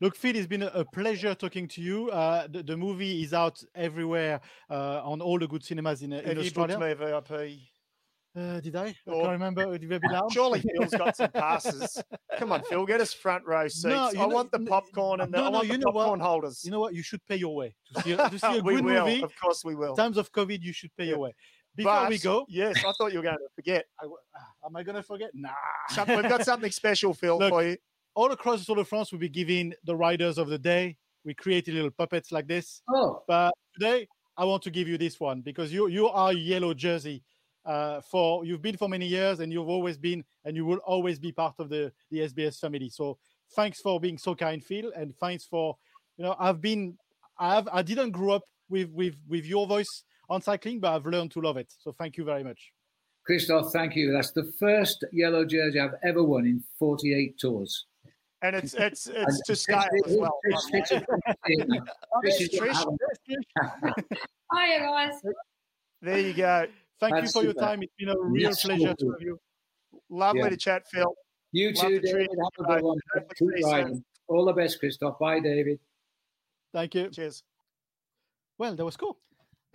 Look, 0.00 0.16
Phil, 0.16 0.36
it's 0.36 0.46
been 0.46 0.62
a 0.62 0.84
pleasure 0.84 1.34
talking 1.34 1.66
to 1.68 1.80
you. 1.80 2.10
Uh, 2.10 2.46
the, 2.48 2.62
the, 2.62 2.76
movie 2.76 3.22
is 3.22 3.32
out 3.32 3.62
everywhere 3.74 4.40
uh, 4.70 5.00
on 5.02 5.22
all 5.22 5.38
the 5.38 5.48
good 5.48 5.64
cinemas 5.64 6.02
in, 6.02 6.12
in 6.12 6.38
Australia. 6.38 6.78
Have 6.78 7.00
you 7.00 7.06
booked 7.06 7.30
me 7.30 7.38
VIP? 7.38 7.58
Uh, 8.36 8.60
did 8.60 8.76
I? 8.76 8.88
I 8.88 8.94
can't 9.10 9.30
remember. 9.30 9.78
Did 9.78 9.88
we 9.88 9.98
Surely 10.30 10.60
Phil's 10.78 10.92
got 10.92 11.16
some 11.16 11.30
passes. 11.30 12.02
Come 12.38 12.52
on, 12.52 12.62
Phil, 12.64 12.84
get 12.84 13.00
us 13.00 13.14
front 13.14 13.46
row 13.46 13.66
seats. 13.66 13.84
No, 13.84 14.08
I 14.08 14.12
know, 14.12 14.28
want 14.28 14.52
the 14.52 14.58
popcorn 14.58 15.22
and 15.22 15.32
the, 15.32 15.38
no, 15.38 15.48
no, 15.48 15.62
you 15.62 15.78
know 15.78 15.90
popcorn 15.90 16.20
what? 16.20 16.28
holders. 16.28 16.62
You 16.62 16.70
know 16.70 16.80
what? 16.80 16.94
You 16.94 17.02
should 17.02 17.24
pay 17.26 17.36
your 17.36 17.56
way 17.56 17.74
to 17.94 18.02
see 18.02 18.12
a, 18.12 18.28
to 18.28 18.38
see 18.38 18.58
a 18.58 18.62
good 18.62 18.84
will. 18.84 19.06
movie. 19.06 19.22
Of 19.22 19.32
course, 19.40 19.64
we 19.64 19.74
will. 19.74 19.90
In 19.90 19.96
times 19.96 20.18
of 20.18 20.30
COVID, 20.32 20.60
you 20.60 20.74
should 20.74 20.94
pay 20.98 21.04
yeah. 21.04 21.10
your 21.10 21.20
way. 21.20 21.34
Before 21.76 21.92
but, 21.92 22.08
we 22.08 22.18
go, 22.18 22.46
yes, 22.48 22.76
I 22.78 22.92
thought 22.96 23.12
you 23.12 23.18
were 23.18 23.24
going 23.24 23.36
to 23.36 23.48
forget. 23.54 23.84
I, 24.00 24.06
am 24.64 24.74
I 24.74 24.82
going 24.82 24.96
to 24.96 25.02
forget? 25.02 25.30
Nah. 25.34 25.50
We've 26.08 26.22
got 26.22 26.44
something 26.44 26.70
special, 26.70 27.12
Phil, 27.12 27.38
Look, 27.38 27.50
for 27.50 27.62
you 27.62 27.76
all 28.16 28.32
across 28.32 28.60
the 28.60 28.64
Tour 28.64 28.76
de 28.76 28.84
France, 28.84 29.12
we'll 29.12 29.20
be 29.20 29.28
giving 29.28 29.74
the 29.84 29.94
riders 29.94 30.38
of 30.38 30.48
the 30.48 30.58
day 30.58 30.96
we 31.24 31.34
created 31.34 31.74
little 31.74 31.90
puppets 31.90 32.32
like 32.32 32.48
this. 32.48 32.82
Oh. 32.88 33.22
But 33.28 33.52
today, 33.74 34.08
I 34.36 34.44
want 34.44 34.62
to 34.62 34.70
give 34.70 34.88
you 34.88 34.96
this 34.96 35.20
one 35.20 35.42
because 35.42 35.72
you 35.72 35.88
you 35.88 36.08
are 36.08 36.32
yellow 36.32 36.72
jersey. 36.72 37.22
Uh, 37.64 38.00
for 38.00 38.44
you've 38.44 38.62
been 38.62 38.76
for 38.76 38.88
many 38.88 39.06
years 39.06 39.40
and 39.40 39.52
you've 39.52 39.68
always 39.68 39.98
been 39.98 40.22
and 40.44 40.54
you 40.54 40.64
will 40.64 40.78
always 40.86 41.18
be 41.18 41.32
part 41.32 41.54
of 41.58 41.68
the 41.68 41.92
the 42.12 42.20
SBS 42.20 42.60
family. 42.60 42.88
So 42.88 43.18
thanks 43.56 43.80
for 43.80 43.98
being 43.98 44.18
so 44.18 44.36
kind, 44.36 44.62
Phil, 44.64 44.92
and 44.94 45.14
thanks 45.16 45.44
for 45.44 45.76
you 46.16 46.24
know 46.24 46.36
I've 46.38 46.60
been 46.60 46.96
I've 47.38 47.68
I 47.72 47.82
didn't 47.82 48.12
grow 48.12 48.34
up 48.34 48.44
with 48.68 48.88
with 48.90 49.16
with 49.28 49.44
your 49.44 49.66
voice 49.66 50.04
on 50.28 50.42
cycling, 50.42 50.80
but 50.80 50.94
I've 50.94 51.06
learned 51.06 51.30
to 51.32 51.40
love 51.40 51.56
it. 51.56 51.72
So 51.78 51.92
thank 51.92 52.16
you 52.16 52.24
very 52.24 52.42
much. 52.44 52.72
Christoph, 53.24 53.72
thank 53.72 53.96
you. 53.96 54.12
That's 54.12 54.30
the 54.32 54.52
first 54.58 55.04
yellow 55.12 55.44
jersey 55.44 55.80
I've 55.80 55.94
ever 56.04 56.22
won 56.22 56.46
in 56.46 56.62
48 56.78 57.38
tours. 57.38 57.86
And 58.42 58.54
it's 58.54 58.74
it's 58.74 59.06
it's 59.12 59.40
to 59.46 59.56
scale 59.56 59.82
as 60.04 60.16
well. 60.16 60.38
Hiya, 64.52 64.78
guys. 64.80 65.20
There 66.02 66.18
you 66.20 66.34
go. 66.34 66.66
Thank 67.00 67.14
That's 67.16 67.26
you 67.34 67.40
for 67.40 67.44
your 67.44 67.52
super. 67.52 67.64
time. 67.66 67.82
It's 67.82 67.92
been 67.98 68.08
a 68.10 68.18
real 68.18 68.42
Yes, 68.42 68.62
pleasure 68.64 68.94
to 68.94 69.10
have 69.10 69.20
you. 69.20 69.38
Lovely 70.08 70.40
Yeah. 70.42 70.48
to 70.50 70.56
chat, 70.56 70.82
Phil. 70.88 71.14
You 71.52 71.72
Love 71.72 71.76
too, 71.86 72.00
to 72.00 72.06
David. 72.06 72.28
you. 72.32 72.38
Have 72.42 72.66
a 72.66 72.74
good 72.74 72.82
one. 72.84 72.98
Keep 73.14 73.24
see 73.36 73.44
you 73.44 73.62
soon. 73.62 73.70
riding. 73.72 74.04
All 74.28 74.44
the 74.44 74.52
best, 74.52 74.78
Christoph. 74.80 75.18
Bye, 75.18 75.40
David. 75.40 75.78
Thank 76.72 76.94
you. 76.94 77.10
Cheers. 77.10 77.42
Well, 78.58 78.74
that 78.76 78.84
was 78.84 78.96
cool. 78.96 79.18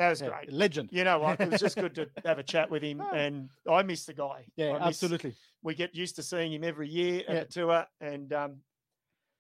That 0.02 0.10
was 0.10 0.22
Yeah, 0.22 0.30
great. 0.30 0.52
legend. 0.52 0.89
You 0.91 1.04
know 1.04 1.20
what? 1.20 1.39
It 1.39 1.52
was 1.52 1.62
just 1.62 1.76
good 1.78 1.93
to 1.95 2.10
have 2.26 2.39
a 2.39 2.43
chat 2.43 2.72
with 2.72 2.82
him, 2.82 3.02
and 3.14 3.49
I 3.70 3.84
miss 3.84 4.06
the 4.06 4.14
guy. 4.16 4.45
Yeah, 4.56 4.74
miss- 4.74 4.82
absolutely. 4.82 5.36
We 5.62 5.76
get 5.76 5.93
used 5.93 6.16
to 6.16 6.24
seeing 6.24 6.52
him 6.54 6.64
every 6.64 6.88
year 6.89 7.22
at 7.28 7.34
Yeah. 7.36 7.39
the 7.41 7.45
tour, 7.45 7.86
and 7.99 8.34
um, 8.34 8.52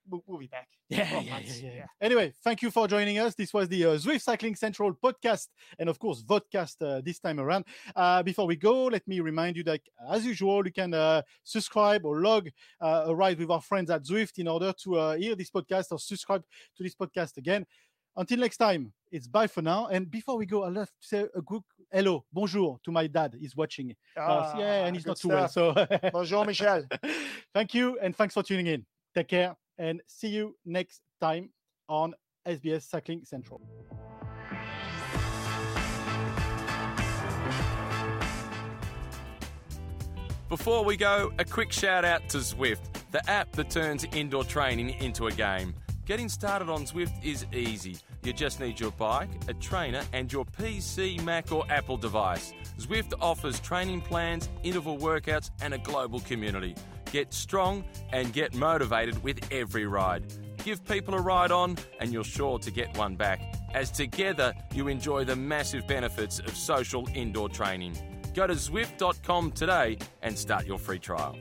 we'll, 0.07 0.23
we'll 0.27 0.37
be 0.39 0.45
back. 0.47 0.67
Yeah, 0.87 1.19
yeah, 1.21 1.39
yeah, 1.39 1.73
yeah. 1.73 1.85
Anyway, 2.01 2.33
thank 2.43 2.61
you 2.61 2.69
for 2.69 2.85
joining 2.87 3.17
us. 3.17 3.33
This 3.33 3.53
was 3.53 3.69
the 3.69 3.85
uh, 3.85 3.89
Zwift 3.95 4.21
Cycling 4.21 4.55
Central 4.55 4.93
podcast 4.93 5.47
and, 5.79 5.87
of 5.89 5.97
course, 5.97 6.21
vodcast 6.21 6.75
uh, 6.81 7.01
this 7.01 7.17
time 7.17 7.39
around. 7.39 7.63
Uh, 7.95 8.21
before 8.21 8.45
we 8.45 8.57
go, 8.57 8.85
let 8.85 9.07
me 9.07 9.19
remind 9.21 9.55
you 9.57 9.63
that, 9.63 9.79
as 10.11 10.25
usual, 10.25 10.65
you 10.65 10.71
can 10.73 10.93
uh, 10.93 11.21
subscribe 11.45 12.05
or 12.05 12.19
log 12.19 12.49
uh, 12.81 13.05
a 13.07 13.15
ride 13.15 13.39
with 13.39 13.49
our 13.49 13.61
friends 13.61 13.89
at 13.89 14.03
Zwift 14.03 14.37
in 14.37 14.47
order 14.49 14.73
to 14.83 14.95
uh, 14.97 15.15
hear 15.15 15.33
this 15.33 15.49
podcast 15.49 15.87
or 15.91 15.97
subscribe 15.97 16.43
to 16.75 16.83
this 16.83 16.93
podcast 16.93 17.37
again. 17.37 17.65
Until 18.17 18.39
next 18.39 18.57
time, 18.57 18.91
it's 19.11 19.27
bye 19.27 19.47
for 19.47 19.61
now. 19.61 19.87
And 19.87 20.09
before 20.09 20.37
we 20.37 20.45
go, 20.45 20.63
I'd 20.63 20.73
love 20.73 20.87
to 20.87 20.93
say 21.07 21.25
a 21.35 21.41
good 21.41 21.61
hello, 21.91 22.23
bonjour 22.31 22.79
to 22.83 22.91
my 22.91 23.07
dad. 23.07 23.35
He's 23.39 23.55
watching. 23.55 23.95
Uh, 24.17 24.53
yeah, 24.57 24.85
and 24.85 24.95
he's 24.95 25.05
Ah, 25.05 25.09
not 25.09 25.17
good 25.17 25.21
too 25.21 25.27
well. 25.35 25.47
So. 25.47 25.73
Bonjour, 26.13 26.45
Michel. 26.45 26.83
thank 27.53 27.73
you 27.73 27.97
and 28.01 28.15
thanks 28.15 28.33
for 28.33 28.43
tuning 28.43 28.67
in. 28.67 28.85
Take 29.13 29.27
care 29.29 29.55
and 29.77 30.01
see 30.07 30.29
you 30.29 30.55
next 30.65 31.01
time 31.19 31.49
on 31.89 32.13
SBS 32.47 32.83
Cycling 32.89 33.23
Central. 33.25 33.61
Before 40.49 40.83
we 40.83 40.97
go, 40.97 41.31
a 41.39 41.45
quick 41.45 41.71
shout 41.71 42.03
out 42.03 42.27
to 42.29 42.39
Zwift, 42.39 42.79
the 43.11 43.27
app 43.29 43.51
that 43.53 43.69
turns 43.69 44.05
indoor 44.13 44.43
training 44.43 44.89
into 45.01 45.27
a 45.27 45.31
game. 45.31 45.73
Getting 46.05 46.27
started 46.27 46.69
on 46.69 46.85
Zwift 46.85 47.13
is 47.23 47.45
easy. 47.53 47.97
You 48.23 48.33
just 48.33 48.59
need 48.59 48.79
your 48.79 48.91
bike, 48.91 49.29
a 49.47 49.53
trainer, 49.55 50.03
and 50.13 50.31
your 50.31 50.45
PC, 50.45 51.23
Mac, 51.23 51.51
or 51.51 51.65
Apple 51.69 51.97
device. 51.97 52.53
Zwift 52.79 53.13
offers 53.19 53.59
training 53.59 54.01
plans, 54.01 54.47
interval 54.63 54.97
workouts, 54.97 55.49
and 55.61 55.73
a 55.73 55.79
global 55.79 56.19
community. 56.19 56.75
Get 57.11 57.33
strong 57.33 57.83
and 58.13 58.31
get 58.31 58.53
motivated 58.53 59.23
with 59.23 59.39
every 59.51 59.85
ride. 59.87 60.23
Give 60.63 60.83
people 60.85 61.15
a 61.15 61.21
ride 61.21 61.51
on, 61.51 61.77
and 61.99 62.13
you're 62.13 62.23
sure 62.23 62.59
to 62.59 62.69
get 62.69 62.95
one 62.95 63.15
back, 63.15 63.41
as 63.73 63.89
together 63.89 64.53
you 64.73 64.87
enjoy 64.87 65.25
the 65.25 65.35
massive 65.35 65.87
benefits 65.87 66.39
of 66.39 66.55
social 66.55 67.07
indoor 67.15 67.49
training. 67.49 67.97
Go 68.35 68.45
to 68.45 68.53
Zwift.com 68.53 69.51
today 69.51 69.97
and 70.21 70.37
start 70.37 70.65
your 70.65 70.77
free 70.77 70.99
trial. 70.99 71.35